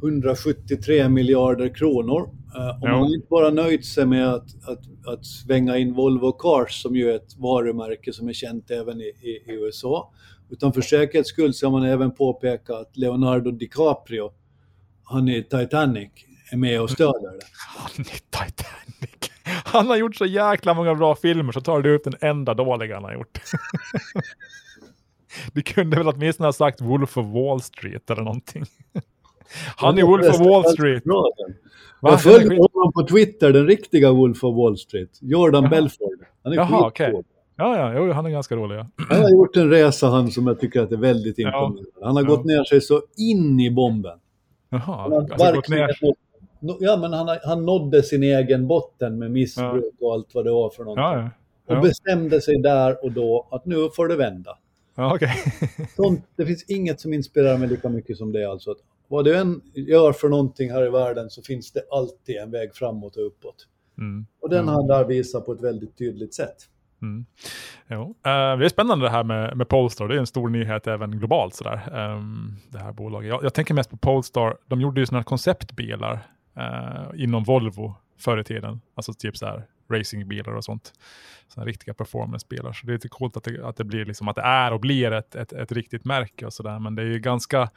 173 0.02 1.08
miljarder 1.08 1.74
kronor. 1.74 2.30
Eh, 2.56 2.68
och 2.82 2.88
Ja. 2.88 3.00
man 3.00 3.14
inte 3.14 3.26
bara 3.30 3.50
nöjt 3.50 3.86
sig 3.86 4.06
med 4.06 4.34
att, 4.34 4.68
att, 4.68 5.06
att 5.06 5.26
svänga 5.26 5.76
in 5.76 5.94
Volvo 5.94 6.32
Cars 6.32 6.82
som 6.82 6.96
ju 6.96 7.10
är 7.10 7.16
ett 7.16 7.36
varumärke 7.38 8.12
som 8.12 8.28
är 8.28 8.32
känt 8.32 8.70
även 8.70 9.00
i, 9.00 9.04
i, 9.04 9.28
i 9.30 9.52
USA. 9.52 10.12
Utan 10.50 10.72
för 10.72 10.80
säkerhets 10.80 11.28
skull 11.28 11.52
har 11.62 11.70
man 11.70 11.82
även 11.84 12.10
påpekat 12.14 12.80
att 12.80 12.96
Leonardo 12.96 13.50
DiCaprio, 13.50 14.32
han 15.04 15.28
i 15.28 15.42
Titanic, 15.42 16.10
är 16.52 16.56
med 16.56 16.80
och 16.80 16.90
stöder 16.90 17.32
det. 17.38 17.46
Han 17.76 17.90
är 17.98 18.04
Titanic. 18.04 19.30
Han 19.64 19.86
har 19.86 19.96
gjort 19.96 20.16
så 20.16 20.26
jäkla 20.26 20.74
många 20.74 20.94
bra 20.94 21.16
filmer 21.16 21.52
så 21.52 21.60
tar 21.60 21.80
du 21.82 21.94
ut 21.94 22.04
den 22.04 22.14
enda 22.20 22.54
dåliga 22.54 22.94
han 22.94 23.04
har 23.04 23.14
gjort. 23.14 23.38
Du 25.52 25.62
kunde 25.62 25.96
väl 25.96 26.08
åtminstone 26.08 26.46
ha 26.46 26.52
sagt 26.52 26.80
Wolf 26.80 27.16
of 27.16 27.26
Wall 27.26 27.62
Street 27.62 28.10
eller 28.10 28.22
någonting. 28.22 28.64
Han 29.76 29.98
är 29.98 30.02
Wolf 30.02 30.26
of 30.28 30.40
Wall 30.40 30.64
Street. 30.64 31.02
Va? 31.06 31.24
Jag 32.00 32.22
följer 32.22 32.50
honom 32.50 32.92
på 32.92 33.06
Twitter, 33.06 33.52
den 33.52 33.66
riktiga 33.66 34.12
Wolf 34.12 34.44
of 34.44 34.56
Wall 34.56 34.78
Street. 34.78 35.10
Jordan 35.20 35.62
Jaha. 35.62 35.70
Belford. 35.70 36.18
Han 36.44 36.52
är 36.52 36.56
Jaha, 36.56 36.86
okej. 36.86 37.22
Ja, 37.58 37.76
ja, 37.78 37.94
jo, 38.06 38.12
han 38.12 38.26
är 38.26 38.30
ganska 38.30 38.56
rolig. 38.56 38.76
Ja. 38.76 38.86
Han 39.08 39.22
har 39.22 39.30
gjort 39.30 39.56
en 39.56 39.70
resa 39.70 40.06
han 40.08 40.30
som 40.30 40.46
jag 40.46 40.60
tycker 40.60 40.82
att 40.82 40.92
är 40.92 40.96
väldigt 40.96 41.38
Ja. 41.38 41.48
imponerande. 41.48 41.90
Han 42.02 42.16
har 42.16 42.22
Ja. 42.22 42.28
gått 42.28 42.44
ner 42.44 42.64
sig 42.64 42.80
så 42.80 43.02
in 43.16 43.60
i 43.60 43.70
bomben. 43.70 44.18
Jaha, 44.70 44.80
Han 44.86 45.12
har 45.12 45.20
alltså 45.20 45.52
gått 45.54 45.68
ner. 45.68 45.90
Ja, 46.80 46.96
men 46.96 47.12
han, 47.12 47.38
han 47.44 47.66
nådde 47.66 48.02
sin 48.02 48.22
egen 48.22 48.66
botten 48.66 49.18
med 49.18 49.30
missbruk 49.30 49.94
och 50.00 50.12
allt 50.12 50.34
vad 50.34 50.44
det 50.44 50.50
var 50.50 50.70
för 50.70 50.84
någonting. 50.84 51.02
Ja, 51.04 51.18
ja. 51.18 51.30
Och 51.68 51.74
Ja, 51.76 51.80
bestämde 51.80 52.40
sig 52.40 52.58
där 52.62 53.04
och 53.04 53.12
då 53.12 53.46
att 53.50 53.66
nu 53.66 53.74
får 53.96 54.08
det 54.08 54.16
vända. 54.16 54.58
ja 54.96 55.14
okej. 55.14 55.30
Sånt, 55.96 56.24
det 56.36 56.46
finns 56.46 56.64
inget 56.70 57.00
som 57.00 57.12
inspirerar 57.12 57.58
mig 57.58 57.68
lika 57.68 57.88
mycket 57.88 58.16
som 58.16 58.32
det. 58.32 58.44
Alltså 58.50 58.74
vad 59.08 59.24
du 59.24 59.36
än 59.36 59.60
gör 59.74 60.12
för 60.12 60.28
någonting 60.28 60.70
här 60.70 60.86
i 60.86 60.90
världen 60.90 61.30
så 61.30 61.42
finns 61.42 61.72
det 61.72 61.82
alltid 61.90 62.36
en 62.36 62.50
väg 62.50 62.74
framåt 62.74 63.16
och 63.16 63.26
uppåt. 63.26 63.66
Mm. 63.98 64.26
Och 64.42 64.50
den 64.50 64.68
han 64.68 64.86
där 64.86 65.04
visar 65.04 65.40
på 65.40 65.52
ett 65.52 65.60
väldigt 65.60 65.98
tydligt 65.98 66.34
sätt. 66.34 66.56
Mm. 67.02 67.26
Jo. 67.88 68.02
Eh, 68.02 68.58
det 68.58 68.64
är 68.64 68.68
spännande 68.68 69.06
det 69.06 69.10
här 69.10 69.24
med, 69.24 69.56
med 69.56 69.68
Polestar. 69.68 70.08
Det 70.08 70.14
är 70.14 70.18
en 70.18 70.26
stor 70.26 70.48
nyhet 70.48 70.86
även 70.86 71.10
globalt. 71.10 71.54
Sådär. 71.54 71.94
Ehm, 71.94 72.56
det 72.70 72.78
här 72.78 72.92
bolaget. 72.92 73.28
Jag, 73.28 73.44
jag 73.44 73.54
tänker 73.54 73.74
mest 73.74 73.90
på 73.90 73.96
Polestar. 73.96 74.56
De 74.66 74.80
gjorde 74.80 75.00
ju 75.00 75.06
sådana 75.06 75.24
konceptbilar 75.24 76.18
eh, 76.56 77.22
inom 77.22 77.44
Volvo 77.44 77.94
förr 78.18 78.38
i 78.38 78.44
tiden. 78.44 78.80
Alltså 78.94 79.12
typ 79.14 79.36
så 79.36 79.46
här 79.46 79.66
racingbilar 79.90 80.52
och 80.52 80.64
sånt. 80.64 80.92
Såna 81.48 81.66
riktiga 81.66 81.94
performancebilar. 81.94 82.72
Så 82.72 82.86
det 82.86 82.92
är 82.92 82.94
lite 82.94 83.08
coolt 83.08 83.36
att 83.36 83.44
det, 83.44 83.66
att 83.66 83.76
det 83.76 83.84
blir 83.84 84.04
liksom 84.04 84.28
att 84.28 84.36
det 84.36 84.42
är 84.42 84.72
och 84.72 84.80
blir 84.80 85.12
ett, 85.12 85.34
ett, 85.34 85.52
ett 85.52 85.72
riktigt 85.72 86.04
märke 86.04 86.46
och 86.46 86.52
sådär. 86.52 86.78
Men 86.78 86.94
det 86.94 87.02
är 87.02 87.06
ju 87.06 87.18
ganska 87.18 87.70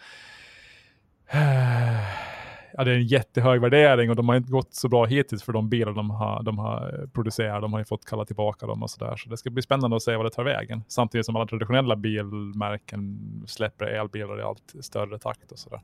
ja, 2.74 2.84
det 2.84 2.92
är 2.92 2.96
en 2.96 3.08
jättehög 3.08 3.62
värdering 3.62 4.10
och 4.10 4.16
de 4.16 4.30
har 4.30 4.36
inte 4.36 4.52
gått 4.52 4.74
så 4.74 4.88
bra 4.88 5.06
hittills 5.06 5.44
för 5.44 5.54
de 5.54 5.70
bilar 5.70 5.92
de 5.92 6.10
har, 6.10 6.44
de 6.44 6.58
har 6.58 7.10
producerat. 7.14 7.62
De 7.62 7.74
har 7.74 7.80
ju 7.80 7.86
fått 7.86 8.06
kalla 8.06 8.26
tillbaka 8.26 8.66
dem 8.66 8.84
och 8.84 8.90
sådär. 8.90 9.16
Så 9.16 9.30
det 9.30 9.38
ska 9.38 9.50
bli 9.50 9.62
spännande 9.62 9.96
att 9.96 10.04
se 10.04 10.16
vad 10.16 10.26
det 10.26 10.30
tar 10.30 10.44
vägen. 10.44 10.84
Samtidigt 10.88 11.26
som 11.26 11.36
alla 11.36 11.48
traditionella 11.48 11.96
bilmärken 11.96 13.20
släpper 13.48 13.86
elbilar 13.86 14.40
i 14.40 14.44
allt 14.44 14.76
större 14.80 15.20
takt 15.20 15.52
och 15.52 15.60
sådär. 15.60 15.82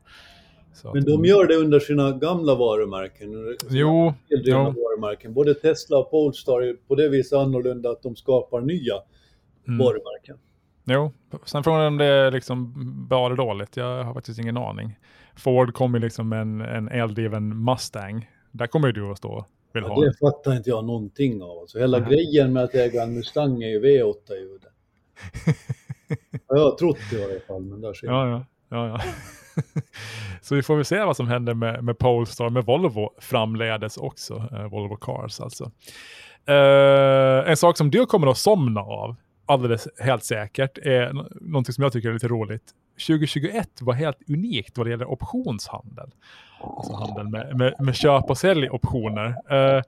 Så 0.73 0.93
Men 0.93 1.05
de 1.05 1.25
gör 1.25 1.47
det 1.47 1.55
under 1.55 1.79
sina 1.79 2.12
gamla 2.12 2.55
varumärken? 2.55 3.58
Jo. 3.69 4.13
jo. 4.29 4.58
Varumärken. 4.58 5.34
Både 5.34 5.53
Tesla 5.53 5.97
och 5.97 6.12
Polestar 6.12 6.62
är 6.62 6.73
på 6.88 6.95
det 6.95 7.10
viset 7.10 7.38
annorlunda 7.38 7.89
att 7.89 8.01
de 8.01 8.15
skapar 8.15 8.62
nya 8.62 8.93
mm. 9.67 9.79
varumärken. 9.79 10.38
Jo, 10.86 11.13
sen 11.45 11.63
frågan 11.63 11.81
är 11.81 11.88
om 11.88 11.97
det 11.97 12.05
är 12.05 12.31
liksom 12.31 12.73
bra 13.10 13.25
eller 13.25 13.36
dåligt. 13.36 13.77
Jag 13.77 14.03
har 14.03 14.13
faktiskt 14.13 14.39
ingen 14.39 14.58
aning. 14.58 14.97
Ford 15.35 15.73
kommer 15.73 15.99
liksom 15.99 16.29
med 16.29 16.41
en, 16.41 16.61
en 16.61 16.87
eldriven 16.87 17.63
Mustang. 17.63 18.29
Där 18.51 18.67
kommer 18.67 18.87
ju 18.87 18.93
du 18.93 19.11
att 19.11 19.17
stå 19.17 19.45
vill 19.75 19.83
ja, 19.83 19.93
ha. 19.93 20.05
Det 20.05 20.13
fattar 20.13 20.57
inte 20.57 20.69
jag 20.69 20.85
någonting 20.85 21.41
av. 21.41 21.59
Alltså, 21.59 21.79
hela 21.79 21.97
mm. 21.97 22.09
grejen 22.09 22.53
med 22.53 22.63
att 22.63 22.75
äga 22.75 23.03
en 23.03 23.13
Mustang 23.13 23.63
är 23.63 23.67
ju 23.67 23.81
V8-ljudet. 23.81 24.71
jag 26.47 26.59
har 26.59 26.77
trott 26.77 26.97
det 27.11 27.19
i 27.19 27.23
alla 27.23 27.39
fall, 27.47 27.61
men 27.61 27.81
där 27.81 27.93
ser 27.93 28.07
ja, 28.07 28.29
ja, 28.29 28.45
ja, 28.69 28.87
ja. 28.87 29.01
Så 30.41 30.55
vi 30.55 30.63
får 30.63 30.75
väl 30.75 30.85
se 30.85 31.03
vad 31.03 31.15
som 31.15 31.27
händer 31.27 31.53
med, 31.53 31.83
med 31.83 31.97
Polestar, 31.97 32.49
med 32.49 32.65
Volvo 32.65 33.13
framledes 33.17 33.97
också. 33.97 34.49
Eh, 34.51 34.69
Volvo 34.69 34.95
Cars 34.95 35.39
alltså. 35.39 35.71
Eh, 36.47 37.49
en 37.49 37.57
sak 37.57 37.77
som 37.77 37.91
du 37.91 38.05
kommer 38.05 38.27
att 38.27 38.37
somna 38.37 38.81
av, 38.81 39.15
alldeles 39.45 39.88
helt 39.99 40.23
säkert, 40.23 40.77
är 40.77 41.13
någonting 41.41 41.73
som 41.73 41.84
jag 41.84 41.93
tycker 41.93 42.10
är 42.10 42.13
lite 42.13 42.27
roligt. 42.27 42.63
2021 43.08 43.81
var 43.81 43.93
helt 43.93 44.29
unikt 44.29 44.77
vad 44.77 44.88
det 44.88 44.89
gäller 44.89 45.12
optionshandel. 45.12 46.10
Alltså 46.62 46.93
handel 46.93 47.27
med, 47.29 47.58
med, 47.58 47.75
med 47.79 47.95
köp 47.95 48.29
och 48.29 48.38
säljoptioner. 48.38 49.36
Det 49.49 49.84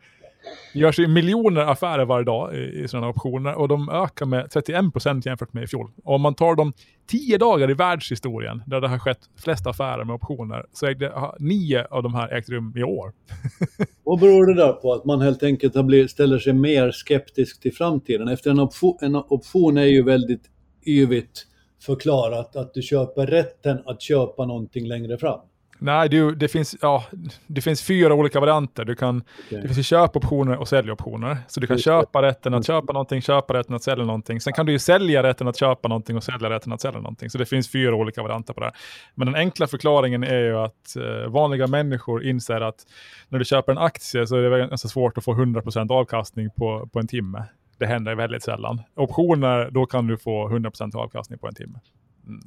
görs 0.74 1.00
ju 1.00 1.08
miljoner 1.08 1.62
affärer 1.62 2.06
varje 2.06 2.26
dag 2.26 2.56
i, 2.56 2.84
i 2.84 2.88
sådana 2.88 3.08
optioner 3.08 3.56
och 3.56 3.68
de 3.68 3.90
ökar 3.90 4.26
med 4.26 4.46
31% 4.46 5.28
jämfört 5.28 5.54
med 5.54 5.64
i 5.64 5.68
fjol. 5.68 5.92
Och 6.04 6.16
om 6.16 6.22
man 6.22 6.36
tar 6.36 6.56
de 6.56 6.74
tio 7.08 7.38
dagar 7.38 7.72
i 7.72 7.74
världshistorien 7.74 8.64
där 8.66 8.82
det 8.82 8.88
har 8.88 9.00
skett 9.00 9.20
flest 9.44 9.68
affärer 9.68 10.04
med 10.04 10.16
optioner 10.16 10.66
så 10.74 10.86
ägde 10.86 11.32
nio 11.40 11.86
av 11.86 12.04
de 12.04 12.14
här 12.14 12.34
ägt 12.34 12.50
rum 12.50 12.74
i 12.78 12.84
år. 12.84 13.14
Vad 14.04 14.20
beror 14.20 14.46
det 14.46 14.54
där 14.54 14.74
på? 14.74 14.94
Att 14.94 15.06
man 15.06 15.22
helt 15.22 15.44
enkelt 15.44 15.76
har 15.76 15.84
blivit, 15.84 16.12
ställer 16.12 16.40
sig 16.40 16.54
mer 16.54 16.92
skeptisk 16.92 17.62
till 17.62 17.74
framtiden? 17.74 18.28
Efter 18.28 18.52
en 18.52 18.60
option, 18.60 18.98
en 19.02 19.16
option 19.16 19.78
är 19.78 19.86
ju 19.86 20.04
väldigt 20.04 20.44
yvigt 20.88 21.48
förklarat 21.82 22.56
att 22.56 22.74
du 22.74 22.82
köper 22.82 23.28
rätten 23.28 23.80
att 23.86 24.02
köpa 24.02 24.46
någonting 24.46 24.88
längre 24.88 25.18
fram. 25.18 25.40
Nej, 25.80 26.10
du, 26.10 26.36
det, 26.36 26.48
finns, 26.48 26.76
ja, 26.82 27.04
det 27.48 27.62
finns 27.62 27.82
fyra 27.84 28.14
olika 28.14 28.40
varianter. 28.40 28.86
Du 28.86 28.96
kan, 28.96 29.24
okay. 29.48 29.62
Det 29.62 29.74
finns 29.74 29.88
köpoptioner 29.88 30.58
och 30.58 30.68
säljoptioner. 30.68 31.38
Så 31.48 31.60
du 31.60 31.68
kan 31.68 31.78
köpa 31.78 32.22
rätten 32.22 32.54
att 32.54 32.68
köpa 32.68 32.94
någonting, 32.94 33.22
köpa 33.22 33.54
rätten 33.54 33.76
att 33.76 33.84
sälja 33.84 34.06
någonting. 34.06 34.42
Sen 34.42 34.54
kan 34.54 34.66
du 34.66 34.72
ju 34.72 34.80
sälja 34.80 35.24
rätten 35.24 35.48
att 35.48 35.58
köpa 35.58 35.88
någonting 35.88 36.18
och 36.18 36.24
sälja 36.24 36.50
rätten 36.50 36.74
att 36.74 36.82
sälja 36.82 37.00
någonting. 37.00 37.30
Så 37.30 37.38
det 37.38 37.46
finns 37.46 37.72
fyra 37.72 37.96
olika 37.96 38.22
varianter 38.22 38.54
på 38.54 38.60
det 38.60 38.66
här. 38.66 38.76
Men 39.16 39.26
den 39.26 39.36
enkla 39.36 39.68
förklaringen 39.68 40.24
är 40.24 40.40
ju 40.40 40.58
att 40.58 40.96
eh, 40.96 41.30
vanliga 41.30 41.68
människor 41.68 42.24
inser 42.24 42.62
att 42.62 42.86
när 43.30 43.40
du 43.40 43.46
köper 43.46 43.72
en 43.72 43.78
aktie 43.78 44.28
så 44.28 44.36
är 44.36 44.50
det 44.50 44.68
ganska 44.68 44.88
svårt 44.88 45.18
att 45.18 45.24
få 45.24 45.34
100% 45.34 45.92
avkastning 45.92 46.50
på, 46.50 46.90
på 46.94 47.00
en 47.00 47.08
timme. 47.08 47.44
Det 47.80 47.86
händer 47.86 48.16
väldigt 48.16 48.44
sällan. 48.44 48.82
Optioner, 48.96 49.70
då 49.72 49.86
kan 49.86 50.08
du 50.08 50.18
få 50.18 50.50
100% 50.50 50.98
avkastning 50.98 51.40
på 51.40 51.48
en 51.48 51.56
timme. 51.56 51.80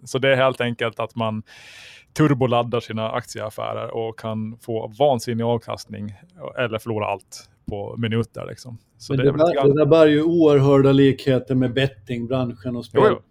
Så 0.04 0.18
det 0.18 0.32
är 0.32 0.36
helt 0.36 0.60
enkelt 0.60 1.00
att 1.00 1.14
man 1.14 1.42
turboladdar 2.16 2.80
sina 2.80 3.10
aktieaffärer 3.10 3.94
och 3.94 4.18
kan 4.18 4.58
få 4.58 4.92
vansinnig 4.98 5.44
avkastning 5.44 6.14
eller 6.58 6.78
förlora 6.78 7.06
allt 7.06 7.48
på 7.68 7.94
minuter. 7.98 8.46
Liksom. 8.48 8.78
Så 8.98 9.14
det, 9.14 9.22
det, 9.22 9.32
där, 9.32 9.68
det 9.68 9.78
där 9.78 9.86
bär 9.86 10.06
ju 10.06 10.22
oerhörda 10.22 10.92
likheter 10.92 11.54
med 11.54 11.74
bettingbranschen 11.74 12.76
och 12.76 12.84
spelbolag. 12.84 13.24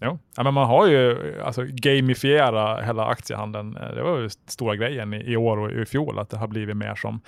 Jo. 0.00 0.18
Ja, 0.36 0.42
men 0.42 0.54
man 0.54 0.66
har 0.66 0.86
ju 0.86 1.34
alltså, 1.42 1.64
gamifiera 1.68 2.82
hela 2.82 3.06
aktiehandeln. 3.06 3.72
Det 3.72 4.02
var 4.02 4.18
ju 4.18 4.28
stora 4.46 4.76
grejen 4.76 5.14
i, 5.14 5.32
i 5.32 5.36
år 5.36 5.58
och 5.58 5.70
i 5.70 5.84
fjol 5.84 6.18
att 6.18 6.30
det 6.30 6.36
har 6.36 6.48
blivit 6.48 6.76
mer 6.76 6.94
som 6.94 7.20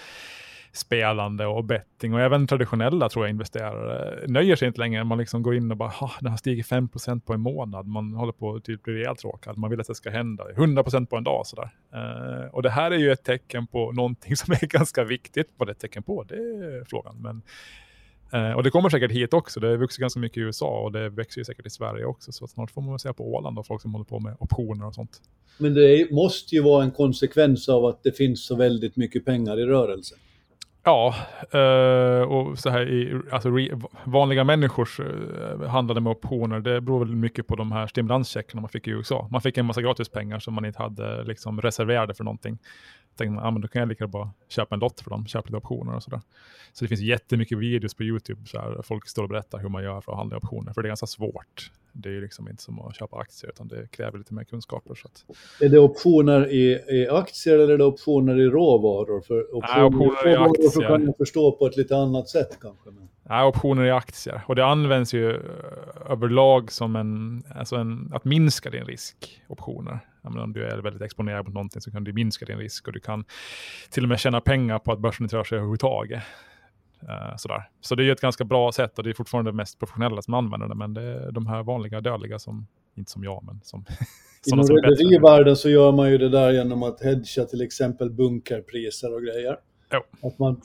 spelande 0.73 1.47
och 1.47 1.65
betting 1.65 2.15
och 2.15 2.21
även 2.21 2.47
traditionella 2.47 3.09
tror 3.09 3.25
jag 3.25 3.31
investerare 3.31 4.27
nöjer 4.27 4.57
sig 4.57 4.69
inte 4.69 4.81
längre. 4.81 5.05
Man 5.05 5.19
liksom 5.19 5.43
går 5.43 5.55
in 5.55 5.71
och 5.71 5.77
bara, 5.77 5.93
den 6.21 6.31
har 6.31 6.37
stigit 6.37 6.67
5% 6.67 7.21
på 7.21 7.33
en 7.33 7.41
månad. 7.41 7.87
Man 7.87 8.13
håller 8.15 8.33
på 8.33 8.55
att 8.55 8.65
typ 8.65 8.83
bli 8.83 8.95
rejält 8.95 9.19
tråkad. 9.19 9.59
Man 9.59 9.71
vill 9.71 9.81
att 9.81 9.87
det 9.87 9.95
ska 9.95 10.11
hända 10.11 10.45
100% 10.57 11.07
på 11.07 11.17
en 11.17 11.25
dag. 11.25 11.47
Sådär. 11.47 11.71
Eh, 11.95 12.55
och 12.55 12.63
det 12.63 12.71
här 12.71 12.91
är 12.91 12.99
ju 12.99 13.13
ett 13.13 13.25
tecken 13.25 13.67
på 13.67 13.93
någonting 13.93 14.37
som 14.37 14.53
är 14.53 14.67
ganska 14.67 15.05
viktigt. 15.05 15.51
Vad 15.57 15.69
det 15.69 15.71
är 15.71 15.75
ett 15.75 15.81
tecken 15.81 16.03
på, 16.03 16.23
det 16.23 16.35
är 16.35 16.85
frågan. 16.89 17.17
Men, 17.23 17.43
eh, 18.33 18.57
och 18.57 18.63
det 18.63 18.71
kommer 18.71 18.89
säkert 18.89 19.13
hit 19.13 19.35
också. 19.35 19.61
Det 19.61 19.69
har 19.69 19.77
vuxit 19.77 20.01
ganska 20.01 20.21
mycket 20.21 20.39
i 20.39 20.41
USA 20.41 20.81
och 20.81 20.93
det 20.93 21.09
växer 21.09 21.41
ju 21.41 21.45
säkert 21.45 21.67
i 21.67 21.71
Sverige 21.71 22.05
också. 22.05 22.33
Så 22.33 22.47
snart 22.47 22.71
får 22.71 22.83
man 22.83 22.99
se 22.99 23.13
på 23.13 23.35
Åland 23.35 23.59
och 23.59 23.67
folk 23.67 23.83
som 23.83 23.93
håller 23.93 24.05
på 24.05 24.21
med 24.21 24.37
optioner 24.39 24.87
och 24.87 24.95
sånt. 24.95 25.21
Men 25.59 25.75
det 25.75 26.13
måste 26.13 26.55
ju 26.55 26.63
vara 26.63 26.85
en 26.85 26.91
konsekvens 26.91 27.69
av 27.69 27.85
att 27.85 28.03
det 28.03 28.13
finns 28.13 28.47
så 28.47 28.57
väldigt 28.57 28.97
mycket 28.97 29.25
pengar 29.25 29.61
i 29.61 29.65
rörelse. 29.67 30.15
Ja, 30.91 31.15
eh, 31.51 32.23
och 32.23 32.59
så 32.59 32.71
här 32.71 32.89
i 32.89 33.21
alltså 33.31 33.51
re, 33.51 33.81
vanliga 34.05 34.45
människors 34.45 35.01
eh, 35.01 35.69
handlade 35.69 36.01
med 36.01 36.11
optioner, 36.11 36.61
det 36.61 36.81
beror 36.81 36.99
väl 36.99 37.17
mycket 37.17 37.47
på 37.47 37.57
de 37.57 37.73
här 37.73 37.87
stimulanscheckarna 37.87 38.61
man 38.61 38.69
fick 38.69 38.89
i 38.89 38.91
USA. 38.91 39.29
Man 39.31 39.41
fick 39.41 39.59
en 39.59 39.67
massa 39.67 39.83
gratispengar 39.83 40.39
som 40.39 40.55
man 40.55 40.65
inte 40.65 40.83
hade 40.83 41.25
liksom 41.25 41.61
reserverade 41.61 42.15
för 42.15 42.25
någonting 42.25 42.59
tänkte 43.17 43.35
man, 43.35 43.45
ah, 43.45 43.51
men 43.51 43.63
då 43.63 43.69
kan 43.69 43.81
jag 43.81 43.89
lika 43.89 44.07
bara 44.07 44.31
köpa 44.49 44.75
en 44.75 44.81
lott 44.81 45.01
för 45.01 45.11
dem, 45.11 45.27
köpa 45.27 45.47
lite 45.47 45.57
optioner 45.57 45.95
och 45.95 46.03
sådär. 46.03 46.21
Så 46.73 46.85
det 46.85 46.89
finns 46.89 47.01
jättemycket 47.01 47.59
videos 47.59 47.95
på 47.95 48.03
YouTube, 48.03 48.47
så 48.47 48.59
här, 48.59 48.83
folk 48.83 49.09
står 49.09 49.23
och 49.23 49.29
berättar 49.29 49.59
hur 49.59 49.69
man 49.69 49.83
gör 49.83 50.01
för 50.01 50.13
att 50.13 50.19
handla 50.19 50.37
optioner, 50.37 50.73
för 50.73 50.83
det 50.83 50.87
är 50.87 50.91
ganska 50.91 51.07
svårt. 51.07 51.71
Det 51.93 52.09
är 52.09 52.13
ju 52.13 52.21
liksom 52.21 52.49
inte 52.49 52.63
som 52.63 52.81
att 52.81 52.97
köpa 52.97 53.17
aktier, 53.17 53.51
utan 53.51 53.69
det 53.69 53.91
kräver 53.91 54.19
lite 54.19 54.35
mer 54.35 54.45
kunskaper. 54.45 54.95
Så 54.95 55.09
att... 55.09 55.25
Är 55.61 55.69
det 55.69 55.79
optioner 55.79 56.51
i, 56.51 56.73
i 56.89 57.09
aktier 57.09 57.59
eller 57.59 57.75
är 57.75 57.79
det 57.79 57.85
optioner 57.85 58.41
i 58.41 58.45
råvaror? 58.45 59.21
För 59.21 59.57
optioner, 59.57 59.77
Nej, 59.77 59.85
optioner 59.85 60.29
i, 60.29 60.37
aktier. 60.37 60.89
Kan 60.89 61.05
man 61.05 61.15
förstå 61.19 61.53
på 61.53 61.67
ett 61.67 61.77
lite 61.77 61.97
annat 61.97 62.29
sätt 62.29 62.59
kanske. 62.61 62.91
Men... 62.91 63.09
Nej, 63.23 63.45
optioner 63.45 63.85
i 63.85 63.91
aktier. 63.91 64.43
Och 64.47 64.57
det 64.57 64.65
används 64.65 65.15
ju 65.15 65.31
eh, 65.31 65.41
överlag 66.11 66.73
som 66.73 66.97
en, 66.97 67.43
alltså 67.55 67.77
en, 67.77 68.11
att 68.15 68.25
minska 68.25 68.71
din 68.71 68.85
risk, 68.85 69.43
optioner. 69.49 69.99
Menar, 70.23 70.45
om 70.45 70.53
du 70.53 70.65
är 70.65 70.79
väldigt 70.79 71.03
exponerad 71.03 71.45
mot 71.45 71.55
någonting 71.55 71.81
så 71.81 71.91
kan 71.91 72.05
du 72.05 72.13
minska 72.13 72.45
din 72.45 72.59
risk 72.59 72.87
och 72.87 72.93
du 72.93 73.01
kan 73.01 73.25
till 73.91 74.03
och 74.03 74.09
med 74.09 74.21
tjäna 74.21 74.41
pengar 74.41 74.79
på 74.79 74.93
att 74.93 74.99
börsen 74.99 75.25
inte 75.25 75.37
rör 75.37 75.45
sig 75.45 75.57
överhuvudtaget. 75.57 76.23
Uh, 77.03 77.37
sådär. 77.37 77.69
Så 77.81 77.95
det 77.95 78.09
är 78.09 78.13
ett 78.13 78.21
ganska 78.21 78.45
bra 78.45 78.73
sätt 78.73 78.99
och 78.99 79.05
det 79.05 79.11
är 79.11 79.15
fortfarande 79.15 79.51
det 79.51 79.57
mest 79.57 79.79
professionella 79.79 80.23
som 80.23 80.35
använder 80.35 80.69
det, 80.69 80.75
men 80.75 80.95
det 80.95 81.03
är 81.03 81.33
de 81.33 81.47
här 81.47 81.63
vanliga 81.63 82.01
dödliga 82.01 82.39
som, 82.39 82.67
inte 82.95 83.11
som 83.11 83.25
jag, 83.25 83.45
men 83.45 83.61
som 83.63 83.85
Inom 84.47 84.67
rederivärlden 84.67 85.57
så 85.57 85.71
gör 85.71 85.93
man 85.93 86.11
ju 86.11 86.19
det 86.19 86.29
där 86.29 86.53
genom 86.53 86.83
att 86.83 87.03
hedga 87.03 87.45
till 87.45 87.63
exempel 87.63 88.11
bunkerpriser 88.11 89.15
och 89.15 89.23
grejer. 89.23 89.57
Jo. 89.93 90.29
Att 90.29 90.39
man 90.39 90.61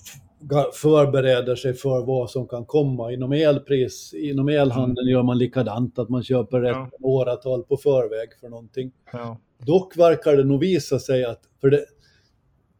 förbereder 0.73 1.55
sig 1.55 1.73
för 1.73 2.05
vad 2.05 2.29
som 2.29 2.47
kan 2.47 2.65
komma. 2.65 3.11
Inom 3.11 3.31
elpris, 3.31 4.13
inom 4.13 4.49
elhandeln 4.49 5.07
mm. 5.07 5.11
gör 5.11 5.23
man 5.23 5.37
likadant, 5.37 5.99
att 5.99 6.09
man 6.09 6.23
köper 6.23 6.59
rätt 6.59 6.75
ja. 6.75 6.89
åratal 7.01 7.63
på 7.63 7.77
förväg 7.77 8.29
för 8.39 8.49
någonting. 8.49 8.91
Ja. 9.13 9.37
Dock 9.65 9.97
verkar 9.97 10.37
det 10.37 10.43
nog 10.43 10.59
visa 10.59 10.99
sig 10.99 11.25
att, 11.25 11.39
för 11.61 11.69
det 11.69 11.85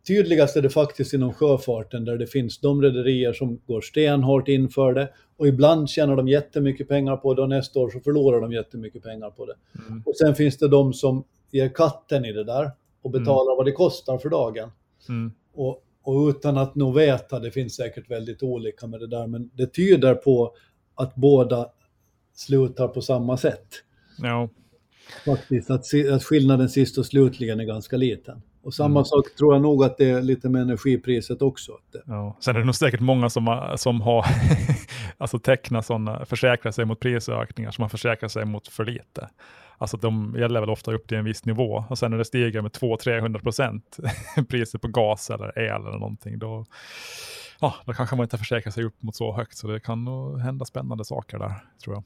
tydligast 0.07 0.55
är 0.55 0.61
det 0.61 0.69
faktiskt 0.69 1.13
inom 1.13 1.33
sjöfarten 1.33 2.05
där 2.05 2.17
det 2.17 2.27
finns 2.27 2.59
de 2.59 2.81
rederier 2.81 3.33
som 3.33 3.61
går 3.67 3.81
stenhårt 3.81 4.47
in 4.47 4.69
för 4.69 4.93
det 4.93 5.09
och 5.37 5.47
ibland 5.47 5.89
tjänar 5.89 6.15
de 6.15 6.27
jättemycket 6.27 6.87
pengar 6.87 7.17
på 7.17 7.33
det 7.33 7.41
och 7.41 7.49
nästa 7.49 7.79
år 7.79 7.89
så 7.89 7.99
förlorar 7.99 8.41
de 8.41 8.51
jättemycket 8.53 9.03
pengar 9.03 9.29
på 9.29 9.45
det. 9.45 9.55
Mm. 9.87 10.03
Och 10.05 10.17
sen 10.17 10.35
finns 10.35 10.57
det 10.57 10.67
de 10.67 10.93
som 10.93 11.23
ger 11.51 11.69
katten 11.69 12.25
i 12.25 12.33
det 12.33 12.43
där 12.43 12.71
och 13.01 13.11
betalar 13.11 13.51
mm. 13.51 13.57
vad 13.57 13.65
det 13.65 13.71
kostar 13.71 14.17
för 14.17 14.29
dagen. 14.29 14.71
Mm. 15.09 15.31
Och 15.53 15.81
och 16.05 16.29
utan 16.29 16.57
att 16.57 16.75
nog 16.75 16.95
veta, 16.95 17.39
det 17.39 17.51
finns 17.51 17.75
säkert 17.75 18.11
väldigt 18.11 18.43
olika 18.43 18.87
med 18.87 18.99
det 18.99 19.07
där, 19.07 19.27
men 19.27 19.49
det 19.53 19.67
tyder 19.67 20.15
på 20.15 20.55
att 20.95 21.15
båda 21.15 21.69
slutar 22.33 22.87
på 22.87 23.01
samma 23.01 23.37
sätt. 23.37 23.67
Ja. 24.17 24.49
Faktiskt, 25.25 25.69
att, 25.69 25.85
att 26.13 26.23
skillnaden 26.23 26.69
sist 26.69 26.97
och 26.97 27.05
slutligen 27.05 27.59
är 27.59 27.63
ganska 27.63 27.97
liten. 27.97 28.41
Och 28.65 28.73
samma 28.73 28.99
mm. 28.99 29.05
sak 29.05 29.35
tror 29.37 29.53
jag 29.53 29.61
nog 29.61 29.83
att 29.83 29.97
det 29.97 30.09
är 30.09 30.21
lite 30.21 30.49
med 30.49 30.61
energipriset 30.61 31.41
också. 31.41 31.71
Ja. 32.05 32.37
Sen 32.39 32.55
är 32.55 32.59
det 32.59 32.65
nog 32.65 32.75
säkert 32.75 32.99
många 32.99 33.29
som 33.29 33.47
har, 33.47 33.77
som 33.77 34.01
har 34.01 34.25
alltså 35.17 35.39
tecknat 35.39 35.85
sådana, 35.85 36.25
försäkrat 36.25 36.75
sig 36.75 36.85
mot 36.85 36.99
prisökningar 36.99 37.71
som 37.71 37.81
har 37.81 37.89
försäkrat 37.89 38.31
sig 38.31 38.45
mot 38.45 38.67
för 38.67 38.85
lite. 38.85 39.29
Alltså 39.77 39.97
de 39.97 40.35
gäller 40.39 40.59
väl 40.59 40.69
ofta 40.69 40.93
upp 40.93 41.07
till 41.07 41.17
en 41.17 41.25
viss 41.25 41.45
nivå 41.45 41.85
och 41.89 41.97
sen 41.97 42.11
när 42.11 42.17
det 42.17 42.25
stiger 42.25 42.61
med 42.61 42.71
200-300 42.71 43.41
procent 43.41 43.97
priset 44.49 44.81
på 44.81 44.87
gas 44.87 45.29
eller 45.29 45.59
el 45.59 45.81
eller 45.81 45.99
någonting, 45.99 46.39
då, 46.39 46.65
ja, 47.59 47.75
då 47.85 47.93
kanske 47.93 48.15
man 48.15 48.23
inte 48.23 48.37
försäkrar 48.37 48.71
sig 48.71 48.83
upp 48.83 49.03
mot 49.03 49.15
så 49.15 49.33
högt. 49.33 49.57
Så 49.57 49.67
det 49.67 49.79
kan 49.79 50.05
nog 50.05 50.39
hända 50.39 50.65
spännande 50.65 51.05
saker 51.05 51.39
där, 51.39 51.53
tror 51.83 51.95
jag. 51.95 52.03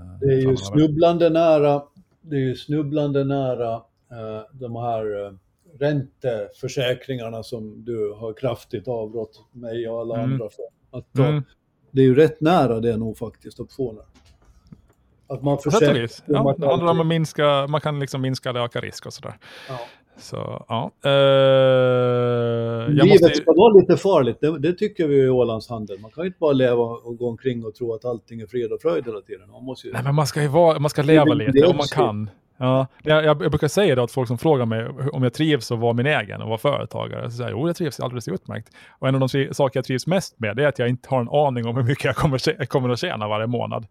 Eh, 0.00 0.18
Det 0.20 0.26
är 0.26 0.50
ju 0.50 0.56
snubblande 0.56 1.30
nära, 1.30 1.82
det 2.20 2.36
är 2.36 2.40
ju 2.40 2.56
snubblande 2.56 3.24
nära 3.24 3.74
eh, 4.10 4.42
de 4.52 4.76
här 4.76 5.26
eh, 5.26 5.32
ränteförsäkringarna 5.78 7.42
som 7.42 7.84
du 7.84 8.12
har 8.12 8.32
kraftigt 8.32 8.88
avrått 8.88 9.44
mig 9.52 9.88
och 9.88 10.00
alla 10.00 10.14
Mm. 10.18 10.32
andra 10.32 10.48
från. 10.50 10.98
Att 11.00 11.12
ta. 11.16 11.24
Mm. 11.24 11.42
Det 11.90 12.00
är 12.00 12.04
ju 12.04 12.14
rätt 12.14 12.40
nära 12.40 12.80
det 12.80 12.96
nog 12.96 13.18
faktiskt. 13.18 13.60
Att 13.60 15.42
man 15.42 15.58
sätt 15.58 15.66
och 15.66 15.72
försäkrar 15.72 16.00
vis. 16.02 16.22
om 16.26 16.34
Ja, 16.34 16.50
att 16.50 16.58
om 16.58 16.64
alltid- 16.88 17.00
att 17.00 17.06
minska, 17.06 17.66
man 17.68 17.80
kan 17.80 18.00
liksom 18.00 18.20
minska 18.20 18.50
eller 18.50 18.60
öka 18.60 18.80
risk 18.80 19.06
och 19.06 19.12
sådär. 19.12 19.34
Ja. 19.68 19.78
Så 20.18 20.64
ja. 20.68 20.90
Jag 21.02 22.90
Livet 22.92 23.08
måste, 23.20 23.34
ska 23.34 23.52
vara 23.52 23.72
lite 23.74 23.96
farligt, 23.96 24.36
det, 24.40 24.58
det 24.58 24.72
tycker 24.72 25.08
vi 25.08 25.16
i 25.22 25.28
Ålands 25.28 25.68
handel. 25.68 25.98
Man 26.00 26.10
kan 26.10 26.24
ju 26.24 26.26
inte 26.26 26.38
bara 26.38 26.52
leva 26.52 26.82
och 26.82 27.16
gå 27.16 27.28
omkring 27.28 27.64
och 27.64 27.74
tro 27.74 27.94
att 27.94 28.04
allting 28.04 28.40
är 28.40 28.46
fred 28.46 28.72
och 28.72 28.80
fröjd 28.82 29.04
hela 29.06 29.20
tiden. 29.20 29.50
Man 29.50 29.64
måste 29.64 29.86
ju... 29.86 29.92
nej, 29.92 30.02
men 30.04 30.14
man 30.14 30.26
ska 30.26 30.42
ju 30.42 30.48
vara, 30.48 30.78
man 30.78 30.90
ska 30.90 31.02
leva 31.02 31.24
lite 31.34 31.66
om 31.66 31.76
man 31.76 31.86
kan. 31.86 32.30
Ja, 32.64 32.86
jag, 33.02 33.24
jag 33.24 33.38
brukar 33.38 33.68
säga 33.68 33.94
det 33.94 34.02
att 34.02 34.12
folk 34.12 34.28
som 34.28 34.38
frågar 34.38 34.66
mig 34.66 34.88
om 35.12 35.22
jag 35.22 35.34
trivs 35.34 35.72
att 35.72 35.78
vara 35.78 35.92
min 35.92 36.06
egen 36.06 36.42
och 36.42 36.48
vara 36.48 36.58
företagare. 36.58 37.30
Så 37.30 37.36
säger 37.36 37.50
jag, 37.50 37.60
jo 37.60 37.66
jag 37.66 37.76
trivs 37.76 38.00
alldeles 38.00 38.28
utmärkt. 38.28 38.68
Och 38.88 39.08
en 39.08 39.14
av 39.14 39.20
de 39.20 39.54
saker 39.54 39.78
jag 39.78 39.84
trivs 39.84 40.06
mest 40.06 40.40
med 40.40 40.56
det 40.56 40.64
är 40.64 40.68
att 40.68 40.78
jag 40.78 40.88
inte 40.88 41.08
har 41.08 41.20
en 41.20 41.28
aning 41.28 41.66
om 41.66 41.76
hur 41.76 41.82
mycket 41.82 42.04
jag 42.04 42.16
kommer, 42.16 42.64
kommer 42.66 42.88
att 42.88 42.98
tjäna 42.98 43.28
varje 43.28 43.46
månad. 43.46 43.86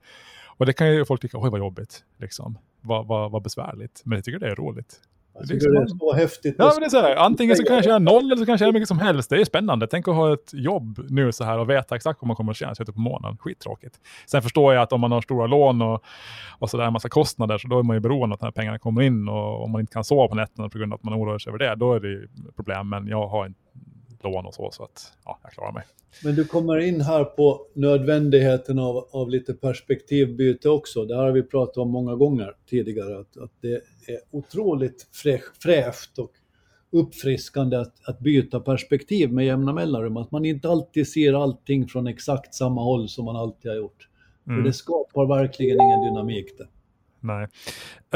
Och 0.45 0.65
det 0.65 0.73
kan 0.73 0.91
ju 0.91 1.05
folk 1.05 1.21
tycka, 1.21 1.37
oj 1.37 1.49
vad 1.49 1.59
jobbigt, 1.59 2.03
liksom. 2.17 2.57
Vad, 2.81 3.07
vad, 3.07 3.31
vad 3.31 3.41
besvärligt. 3.41 4.01
Men 4.05 4.15
jag 4.15 4.25
tycker 4.25 4.39
det 4.39 4.51
är 4.51 4.55
roligt 4.55 4.99
det 5.33 5.53
är 5.53 5.87
så 5.99 6.13
häftigt. 6.13 6.55
Ja, 6.57 6.71
men 6.73 6.79
det 6.79 6.85
är 6.85 6.89
så 6.89 7.01
här, 7.01 7.15
antingen 7.15 7.55
så 7.55 7.63
kan 7.63 7.75
jag 7.75 7.83
tjäna 7.83 7.99
noll 7.99 8.25
eller 8.25 8.35
så 8.35 8.45
kan 8.45 8.53
jag 8.53 8.59
tjäna 8.59 8.71
mycket 8.71 8.87
som 8.87 8.99
helst. 8.99 9.29
Det 9.29 9.41
är 9.41 9.45
spännande. 9.45 9.87
Tänk 9.87 10.07
att 10.07 10.15
ha 10.15 10.33
ett 10.33 10.53
jobb 10.53 10.99
nu 11.09 11.31
så 11.31 11.43
här 11.43 11.59
och 11.59 11.69
veta 11.69 11.95
exakt 11.95 12.21
vad 12.21 12.27
man 12.27 12.35
kommer 12.35 12.51
att 12.51 12.57
tjäna 12.57 12.75
slutet 12.75 12.95
på 12.95 13.01
månaden. 13.01 13.37
Skittråkigt. 13.37 13.95
Sen 14.25 14.41
förstår 14.41 14.73
jag 14.73 14.83
att 14.83 14.93
om 14.93 15.01
man 15.01 15.11
har 15.11 15.21
stora 15.21 15.47
lån 15.47 15.81
och, 15.81 16.03
och 16.59 16.69
så 16.69 16.77
där 16.77 16.85
en 16.85 16.93
massa 16.93 17.09
kostnader 17.09 17.57
så 17.57 17.67
då 17.67 17.79
är 17.79 17.83
man 17.83 17.95
ju 17.95 17.99
beroende 17.99 18.25
av 18.25 18.33
att 18.33 18.39
de 18.39 18.45
här 18.45 18.51
pengarna 18.51 18.79
kommer 18.79 19.01
in 19.01 19.29
och 19.29 19.63
om 19.63 19.71
man 19.71 19.81
inte 19.81 19.93
kan 19.93 20.03
sova 20.03 20.27
på 20.27 20.35
nätterna 20.35 20.69
på 20.69 20.77
grund 20.77 20.93
av 20.93 20.97
att 20.97 21.03
man 21.03 21.13
oroar 21.13 21.37
sig 21.37 21.49
över 21.49 21.59
det, 21.59 21.75
då 21.75 21.93
är 21.93 21.99
det 21.99 22.27
problem. 22.55 22.89
Men 22.89 23.07
jag 23.07 23.27
har 23.27 23.45
inte 23.45 23.60
lån 24.23 24.45
och 24.45 24.53
så, 24.53 24.69
så 24.71 24.83
att 24.83 25.13
ja, 25.25 25.39
jag 25.43 25.51
klarar 25.51 25.71
mig. 25.71 25.83
Men 26.23 26.35
du 26.35 26.45
kommer 26.45 26.77
in 26.77 27.01
här 27.01 27.23
på 27.23 27.61
nödvändigheten 27.73 28.79
av, 28.79 29.07
av 29.11 29.29
lite 29.29 29.53
perspektivbyte 29.53 30.69
också. 30.69 31.05
Det 31.05 31.15
här 31.15 31.23
har 31.23 31.31
vi 31.31 31.43
pratat 31.43 31.77
om 31.77 31.89
många 31.89 32.15
gånger 32.15 32.53
tidigare, 32.69 33.19
att, 33.19 33.37
att 33.37 33.51
det 33.61 33.73
är 34.07 34.19
otroligt 34.31 35.07
fräsch, 35.11 35.61
fräscht 35.63 36.19
och 36.19 36.31
uppfriskande 36.91 37.77
att, 37.77 37.93
att 38.03 38.19
byta 38.19 38.59
perspektiv 38.59 39.33
med 39.33 39.45
jämna 39.45 39.73
mellanrum. 39.73 40.17
Att 40.17 40.31
man 40.31 40.45
inte 40.45 40.69
alltid 40.69 41.07
ser 41.07 41.43
allting 41.43 41.87
från 41.87 42.07
exakt 42.07 42.53
samma 42.55 42.83
håll 42.83 43.09
som 43.09 43.25
man 43.25 43.35
alltid 43.35 43.71
har 43.71 43.77
gjort. 43.77 44.07
För 44.45 44.51
Mm. 44.51 44.63
det 44.63 44.73
skapar 44.73 45.25
verkligen 45.25 45.81
ingen 45.81 46.03
dynamik 46.03 46.57
det. 46.57 46.67
Nej. 47.19 47.47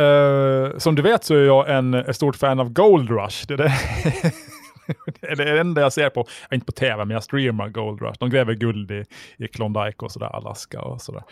Eh, 0.06 0.78
som 0.78 0.96
du 0.96 1.02
vet 1.02 1.24
så 1.24 1.36
är 1.36 1.46
jag 1.46 1.78
en, 1.78 1.94
ett 1.94 2.16
stort 2.16 2.36
fan 2.36 2.60
av 2.60 2.70
Gold 2.74 3.10
Rush. 3.10 3.46
Det 3.48 3.54
är 3.54 3.58
det, 3.58 3.74
det 5.22 5.28
är 5.28 5.36
det 5.36 5.60
enda 5.60 5.82
jag 5.82 5.94
ser 5.94 6.10
på, 6.10 6.26
inte 6.52 6.66
på 6.66 6.72
tv, 6.72 7.06
men 7.06 7.10
jag 7.10 7.24
streamar 7.24 7.70
Gold 7.70 8.02
Rush. 8.02 8.16
De 8.20 8.30
gräver 8.30 8.54
guld 8.54 8.92
i, 8.92 9.04
i 9.38 9.48
Klondike 9.48 10.06
och 10.06 10.12
sådär, 10.12 10.28
Alaska 10.36 10.82
och 10.82 11.02
sådär. 11.02 11.24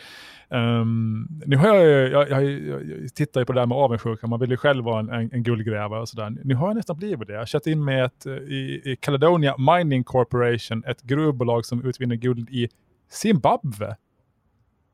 Um, 0.49 1.27
nu 1.45 1.57
har 1.57 1.67
jag, 1.67 1.85
ju- 1.85 2.11
jag, 2.11 2.29
jag, 2.29 2.43
jag, 2.43 3.15
tittar 3.15 3.41
ju 3.41 3.45
på 3.45 3.53
det 3.53 3.59
där 3.59 3.65
med 3.65 3.77
avundsjuka, 3.77 4.27
man 4.27 4.39
vill 4.39 4.51
ju 4.51 4.57
själv 4.57 4.83
vara 4.85 4.99
en, 4.99 5.09
en, 5.09 5.29
en 5.33 5.43
guldgrävare 5.43 6.01
och 6.01 6.09
sådär. 6.09 6.33
Nu 6.43 6.55
har 6.55 6.67
jag 6.67 6.75
nästan 6.75 6.97
blivit 6.97 7.27
det. 7.27 7.33
Jag 7.33 7.41
har 7.41 7.45
kört 7.45 7.67
in 7.67 7.85
med 7.85 8.05
ett, 8.05 8.25
eh, 8.25 8.33
i, 8.33 8.81
i 8.85 8.95
Caledonia 8.99 9.55
Mining 9.57 10.03
Corporation, 10.03 10.83
ett 10.87 11.01
gruvbolag 11.01 11.65
som 11.65 11.85
utvinner 11.85 12.15
guld 12.15 12.49
i 12.49 12.69
Zimbabwe. 13.11 13.95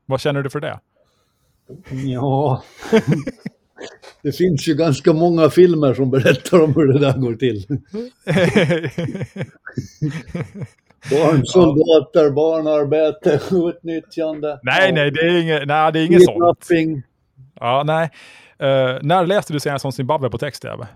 Vad 0.05 0.21
känner 0.21 0.43
du 0.43 0.49
för 0.49 0.59
det? 0.59 0.79
Ja, 1.91 2.63
det 4.21 4.31
finns 4.31 4.67
ju 4.67 4.75
ganska 4.75 5.13
många 5.13 5.49
filmer 5.49 5.93
som 5.93 6.11
berättar 6.11 6.61
om 6.61 6.73
hur 6.75 6.93
det 6.93 6.99
där 6.99 7.17
går 7.17 7.35
till. 7.35 7.65
Barnsoldater, 11.11 12.31
barnarbete, 12.31 13.41
utnyttjande. 13.51 14.59
nej, 14.63 14.91
nej, 14.91 15.11
det 15.11 15.19
är 15.19 15.41
inget, 15.41 15.67
nej, 15.67 15.91
det 15.93 15.99
är 15.99 16.05
inget 16.05 16.25
sånt. 16.25 16.65
Ja, 17.59 17.83
nej. 17.85 18.09
Eh, 18.59 18.97
när 19.01 19.25
läste 19.25 19.53
du 19.53 19.59
senast 19.59 19.85
om 19.85 19.91
Zimbabwe 19.91 20.29
på 20.29 20.37
text-tv? 20.37 20.87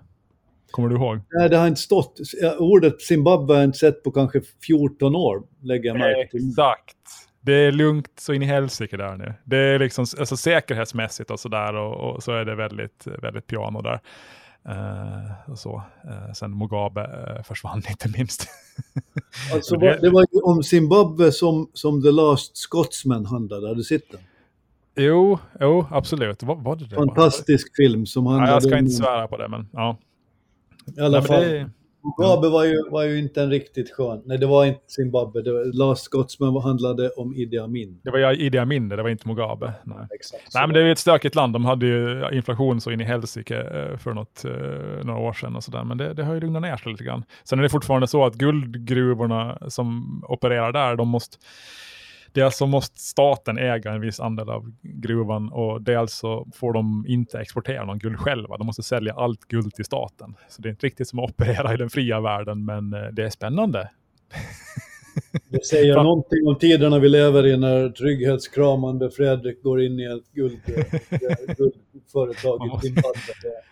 Kommer 0.72 0.90
du 0.90 0.96
ihåg? 0.96 1.20
Nej, 1.32 1.50
det 1.50 1.58
har 1.58 1.68
inte 1.68 1.82
stått. 1.82 2.20
Ordet 2.60 3.02
Zimbabwe 3.02 3.54
har 3.54 3.62
jag 3.62 3.68
inte 3.68 3.78
sett 3.78 4.04
på 4.04 4.12
kanske 4.12 4.42
14 4.68 5.16
år, 5.16 5.44
lägger 5.62 5.90
jag 5.90 5.98
märke 5.98 6.32
till. 6.32 6.50
Exakt. 6.50 6.98
Det 7.46 7.54
är 7.54 7.72
lugnt 7.72 8.08
så 8.20 8.34
in 8.34 8.42
i 8.42 8.46
helsike 8.46 8.98
där 8.98 9.18
nu. 9.18 9.34
Det 9.44 9.58
är 9.58 9.80
liksom 9.80 10.06
alltså, 10.20 10.38
säkerhetsmässigt 10.38 11.32
och 11.32 11.40
sådär 11.40 11.76
och, 11.76 12.16
och 12.16 12.24
så 12.24 12.32
är 12.32 12.46
det 12.46 12.56
väldigt, 12.56 13.08
väldigt 13.22 13.48
piano 13.48 13.82
där. 13.82 14.00
Och 15.48 15.60
så. 15.60 15.84
Eh, 16.04 16.34
sen 16.34 16.58
Mugabe 16.58 17.02
eh, 17.38 17.44
försvann 17.44 17.82
inte 17.90 18.10
minst. 18.18 18.48
Alltså, 19.54 19.76
det- 19.78 20.00
det 20.02 20.10
var 20.10 20.26
ju 20.32 20.40
om 20.40 20.64
Zimbabwe 20.64 21.32
som, 21.32 21.70
som 21.74 22.02
The 22.04 22.12
Last 22.12 22.58
Scotsman 22.58 23.26
handlade. 23.26 23.68
Har 23.68 23.76
du 23.76 23.84
sett 23.84 24.12
den? 24.12 24.22
jo, 24.96 25.40
jo, 25.60 25.86
absolut. 25.92 26.44
Vad 26.44 26.64
var 26.64 26.76
det 26.76 26.86
det? 26.86 26.96
var? 26.96 27.06
Fantastisk 27.06 27.76
film 27.76 28.06
som 28.06 28.26
Ja, 28.26 28.32
handlade 28.32 28.54
jag 28.54 28.64
ska 28.64 28.72
om... 28.74 28.78
inte 28.80 28.92
svära 28.92 29.28
på 29.28 29.38
det, 29.38 29.48
men 29.48 29.68
ja. 29.74 29.98
I 30.98 31.00
alla 31.00 31.20
Nej, 31.20 31.28
fall. 31.28 31.70
Mugabe 32.04 32.50
var 32.50 32.64
ju, 32.64 32.90
var 32.92 33.04
ju 33.04 33.20
inte 33.20 33.42
en 33.42 33.50
riktigt 33.50 33.92
skön. 33.92 34.22
Nej, 34.26 34.38
det 34.38 34.46
var 34.46 34.66
inte 34.66 34.82
Zimbabwe. 34.88 35.42
Det 35.42 35.52
var, 35.52 35.78
Last 35.78 36.04
Scotsman 36.04 36.62
handlade 36.62 37.10
om 37.10 37.36
Idi 37.36 37.58
Amin. 37.60 38.00
det 38.04 38.12
var 38.12 38.42
Idi 38.42 38.58
Amin, 38.58 38.90
det 38.90 39.04
var 39.04 39.10
inte 39.10 39.28
Mugabe. 39.28 39.74
Nej. 39.84 40.08
Exakt. 40.16 40.44
Nej, 40.54 40.68
men 40.68 40.74
det 40.74 40.82
är 40.82 40.86
ju 40.86 40.92
ett 40.92 41.00
stökigt 41.00 41.36
land. 41.36 41.54
De 41.54 41.66
hade 41.66 41.86
ju 41.86 42.30
inflation 42.32 42.82
så 42.82 42.92
in 42.92 43.02
i 43.02 43.04
helsike 43.04 43.58
eh, 43.62 43.98
för 43.98 44.14
något, 44.14 44.46
eh, 44.46 45.06
några 45.06 45.20
år 45.20 45.34
sedan 45.34 45.56
och 45.56 45.64
sådär. 45.64 45.84
Men 45.84 45.98
det, 45.98 46.14
det 46.14 46.24
har 46.24 46.34
ju 46.34 46.40
lugnat 46.40 46.62
ner 46.62 46.78
sig 46.78 46.92
lite 46.92 47.04
grann. 47.04 47.24
Sen 47.44 47.60
är 47.60 47.64
det 47.64 47.70
fortfarande 47.70 48.08
så 48.08 48.26
att 48.26 48.34
guldgruvorna 48.36 49.58
som 49.68 50.22
opererar 50.28 50.72
där, 50.72 50.96
de 50.96 51.08
måste 51.08 51.38
Dels 52.34 52.42
så 52.42 52.46
alltså 52.46 52.66
måste 52.66 53.00
staten 53.00 53.58
äga 53.58 53.92
en 53.92 54.02
viss 54.02 54.20
andel 54.20 54.50
av 54.50 54.74
gruvan 54.82 55.50
och 55.50 55.82
dels 55.82 56.14
så 56.14 56.48
får 56.56 56.74
de 56.74 57.06
inte 57.08 57.40
exportera 57.40 57.86
någon 57.86 58.00
guld 58.00 58.20
själva. 58.20 58.58
De 58.58 58.68
måste 58.68 58.84
sälja 58.84 59.14
allt 59.14 59.46
guld 59.46 59.74
till 59.74 59.86
staten. 59.86 60.36
Så 60.50 60.62
det 60.62 60.68
är 60.68 60.72
inte 60.72 60.86
riktigt 60.86 61.08
som 61.08 61.20
att 61.20 61.30
operera 61.30 61.74
i 61.74 61.78
den 61.78 61.90
fria 61.90 62.22
världen, 62.22 62.66
men 62.66 62.94
eh, 62.94 63.08
det 63.12 63.24
är 63.24 63.30
spännande. 63.30 63.90
Det 65.50 65.66
säger 65.66 65.94
Fan. 65.96 66.04
någonting 66.04 66.48
om 66.48 66.56
tiderna 66.60 67.00
vi 67.00 67.10
lever 67.10 67.46
i 67.48 67.58
när 67.58 67.90
trygghetskramande 67.90 69.12
Fredrik 69.12 69.64
går 69.64 69.82
in 69.82 70.00
i 70.00 70.04
ett 70.04 70.34
guld, 70.34 70.60
guldföretag 71.58 72.60
Man 72.60 72.68
i 72.68 72.72
måste- 72.72 72.88
Zimbabwe. 72.88 73.20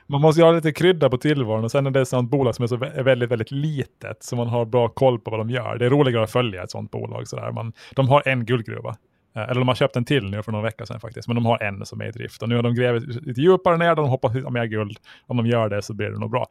Man 0.07 0.21
måste 0.21 0.41
ju 0.41 0.45
ha 0.45 0.51
lite 0.51 0.71
krydda 0.71 1.09
på 1.09 1.17
tillvaron 1.17 1.63
och 1.63 1.71
sen 1.71 1.87
är 1.87 1.91
det 1.91 2.01
ett 2.01 2.07
sånt 2.07 2.29
bolag 2.31 2.55
som 2.55 2.63
är 2.63 2.67
så 2.67 2.77
vä- 2.77 3.03
väldigt, 3.03 3.31
väldigt 3.31 3.51
litet 3.51 4.23
så 4.23 4.35
man 4.35 4.47
har 4.47 4.65
bra 4.65 4.89
koll 4.89 5.19
på 5.19 5.31
vad 5.31 5.39
de 5.39 5.49
gör. 5.49 5.77
Det 5.77 5.85
är 5.85 5.89
roligare 5.89 6.23
att 6.23 6.31
följa 6.31 6.63
ett 6.63 6.71
sånt 6.71 6.91
bolag. 6.91 7.27
Sådär. 7.27 7.51
Man, 7.51 7.73
de 7.95 8.09
har 8.09 8.27
en 8.27 8.45
guldgruva. 8.45 8.95
Eh, 9.35 9.41
Eller 9.41 9.55
de 9.55 9.67
har 9.67 9.75
köpt 9.75 9.95
en 9.95 10.05
till 10.05 10.23
nu 10.29 10.43
för 10.43 10.51
några 10.51 10.65
veckor 10.65 10.85
sedan 10.85 10.99
faktiskt, 10.99 11.27
men 11.27 11.35
de 11.35 11.45
har 11.45 11.63
en 11.63 11.85
som 11.85 12.01
är 12.01 12.05
i 12.07 12.11
drift. 12.11 12.41
Och 12.43 12.49
nu 12.49 12.55
har 12.55 12.63
de 12.63 12.75
grävt 12.75 13.03
lite 13.25 13.41
djupare 13.41 13.77
ner, 13.77 13.95
de 13.95 14.09
hoppas 14.09 14.35
hitta 14.35 14.49
mer 14.49 14.65
guld. 14.65 14.97
Om 15.27 15.37
de 15.37 15.45
gör 15.47 15.69
det 15.69 15.81
så 15.81 15.93
blir 15.93 16.07
det 16.09 16.19
nog 16.19 16.31
bra. 16.31 16.47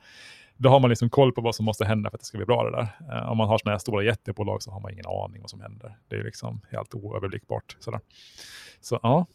Då 0.62 0.68
har 0.68 0.80
man 0.80 0.90
liksom 0.90 1.10
koll 1.10 1.32
på 1.32 1.40
vad 1.40 1.54
som 1.54 1.64
måste 1.64 1.84
hända 1.84 2.10
för 2.10 2.16
att 2.16 2.20
det 2.20 2.26
ska 2.26 2.38
bli 2.38 2.46
bra 2.46 2.64
det 2.64 2.70
där. 2.70 3.16
Eh, 3.16 3.30
om 3.30 3.38
man 3.38 3.48
har 3.48 3.58
sådana 3.58 3.74
här 3.74 3.78
stora 3.78 4.04
jättebolag 4.04 4.62
så 4.62 4.70
har 4.70 4.80
man 4.80 4.92
ingen 4.92 5.06
aning 5.06 5.40
vad 5.40 5.50
som 5.50 5.60
händer. 5.60 5.96
Det 6.08 6.16
är 6.16 6.24
liksom 6.24 6.60
helt 6.70 6.94
oöverblickbart. 6.94 7.76
Sådär. 7.80 8.00
Så 8.80 9.00
ja. 9.02 9.26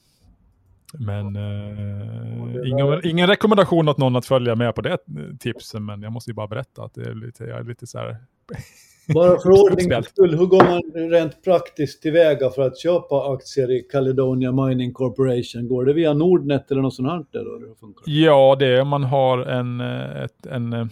Men 0.93 1.36
eh, 1.36 2.69
ingen, 2.69 3.01
ingen 3.03 3.28
rekommendation 3.28 3.89
åt 3.89 3.97
någon 3.97 4.15
att 4.15 4.26
följa 4.26 4.55
med 4.55 4.76
på 4.76 4.82
det 4.82 4.97
tipsen, 5.39 5.86
men 5.86 6.01
jag 6.01 6.11
måste 6.11 6.32
ju 6.32 6.36
bara 6.36 6.47
berätta 6.47 6.84
att 6.84 6.93
det 6.93 7.01
är 7.01 7.15
lite, 7.15 7.43
jag 7.43 7.59
är 7.59 7.63
lite 7.63 7.88
så 7.88 7.97
här... 7.99 8.17
Bara 9.14 9.39
för 9.39 9.49
ordningens 9.49 10.08
skull, 10.10 10.38
hur 10.38 10.45
går 10.45 10.64
man 10.64 11.10
rent 11.12 11.43
praktiskt 11.43 12.01
tillväga 12.01 12.49
för 12.49 12.62
att 12.62 12.78
köpa 12.78 13.34
aktier 13.34 13.72
i 13.72 13.82
Caledonia 13.82 14.51
Mining 14.51 14.93
Corporation? 14.93 15.68
Går 15.68 15.86
det 15.86 15.93
via 15.93 16.14
Nordnet 16.14 16.72
eller 16.72 16.82
något 16.82 16.93
sånt 16.93 17.10
här? 17.10 17.26
Där, 17.32 17.45
då, 17.45 17.58
det 17.58 17.80
funkar? 17.80 18.03
Ja, 18.06 18.56
det 18.60 18.68
är 18.68 18.82
om 18.82 18.88
man 18.88 19.03
har 19.03 19.38
en, 19.38 19.82
eh, 19.82 20.24
ett, 20.24 20.45
en, 20.45 20.74
eh, 20.74 20.86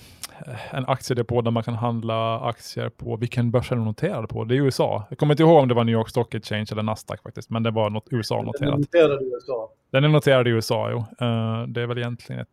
en 0.71 0.85
aktiedepå 0.85 1.41
där 1.41 1.51
man 1.51 1.63
kan 1.63 1.73
handla 1.73 2.39
aktier 2.39 2.89
på, 2.89 3.15
vilken 3.17 3.51
börs 3.51 3.71
är 3.71 3.75
de 3.75 3.85
noterade 3.85 4.27
på? 4.27 4.43
Det 4.43 4.55
är 4.55 4.61
USA. 4.61 5.05
Jag 5.09 5.17
kommer 5.17 5.33
inte 5.33 5.43
ihåg 5.43 5.61
om 5.61 5.67
det 5.67 5.73
var 5.73 5.83
New 5.83 5.95
York 5.95 6.09
Stock 6.09 6.35
Exchange 6.35 6.67
eller 6.71 6.83
Nasdaq 6.83 7.23
faktiskt, 7.23 7.49
men 7.49 7.63
det 7.63 7.71
var 7.71 7.89
något 7.89 8.07
USA-noterat. 8.11 8.79
Noterade 8.79 9.23
i 9.25 9.27
USA. 9.27 9.69
Den 9.91 10.03
är 10.03 10.07
noterad 10.07 10.47
i 10.47 10.51
USA, 10.51 10.91
jo. 10.91 10.97
Eh, 10.97 11.67
det 11.67 11.81
är 11.81 11.87
väl 11.87 11.97
egentligen 11.97 12.41
ett 12.41 12.47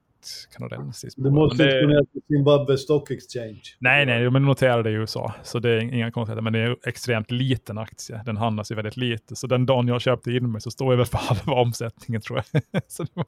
kanadensiskt 0.57 1.23
Du 1.23 1.31
måste 1.31 1.63
inte 1.63 1.81
gå 1.81 1.87
ner 1.87 2.05
till 2.13 2.23
Zimbabwe 2.29 2.77
Stock 2.79 3.11
Exchange. 3.11 3.61
Nej, 3.79 4.07
nej, 4.07 4.31
men 4.31 4.43
notera 4.43 4.83
det 4.83 4.91
i 4.91 4.93
USA. 4.95 5.35
Så 5.43 5.59
det 5.59 5.71
är 5.71 5.81
inga 5.95 6.11
konstigheter. 6.11 6.43
Men 6.43 6.53
det 6.53 6.59
är 6.59 6.67
en 6.71 6.77
extremt 6.87 7.31
liten 7.31 7.79
aktie. 7.79 8.23
Den 8.27 8.37
handlas 8.37 8.71
ju 8.73 8.75
väldigt 8.75 8.97
lite. 8.97 9.37
Så 9.37 9.47
den 9.47 9.67
dagen 9.67 9.89
jag 9.89 10.01
köpte 10.01 10.33
in 10.33 10.53
mig 10.53 10.61
så 10.61 10.71
står 10.71 10.93
jag 10.93 10.97
väl 10.97 11.07
för 11.07 11.19
halva 11.23 11.53
omsättningen 11.63 12.21
tror 12.23 12.43
jag. 12.53 12.63
så, 12.89 13.05
var- 13.15 13.25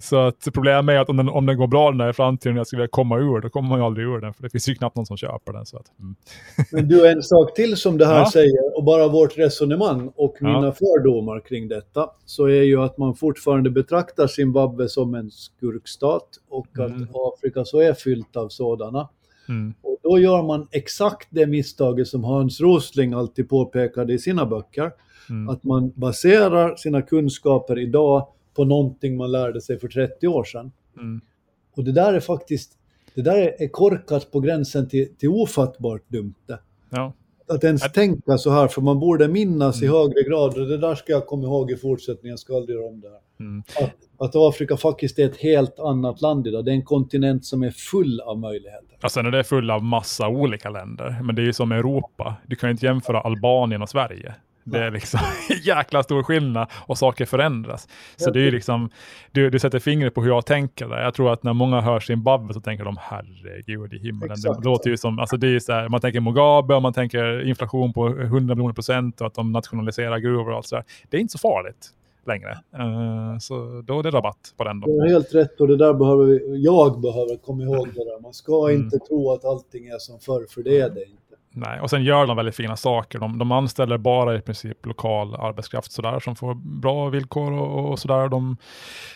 så 0.00 0.16
att 0.26 0.48
problemet 0.54 0.92
är 0.92 0.98
att 0.98 1.08
om 1.08 1.16
den, 1.16 1.28
om 1.28 1.46
den 1.46 1.56
går 1.56 1.66
bra 1.66 1.90
den 1.90 1.98
där 1.98 2.10
i 2.10 2.12
framtiden 2.12 2.56
och 2.56 2.60
jag 2.60 2.66
skulle 2.66 2.80
vilja 2.82 2.90
komma 2.90 3.18
ur, 3.18 3.40
då 3.40 3.48
kommer 3.48 3.68
man 3.68 3.78
ju 3.78 3.84
aldrig 3.84 4.06
ur 4.06 4.20
den. 4.20 4.34
För 4.34 4.42
det 4.42 4.50
finns 4.50 4.68
ju 4.68 4.74
knappt 4.74 4.96
någon 4.96 5.06
som 5.06 5.16
köper 5.16 5.52
den. 5.52 5.66
Så 5.66 5.76
att, 5.76 5.98
mm. 6.00 6.16
Men 6.72 6.88
du, 6.88 7.08
en 7.10 7.22
sak 7.22 7.54
till 7.54 7.76
som 7.76 7.98
det 7.98 8.06
här 8.06 8.18
Ja. 8.18 8.30
säger, 8.32 8.76
och 8.78 8.84
bara 8.84 9.08
vårt 9.08 9.38
resonemang 9.38 10.12
och 10.16 10.36
Ja. 10.40 10.46
mina 10.46 10.72
fördomar 10.72 11.40
kring 11.40 11.68
detta, 11.68 12.10
så 12.24 12.44
är 12.46 12.62
ju 12.62 12.82
att 12.82 12.98
man 12.98 13.14
fortfarande 13.14 13.70
betraktar 13.70 14.26
Zimbabwe 14.26 14.88
som 14.88 15.14
en 15.14 15.30
skurkstat 15.30 16.17
och 16.48 16.78
Mm. 16.78 17.02
att 17.02 17.08
Afrika 17.34 17.64
så 17.64 17.80
är 17.80 17.94
fyllt 17.94 18.36
av 18.36 18.48
sådana. 18.48 19.08
Mm. 19.48 19.74
Och 19.82 19.96
då 20.02 20.18
gör 20.18 20.42
man 20.42 20.68
exakt 20.70 21.28
det 21.30 21.46
misstaget 21.46 22.08
som 22.08 22.24
Hans 22.24 22.60
Rosling 22.60 23.12
alltid 23.12 23.48
påpekade 23.48 24.12
i 24.12 24.18
sina 24.18 24.46
böcker, 24.46 24.92
Mm. 25.30 25.48
att 25.48 25.64
man 25.64 25.92
baserar 25.94 26.76
sina 26.76 27.02
kunskaper 27.02 27.78
idag 27.78 28.28
på 28.54 28.64
någonting 28.64 29.16
man 29.16 29.32
lärde 29.32 29.60
sig 29.60 29.78
för 29.78 29.88
30 29.88 30.28
år 30.28 30.44
sedan. 30.44 30.72
Mm. 30.96 31.20
Och 31.76 31.84
det 31.84 31.92
där 31.92 32.12
är 32.14 32.20
faktiskt, 32.20 32.78
det 33.14 33.22
där 33.22 33.36
är- 33.62 33.68
korkat 33.68 34.30
på 34.32 34.40
gränsen 34.40 34.88
till, 34.88 35.14
till 35.16 35.28
ofattbart 35.28 36.02
dumt. 36.08 36.34
Ja. 36.90 37.12
Att 37.48 37.64
ens 37.64 37.82
Att- 37.84 37.94
tänka 37.94 38.38
så 38.38 38.50
här, 38.50 38.68
för 38.68 38.80
man 38.82 39.00
borde 39.00 39.28
minnas 39.28 39.82
i 39.82 39.86
Mm. 39.86 39.96
högre 39.98 40.22
grad, 40.22 40.58
och 40.58 40.66
det 40.68 40.78
där 40.78 40.94
ska 40.94 41.12
jag 41.12 41.26
komma 41.26 41.42
ihåg 41.42 41.70
i 41.70 41.76
fortsättningen, 41.76 42.30
jag 42.32 42.38
ska 42.38 42.56
aldrig 42.56 42.76
göra 42.78 42.88
om 42.88 43.00
det 43.00 43.08
här. 43.08 43.18
Mm. 43.40 43.62
Att, 43.80 44.26
att 44.28 44.36
Afrika 44.36 44.76
faktiskt 44.76 45.18
är 45.18 45.24
ett 45.24 45.36
helt 45.36 45.78
annat 45.78 46.20
land 46.20 46.46
idag. 46.46 46.64
Det 46.64 46.70
är 46.70 46.74
en 46.74 46.84
kontinent 46.84 47.44
som 47.44 47.62
är 47.62 47.70
full 47.70 48.20
av 48.20 48.38
möjligheter. 48.38 48.98
Och 49.02 49.10
sen 49.12 49.26
är 49.26 49.30
det 49.30 49.44
full 49.44 49.70
av 49.70 49.82
massa 49.84 50.28
olika 50.28 50.70
länder. 50.70 51.20
Men 51.22 51.34
det 51.34 51.42
är 51.42 51.46
ju 51.46 51.52
som 51.52 51.72
Europa. 51.72 52.34
Du 52.46 52.56
kan 52.56 52.68
ju 52.68 52.72
inte 52.72 52.86
jämföra 52.86 53.20
Albanien 53.20 53.82
och 53.82 53.88
Sverige. 53.88 54.34
Det 54.70 54.84
är 54.84 54.90
liksom 54.90 55.20
jäkla 55.62 56.02
stor 56.02 56.22
skillnad 56.22 56.68
och 56.86 56.98
saker 56.98 57.26
förändras. 57.26 57.88
Så 58.16 58.30
det 58.30 58.40
är 58.46 58.50
liksom, 58.50 58.90
du, 59.32 59.50
du 59.50 59.58
sätter 59.58 59.78
fingret 59.78 60.14
på 60.14 60.22
hur 60.22 60.30
jag 60.30 60.46
tänker 60.46 60.88
där. 60.88 61.02
Jag 61.02 61.14
tror 61.14 61.32
att 61.32 61.42
när 61.42 61.52
många 61.52 61.80
hör 61.80 62.00
Zimbabwe 62.00 62.54
så 62.54 62.60
tänker 62.60 62.84
de 62.84 62.96
herregud 63.00 63.92
i 63.94 63.98
himmelen. 63.98 64.32
Exakt. 64.32 64.58
Det 64.62 64.64
låter 64.68 64.90
ju 64.90 64.96
som, 64.96 65.18
alltså 65.18 65.36
det 65.36 65.48
är 65.48 65.58
så 65.58 65.72
här, 65.72 65.88
man 65.88 66.00
tänker 66.00 66.20
Mugabe 66.20 66.74
och 66.74 66.82
man 66.82 66.92
tänker 66.92 67.48
inflation 67.48 67.92
på 67.92 68.06
100 68.08 68.54
miljoner 68.54 68.74
procent 68.74 69.20
och 69.20 69.26
att 69.26 69.34
de 69.34 69.52
nationaliserar 69.52 70.18
gruvor 70.18 70.50
och 70.50 70.56
allt 70.56 70.66
så 70.66 70.76
där. 70.76 70.84
Det 71.10 71.16
är 71.16 71.20
inte 71.20 71.32
så 71.32 71.38
farligt 71.38 71.88
längre. 72.26 72.50
Eh, 72.50 73.38
så 73.40 73.82
då 73.86 73.98
är 73.98 74.02
det 74.02 74.10
rabatt 74.10 74.54
på 74.56 74.64
den 74.64 74.80
då. 74.80 74.86
Du 74.86 75.00
har 75.00 75.08
helt 75.08 75.34
rätt 75.34 75.60
och 75.60 75.68
det 75.68 75.76
där 75.76 75.94
behöver 75.94 76.24
vi, 76.24 76.62
jag 76.64 77.00
behöver 77.00 77.36
komma 77.36 77.62
ihåg 77.62 77.88
det 77.94 78.04
där. 78.04 78.22
Man 78.22 78.32
ska 78.34 78.68
Mm. 78.68 78.82
inte 78.82 78.98
tro 78.98 79.32
att 79.32 79.44
allting 79.44 79.86
är 79.86 79.98
som 79.98 80.18
förr, 80.20 80.46
för 80.50 80.62
det 80.62 80.80
är 80.80 80.90
det 80.90 81.04
inte. 81.04 81.17
Nej, 81.58 81.80
och 81.80 81.90
sen 81.90 82.02
gör 82.02 82.26
de 82.26 82.36
väldigt 82.36 82.56
fina 82.56 82.76
saker. 82.76 83.18
De, 83.18 83.38
de 83.38 83.52
anställer 83.52 83.98
bara 83.98 84.36
i 84.36 84.40
princip 84.40 84.86
lokal 84.86 85.34
arbetskraft 85.34 85.92
sådär, 85.92 86.20
som 86.20 86.36
får 86.36 86.54
bra 86.54 87.08
villkor 87.08 87.52
och, 87.52 87.90
och 87.90 87.98
sådär. 87.98 88.28
De 88.28 88.56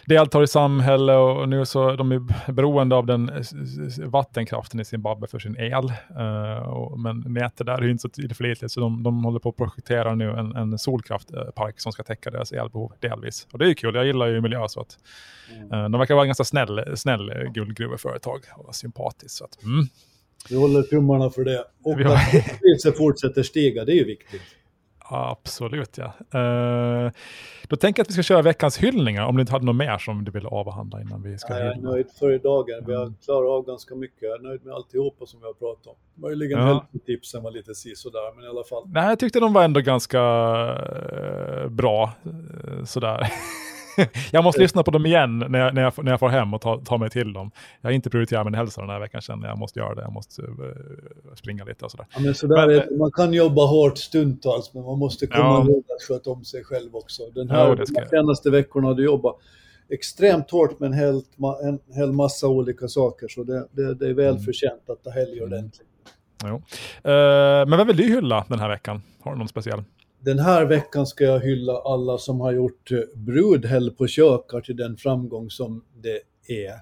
deltar 0.06 0.42
i 0.42 0.46
samhälle 0.46 1.14
och 1.16 1.48
nu 1.48 1.66
så 1.66 1.96
de 1.96 2.12
är 2.12 2.52
beroende 2.52 2.96
av 2.96 3.06
den 3.06 3.30
vattenkraften 4.06 4.80
i 4.80 4.84
Zimbabwe 4.84 5.26
för 5.26 5.38
sin 5.38 5.56
el. 5.58 5.92
Eh, 6.18 6.68
och, 6.68 7.00
men 7.00 7.24
nätet 7.26 7.66
där 7.66 7.82
är 7.82 7.88
inte 7.88 8.02
så 8.02 8.08
tillförlitligt 8.08 8.72
så 8.72 8.80
de, 8.80 9.02
de 9.02 9.24
håller 9.24 9.38
på 9.38 9.48
att 9.48 9.56
projektera 9.56 10.14
nu 10.14 10.30
en, 10.30 10.56
en 10.56 10.78
solkraftpark 10.78 11.80
som 11.80 11.92
ska 11.92 12.02
täcka 12.02 12.30
deras 12.30 12.52
elbehov 12.52 12.92
delvis. 13.00 13.46
Och 13.52 13.58
det 13.58 13.64
är 13.64 13.68
ju 13.68 13.74
kul, 13.74 13.94
jag 13.94 14.06
gillar 14.06 14.26
ju 14.26 14.40
miljö 14.40 14.68
så 14.68 14.80
att 14.80 14.98
eh, 15.72 15.88
de 15.88 15.98
verkar 15.98 16.14
vara 16.14 16.26
ganska 16.26 16.44
snäll, 16.44 16.96
snäll 16.96 17.32
guldgruveföretag 17.54 18.40
och 18.56 18.74
sympatiskt. 18.74 19.38
Så 19.38 19.44
att, 19.44 19.62
mm. 19.62 19.86
Vi 20.50 20.56
håller 20.56 20.82
tummarna 20.82 21.30
för 21.30 21.44
det. 21.44 21.64
Och 21.84 22.00
Vi 22.00 22.04
har- 22.04 22.14
att 22.14 22.60
priset 22.60 22.96
fortsätter 22.96 23.42
stiga, 23.42 23.84
det 23.84 23.92
är 23.92 23.96
ju 23.96 24.04
viktigt. 24.04 24.42
Absolut, 25.14 25.98
ja. 25.98 26.04
Eh, 26.40 27.10
då 27.68 27.76
tänker 27.76 28.00
jag 28.00 28.04
att 28.04 28.10
vi 28.10 28.12
ska 28.12 28.22
köra 28.22 28.42
veckans 28.42 28.78
hyllningar, 28.78 29.26
om 29.26 29.36
du 29.36 29.40
inte 29.40 29.52
hade 29.52 29.64
något 29.64 29.76
mer 29.76 29.98
som 29.98 30.24
du 30.24 30.30
vill 30.30 30.46
avhandla 30.46 31.00
innan 31.00 31.22
vi 31.22 31.38
ska 31.38 31.52
Ja, 31.52 31.58
jag 31.64 31.76
är 31.76 31.80
nöjd 31.80 32.06
för 32.18 32.32
idag. 32.32 32.64
Vi 32.86 32.94
har 32.94 33.12
klarat 33.24 33.48
av 33.50 33.66
ganska 33.66 33.94
mycket. 33.94 34.22
Jag 34.22 34.38
är 34.38 34.42
nöjd 34.42 34.64
med 34.64 34.74
alltihopa 34.74 35.26
som 35.26 35.40
vi 35.40 35.46
har 35.46 35.52
pratat 35.54 35.86
om. 35.86 35.94
Möjligen 36.22 36.58
Ja. 36.58 36.64
hälsotipsen 36.92 37.42
var 37.42 37.50
lite 37.50 37.74
si 37.74 37.94
sådär, 37.96 38.34
men 38.36 38.44
i 38.44 38.48
alla 38.48 38.64
fall. 38.64 38.82
Nej, 38.86 39.08
jag 39.08 39.18
tyckte 39.18 39.40
de 39.40 39.52
var 39.52 39.62
ändå 39.64 39.80
ganska 39.80 40.20
eh, 40.20 41.68
bra. 41.68 42.12
eh, 42.24 42.84
sådär. 42.84 43.32
jag 44.32 44.44
måste 44.44 44.60
lyssna 44.60 44.82
på 44.82 44.90
dem 44.90 45.06
igen 45.06 45.38
när 45.48 45.58
jag, 45.58 45.74
när 45.74 45.82
jag, 45.82 46.04
när 46.04 46.10
jag 46.12 46.20
får 46.20 46.28
hem 46.28 46.54
och 46.54 46.60
ta, 46.60 46.80
ta 46.84 46.98
mig 46.98 47.10
till 47.10 47.32
dem. 47.32 47.50
Jag 47.80 47.88
har 47.90 47.94
inte 47.94 48.10
prioriterat 48.10 48.44
min 48.46 48.54
hälsa 48.54 48.80
den 48.80 48.90
här 48.90 49.00
veckan, 49.00 49.20
känner 49.20 49.48
jag. 49.48 49.58
Måste 49.58 49.78
göra 49.80 49.94
det. 49.94 50.02
Jag 50.02 50.12
måste 50.12 50.42
eh, 50.42 51.34
springa 51.34 51.64
lite 51.64 51.84
och 51.84 51.90
sådär. 51.90 52.06
Ja, 52.14 52.20
men 52.20 52.34
sådär 52.34 52.66
Men- 52.66 52.68
det. 52.76 52.96
Man 52.98 53.10
kan 53.12 53.32
jobba 53.32 53.66
hårt 53.66 53.98
stundtals, 53.98 54.74
men 54.74 54.82
man 54.84 54.98
måste 54.98 55.26
komma 55.26 55.44
Ja. 55.44 55.62
ihåg 55.64 55.84
att 55.96 56.02
sköta 56.08 56.30
om 56.30 56.44
sig 56.44 56.64
själv 56.64 56.96
också. 56.96 57.22
Den 57.34 57.46
Ja, 57.48 57.54
här 57.54 57.84
ska 57.84 58.00
de 58.00 58.08
senaste 58.08 58.50
veckorna 58.50 58.86
har 58.88 58.94
du 58.94 59.04
jobbat 59.04 59.36
extremt 59.90 60.50
hårt 60.50 60.80
med 60.80 60.86
en 60.86 60.92
hel, 60.92 61.22
en 61.62 61.78
hel 61.94 62.12
massa 62.12 62.48
olika 62.48 62.88
saker, 62.88 63.28
så 63.28 63.44
det, 63.44 63.66
det, 63.72 63.94
det 63.94 64.08
är 64.08 64.14
väl 64.14 64.28
Mm. 64.30 64.42
förtjänt 64.42 64.90
att 64.90 65.04
ta 65.04 65.10
helg 65.10 65.38
Mm. 65.38 65.44
ordentligt. 65.44 65.88
Jo. 66.44 66.54
Eh, 67.10 67.66
men 67.66 67.78
vad 67.78 67.86
vill 67.86 67.96
du 67.96 68.02
hylla 68.02 68.44
den 68.48 68.58
här 68.58 68.68
veckan? 68.68 69.02
Har 69.20 69.32
du 69.32 69.38
någon 69.38 69.48
speciell? 69.48 69.82
Den 70.24 70.38
här 70.38 70.64
veckan 70.64 71.06
ska 71.06 71.24
jag 71.24 71.40
hylla 71.40 71.72
alla 71.72 72.18
som 72.18 72.40
har 72.40 72.52
gjort 72.52 72.92
eh, 72.92 72.98
Brudhäll 73.14 73.90
på 73.90 74.06
Kökar 74.06 74.60
till 74.60 74.76
den 74.76 74.96
framgång 74.96 75.50
som 75.50 75.84
det 76.02 76.20
är. 76.54 76.74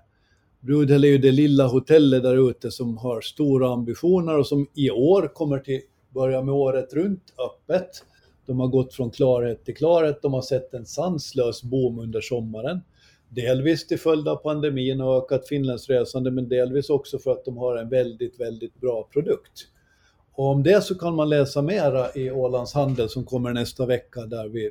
Brudhäll 0.61 1.05
är 1.05 1.09
ju 1.09 1.19
det 1.19 1.33
lilla 1.33 1.67
hotellet 1.67 2.23
där 2.23 2.51
ute 2.51 2.71
som 2.71 2.99
har 2.99 3.21
stora 3.21 3.73
ambitioner 3.73 4.39
och 4.39 4.47
som 4.47 4.67
i 4.75 4.91
år 4.91 5.35
kommer 5.35 5.59
till 5.59 5.81
börja 6.11 6.43
med 6.43 6.55
året 6.55 6.93
runt 6.93 7.35
öppet. 7.39 7.91
De 8.47 8.61
har 8.61 8.69
gått 8.69 8.95
från 8.95 9.11
klarhet 9.11 9.65
till 9.65 9.77
klarhet. 9.77 10.23
De 10.23 10.33
har 10.33 10.43
sett 10.43 10.75
en 10.75 10.87
sanslös 10.87 11.63
boom 11.63 11.99
under 11.99 12.21
sommaren. 12.21 12.81
Delvis 13.29 13.87
till 13.87 13.99
följd 13.99 14.29
av 14.29 14.37
pandemin 14.37 15.01
och 15.01 15.25
ökat 15.25 15.49
finlandsresande, 15.49 16.31
men 16.31 16.49
delvis 16.49 16.91
också 16.91 17.19
för 17.19 17.31
att 17.31 17.45
de 17.45 17.57
har 17.57 17.77
en 17.77 17.89
väldigt, 17.89 18.41
väldigt 18.41 18.81
bra 18.81 19.09
produkt. 19.13 19.67
Och 20.41 20.47
om 20.47 20.63
det 20.63 20.85
så 20.85 20.95
kan 20.99 21.15
man 21.15 21.29
läsa 21.29 21.63
mera 21.63 22.15
i 22.15 22.31
Ålands 22.31 22.75
Handel 22.75 23.09
som 23.09 23.25
kommer 23.25 23.53
nästa 23.53 23.87
vecka 23.87 24.21
där 24.21 24.49
vi 24.49 24.71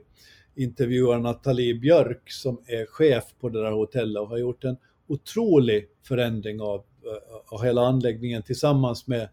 intervjuar 0.55 1.20
Nathalie 1.20 1.80
Björk 1.80 2.32
som 2.32 2.61
är 2.65 2.86
chef 2.86 3.24
på 3.39 3.49
det 3.49 3.61
där 3.61 3.72
hotellet 3.72 4.22
och 4.22 4.28
har 4.28 4.38
gjort 4.38 4.63
en 4.63 4.78
otrolig 5.07 5.88
förändring 6.07 6.61
av, 6.61 6.76
eh, 6.76 7.55
av 7.55 7.63
hela 7.63 7.82
anläggningen 7.82 8.43
tillsammans 8.43 9.07
med, 9.07 9.30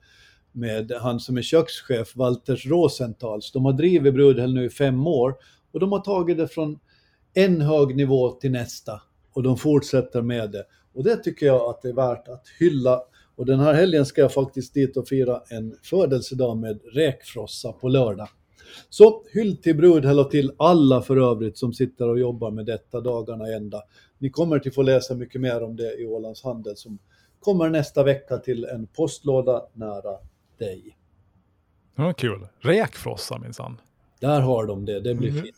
med 0.52 0.92
han 1.00 1.20
som 1.20 1.36
är 1.36 1.42
kökschef, 1.42 2.16
Walters 2.16 2.66
Rosenthals. 2.66 3.52
De 3.52 3.64
har 3.64 3.72
drivit 3.72 4.14
Brudhäll 4.14 4.54
nu 4.54 4.64
i 4.64 4.70
fem 4.70 5.06
år 5.06 5.34
och 5.72 5.80
de 5.80 5.92
har 5.92 6.00
tagit 6.00 6.38
det 6.38 6.48
från 6.48 6.78
en 7.34 7.60
hög 7.60 7.96
nivå 7.96 8.30
till 8.30 8.50
nästa 8.50 9.02
och 9.32 9.42
de 9.42 9.56
fortsätter 9.56 10.22
med 10.22 10.50
det. 10.50 10.64
Och 10.94 11.04
det 11.04 11.16
tycker 11.16 11.46
jag 11.46 11.70
att 11.70 11.82
det 11.82 11.88
är 11.88 11.94
värt 11.94 12.28
att 12.28 12.48
hylla. 12.58 13.02
Och 13.36 13.46
den 13.46 13.60
här 13.60 13.74
helgen 13.74 14.06
ska 14.06 14.20
jag 14.20 14.32
faktiskt 14.32 14.74
dit 14.74 14.96
och 14.96 15.08
fira 15.08 15.42
en 15.48 15.76
födelsedag 15.82 16.56
med 16.56 16.80
räkfrossa 16.92 17.72
på 17.72 17.88
lördag. 17.88 18.28
Så 18.88 19.22
hyll 19.32 19.56
till 19.62 19.76
Brudhäll 19.76 20.18
och 20.18 20.30
till 20.30 20.52
alla 20.56 21.02
för 21.02 21.16
övrigt 21.16 21.58
som 21.58 21.72
sitter 21.72 22.08
och 22.08 22.18
jobbar 22.18 22.50
med 22.50 22.66
detta 22.66 23.00
dagarna 23.00 23.46
ända. 23.46 23.82
Ni 24.18 24.30
kommer 24.30 24.58
till 24.58 24.72
få 24.72 24.82
läsa 24.82 25.14
mycket 25.14 25.40
mer 25.40 25.62
om 25.62 25.76
det 25.76 26.00
i 26.00 26.06
Ålands 26.06 26.44
Handel 26.44 26.76
som 26.76 26.98
kommer 27.40 27.68
nästa 27.70 28.02
vecka 28.02 28.38
till 28.38 28.64
en 28.64 28.86
postlåda 28.86 29.66
nära 29.72 30.18
dig. 30.58 30.96
Ja, 31.96 32.12
kul. 32.12 32.46
Räkfrossa 32.60 33.38
minsann. 33.38 33.80
Där 34.20 34.40
har 34.40 34.66
de 34.66 34.84
det, 34.84 35.00
det 35.00 35.14
blir 35.14 35.30
Mm. 35.30 35.42
fint. 35.42 35.56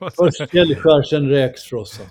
Först 0.18 0.50
fjällskär, 0.50 1.02
sen 1.02 1.28
räksfrossa. 1.28 2.02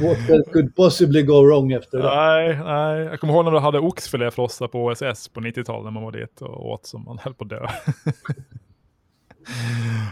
What 0.00 0.52
could 0.52 0.76
possibly 0.76 1.22
go 1.22 1.42
wrong 1.46 1.72
efter 1.72 1.98
det? 1.98 2.04
nej, 2.04 2.58
nej. 2.64 3.04
Jag 3.04 3.20
kommer 3.20 3.34
ihåg 3.34 3.44
när 3.44 3.52
du 3.52 3.58
hade 3.58 3.78
oxfiléfrossa 3.78 4.68
på 4.68 4.84
OSS 4.84 5.28
på 5.28 5.40
90-talet 5.40 5.84
när 5.84 5.90
man 5.90 6.02
var 6.02 6.12
dit 6.12 6.40
och 6.42 6.70
åt 6.70 6.86
som 6.86 7.04
man 7.04 7.18
höll 7.18 7.34
på 7.34 7.44
att 7.44 7.50
dö. 7.50 7.66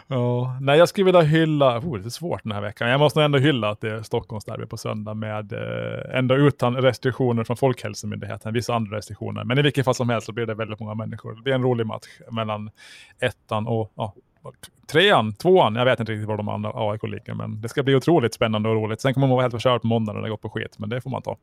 ja, 0.07 0.57
nej, 0.61 0.79
jag 0.79 0.89
skulle 0.89 1.05
vilja 1.05 1.21
hylla, 1.21 1.79
oh, 1.79 1.99
det 1.99 2.09
är 2.09 2.11
svårt 2.11 2.43
den 2.43 2.53
här 2.53 2.61
veckan. 2.61 2.89
Jag 2.89 3.01
måste 3.01 3.19
nog 3.19 3.25
ändå 3.25 3.39
hylla 3.39 3.71
att 3.71 3.81
det 3.81 3.91
är 3.91 4.03
Stockholmsderby 4.03 4.67
på 4.67 4.77
söndag 4.77 5.15
med 5.15 5.53
eh, 5.53 6.19
ändå 6.19 6.35
utan 6.35 6.77
restriktioner 6.77 7.45
från 7.45 7.57
Folkhälsomyndigheten, 7.57 8.55
vissa 8.55 8.75
andra 8.75 8.97
restriktioner. 8.97 9.45
Men 9.45 9.59
i 9.59 9.63
vilket 9.63 9.85
fall 9.85 9.95
som 9.95 10.09
helst 10.09 10.27
så 10.27 10.33
blir 10.33 10.47
det 10.47 10.55
väldigt 10.55 10.81
många 10.81 10.95
människor. 10.95 11.41
Det 11.45 11.51
är 11.51 11.55
en 11.55 11.63
rolig 11.63 11.87
match 11.87 12.07
mellan 12.31 12.71
ettan 13.21 13.67
och 13.67 13.93
ja, 13.95 14.15
trean, 14.87 15.33
tvåan, 15.35 15.75
jag 15.75 15.85
vet 15.85 16.01
inte 16.01 16.13
riktigt 16.13 16.29
var 16.29 16.37
de 16.37 16.49
andra 16.49 16.71
AIK 16.75 17.03
ligger, 17.03 17.35
men 17.35 17.61
det 17.61 17.69
ska 17.69 17.83
bli 17.83 17.95
otroligt 17.95 18.35
spännande 18.35 18.69
och 18.69 18.75
roligt. 18.75 19.01
Sen 19.01 19.15
kommer 19.15 19.27
man 19.27 19.37
vara 19.37 19.43
helt 19.43 19.55
förstörd 19.55 19.81
på 19.81 19.87
måndag 19.87 20.13
när 20.13 20.23
det 20.23 20.29
går 20.29 20.37
på 20.37 20.51
skit, 20.51 20.79
men 20.79 20.89
det 20.89 21.01
får 21.01 21.11
man 21.11 21.23
ta. 21.23 21.37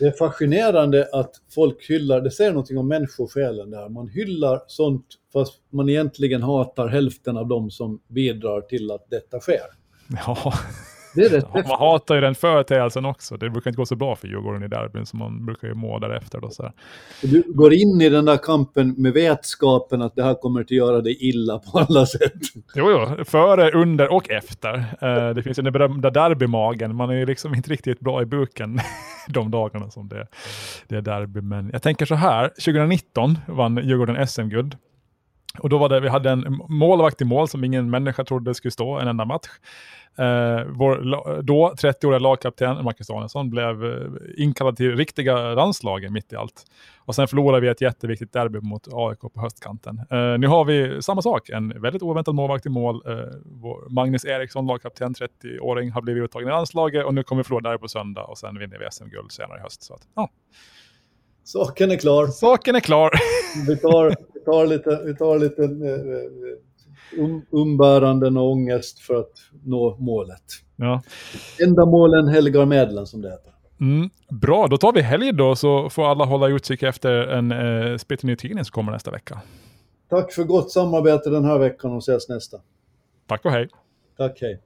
Det 0.00 0.06
är 0.06 0.12
fascinerande 0.12 1.08
att 1.12 1.30
folk 1.54 1.90
hyllar, 1.90 2.20
det 2.20 2.30
säger 2.30 2.50
någonting 2.50 2.78
om 2.78 2.88
människosjälen 2.88 3.70
där, 3.70 3.88
man 3.88 4.08
hyllar 4.08 4.62
sånt 4.66 5.06
fast 5.32 5.62
man 5.70 5.88
egentligen 5.88 6.42
hatar 6.42 6.88
hälften 6.88 7.36
av 7.36 7.48
dem 7.48 7.70
som 7.70 8.00
bidrar 8.08 8.60
till 8.60 8.90
att 8.90 9.10
detta 9.10 9.40
sker. 9.40 9.66
Ja, 10.26 10.52
det 11.14 11.22
är 11.22 11.28
rätt 11.28 11.54
Man 11.54 11.78
hatar 11.78 12.14
ju 12.14 12.20
den 12.20 12.34
företeelsen 12.34 13.04
också. 13.04 13.36
Det 13.36 13.50
brukar 13.50 13.70
inte 13.70 13.76
gå 13.76 13.86
så 13.86 13.96
bra 13.96 14.16
för 14.16 14.28
Djurgården 14.28 14.62
i 14.62 14.68
derbyn, 14.68 15.06
så 15.06 15.16
man 15.16 15.46
brukar 15.46 15.68
ju 15.68 15.74
må 15.74 15.98
därefter. 15.98 16.40
Då, 16.40 16.50
så 16.50 16.62
här. 16.62 16.72
Du 17.22 17.42
går 17.46 17.74
in 17.74 18.00
i 18.00 18.08
den 18.08 18.24
där 18.24 18.36
kampen 18.36 18.94
med 18.98 19.12
vetskapen 19.12 20.02
att 20.02 20.14
det 20.14 20.22
här 20.22 20.34
kommer 20.34 20.60
att 20.60 20.70
göra 20.70 21.00
dig 21.00 21.28
illa 21.28 21.58
på 21.58 21.78
alla 21.78 22.06
sätt. 22.06 22.32
Jo, 22.74 22.90
jo, 22.90 23.24
före, 23.24 23.70
under 23.70 24.12
och 24.12 24.30
efter. 24.30 24.74
Eh, 25.00 25.34
det 25.34 25.42
finns 25.42 25.58
ju 25.58 25.62
den 25.62 25.72
berömda 25.72 26.10
derbymagen. 26.10 26.96
Man 26.96 27.10
är 27.10 27.14
ju 27.14 27.26
liksom 27.26 27.54
inte 27.54 27.70
riktigt 27.70 28.00
bra 28.00 28.22
i 28.22 28.26
buken 28.26 28.80
de 29.28 29.50
dagarna 29.50 29.90
som 29.90 30.08
det, 30.08 30.26
det 30.88 30.96
är 30.96 31.02
derby. 31.02 31.40
Men 31.40 31.70
jag 31.72 31.82
tänker 31.82 32.06
så 32.06 32.14
här, 32.14 32.48
2019 32.48 33.38
vann 33.46 33.76
Djurgården 33.76 34.26
SM-guld. 34.26 34.76
Och 35.58 35.68
då 35.68 35.78
var 35.78 35.88
det, 35.88 36.00
vi 36.00 36.08
hade 36.08 36.30
en 36.30 36.60
målvakt 36.68 37.20
i 37.20 37.24
mål 37.24 37.48
som 37.48 37.64
ingen 37.64 37.90
människa 37.90 38.24
trodde 38.24 38.54
skulle 38.54 38.72
stå 38.72 38.98
en 38.98 39.08
enda 39.08 39.24
match. 39.24 39.48
Eh, 40.18 40.64
vår 40.68 41.42
då 41.42 41.72
30-åriga 41.76 42.18
lagkapten 42.18 42.84
Marcus 42.84 43.06
Danielsson 43.06 43.50
blev 43.50 43.84
eh, 43.84 44.10
inkallad 44.36 44.76
till 44.76 44.96
riktiga 44.96 45.54
landslagen 45.54 46.12
mitt 46.12 46.32
i 46.32 46.36
allt. 46.36 46.64
Och 46.98 47.14
sen 47.14 47.28
förlorade 47.28 47.60
vi 47.60 47.68
ett 47.68 47.80
jätteviktigt 47.80 48.32
derby 48.32 48.60
mot 48.60 48.88
AIK 48.92 49.20
på 49.20 49.40
höstkanten. 49.40 49.98
Eh, 50.10 50.38
nu 50.38 50.46
har 50.46 50.64
vi 50.64 51.02
samma 51.02 51.22
sak, 51.22 51.48
en 51.48 51.82
väldigt 51.82 52.02
oväntad 52.02 52.34
målvakt 52.34 52.66
i 52.66 52.68
mål. 52.68 53.02
Eh, 53.06 53.90
Magnus 53.90 54.24
Eriksson, 54.24 54.66
lagkapten, 54.66 55.14
30-åring, 55.14 55.90
har 55.90 56.02
blivit 56.02 56.22
uttagen 56.22 56.48
i 56.48 56.50
landslaget 56.50 57.04
och 57.04 57.14
nu 57.14 57.22
kommer 57.22 57.42
vi 57.42 57.44
förlora 57.44 57.70
derby 57.70 57.80
på 57.80 57.88
söndag 57.88 58.22
och 58.22 58.38
sen 58.38 58.58
vinner 58.58 58.78
vi 58.78 58.86
SM-guld 58.90 59.32
senare 59.32 59.58
i 59.58 59.62
höst. 59.62 59.82
Så 59.82 59.94
att, 59.94 60.02
ja. 60.14 60.28
Saken 61.52 61.90
är 61.90 61.96
klar. 61.96 62.26
Saken 62.26 62.74
är 62.74 62.80
klar. 62.80 63.10
vi 63.66 63.76
tar, 63.76 64.16
vi 64.34 64.40
tar 64.44 64.66
lite, 64.66 65.02
vi 65.04 65.16
tar 65.16 65.38
lite 65.38 65.62
eh, 65.62 67.22
um, 67.24 67.42
umbäranden 67.50 68.36
och 68.36 68.50
ångest 68.50 68.98
för 68.98 69.14
att 69.14 69.32
nå 69.64 69.96
målet. 69.98 70.42
Ja. 70.76 71.02
Enda 71.62 71.86
målen 71.86 72.28
helgar 72.28 72.66
medlen 72.66 73.06
som 73.06 73.22
det 73.22 73.30
heter. 73.30 73.52
Mm, 73.80 74.10
bra, 74.28 74.66
då 74.66 74.76
tar 74.76 74.92
vi 74.92 75.00
helg 75.00 75.32
då 75.32 75.56
så 75.56 75.90
får 75.90 76.10
alla 76.10 76.24
hålla 76.24 76.48
utkik 76.48 76.82
efter 76.82 77.12
en 77.12 77.52
eh, 77.52 77.96
splitterny 77.96 78.36
tidning 78.36 78.64
som 78.64 78.72
kommer 78.72 78.92
nästa 78.92 79.10
vecka. 79.10 79.40
Tack 80.10 80.32
för 80.32 80.44
gott 80.44 80.70
samarbete 80.70 81.30
den 81.30 81.44
här 81.44 81.58
veckan 81.58 81.92
och 81.92 81.98
ses 82.02 82.28
nästa. 82.28 82.60
Tack 83.26 83.44
och 83.44 83.50
hej. 83.50 83.68
Tack, 84.16 84.38
hej. 84.40 84.60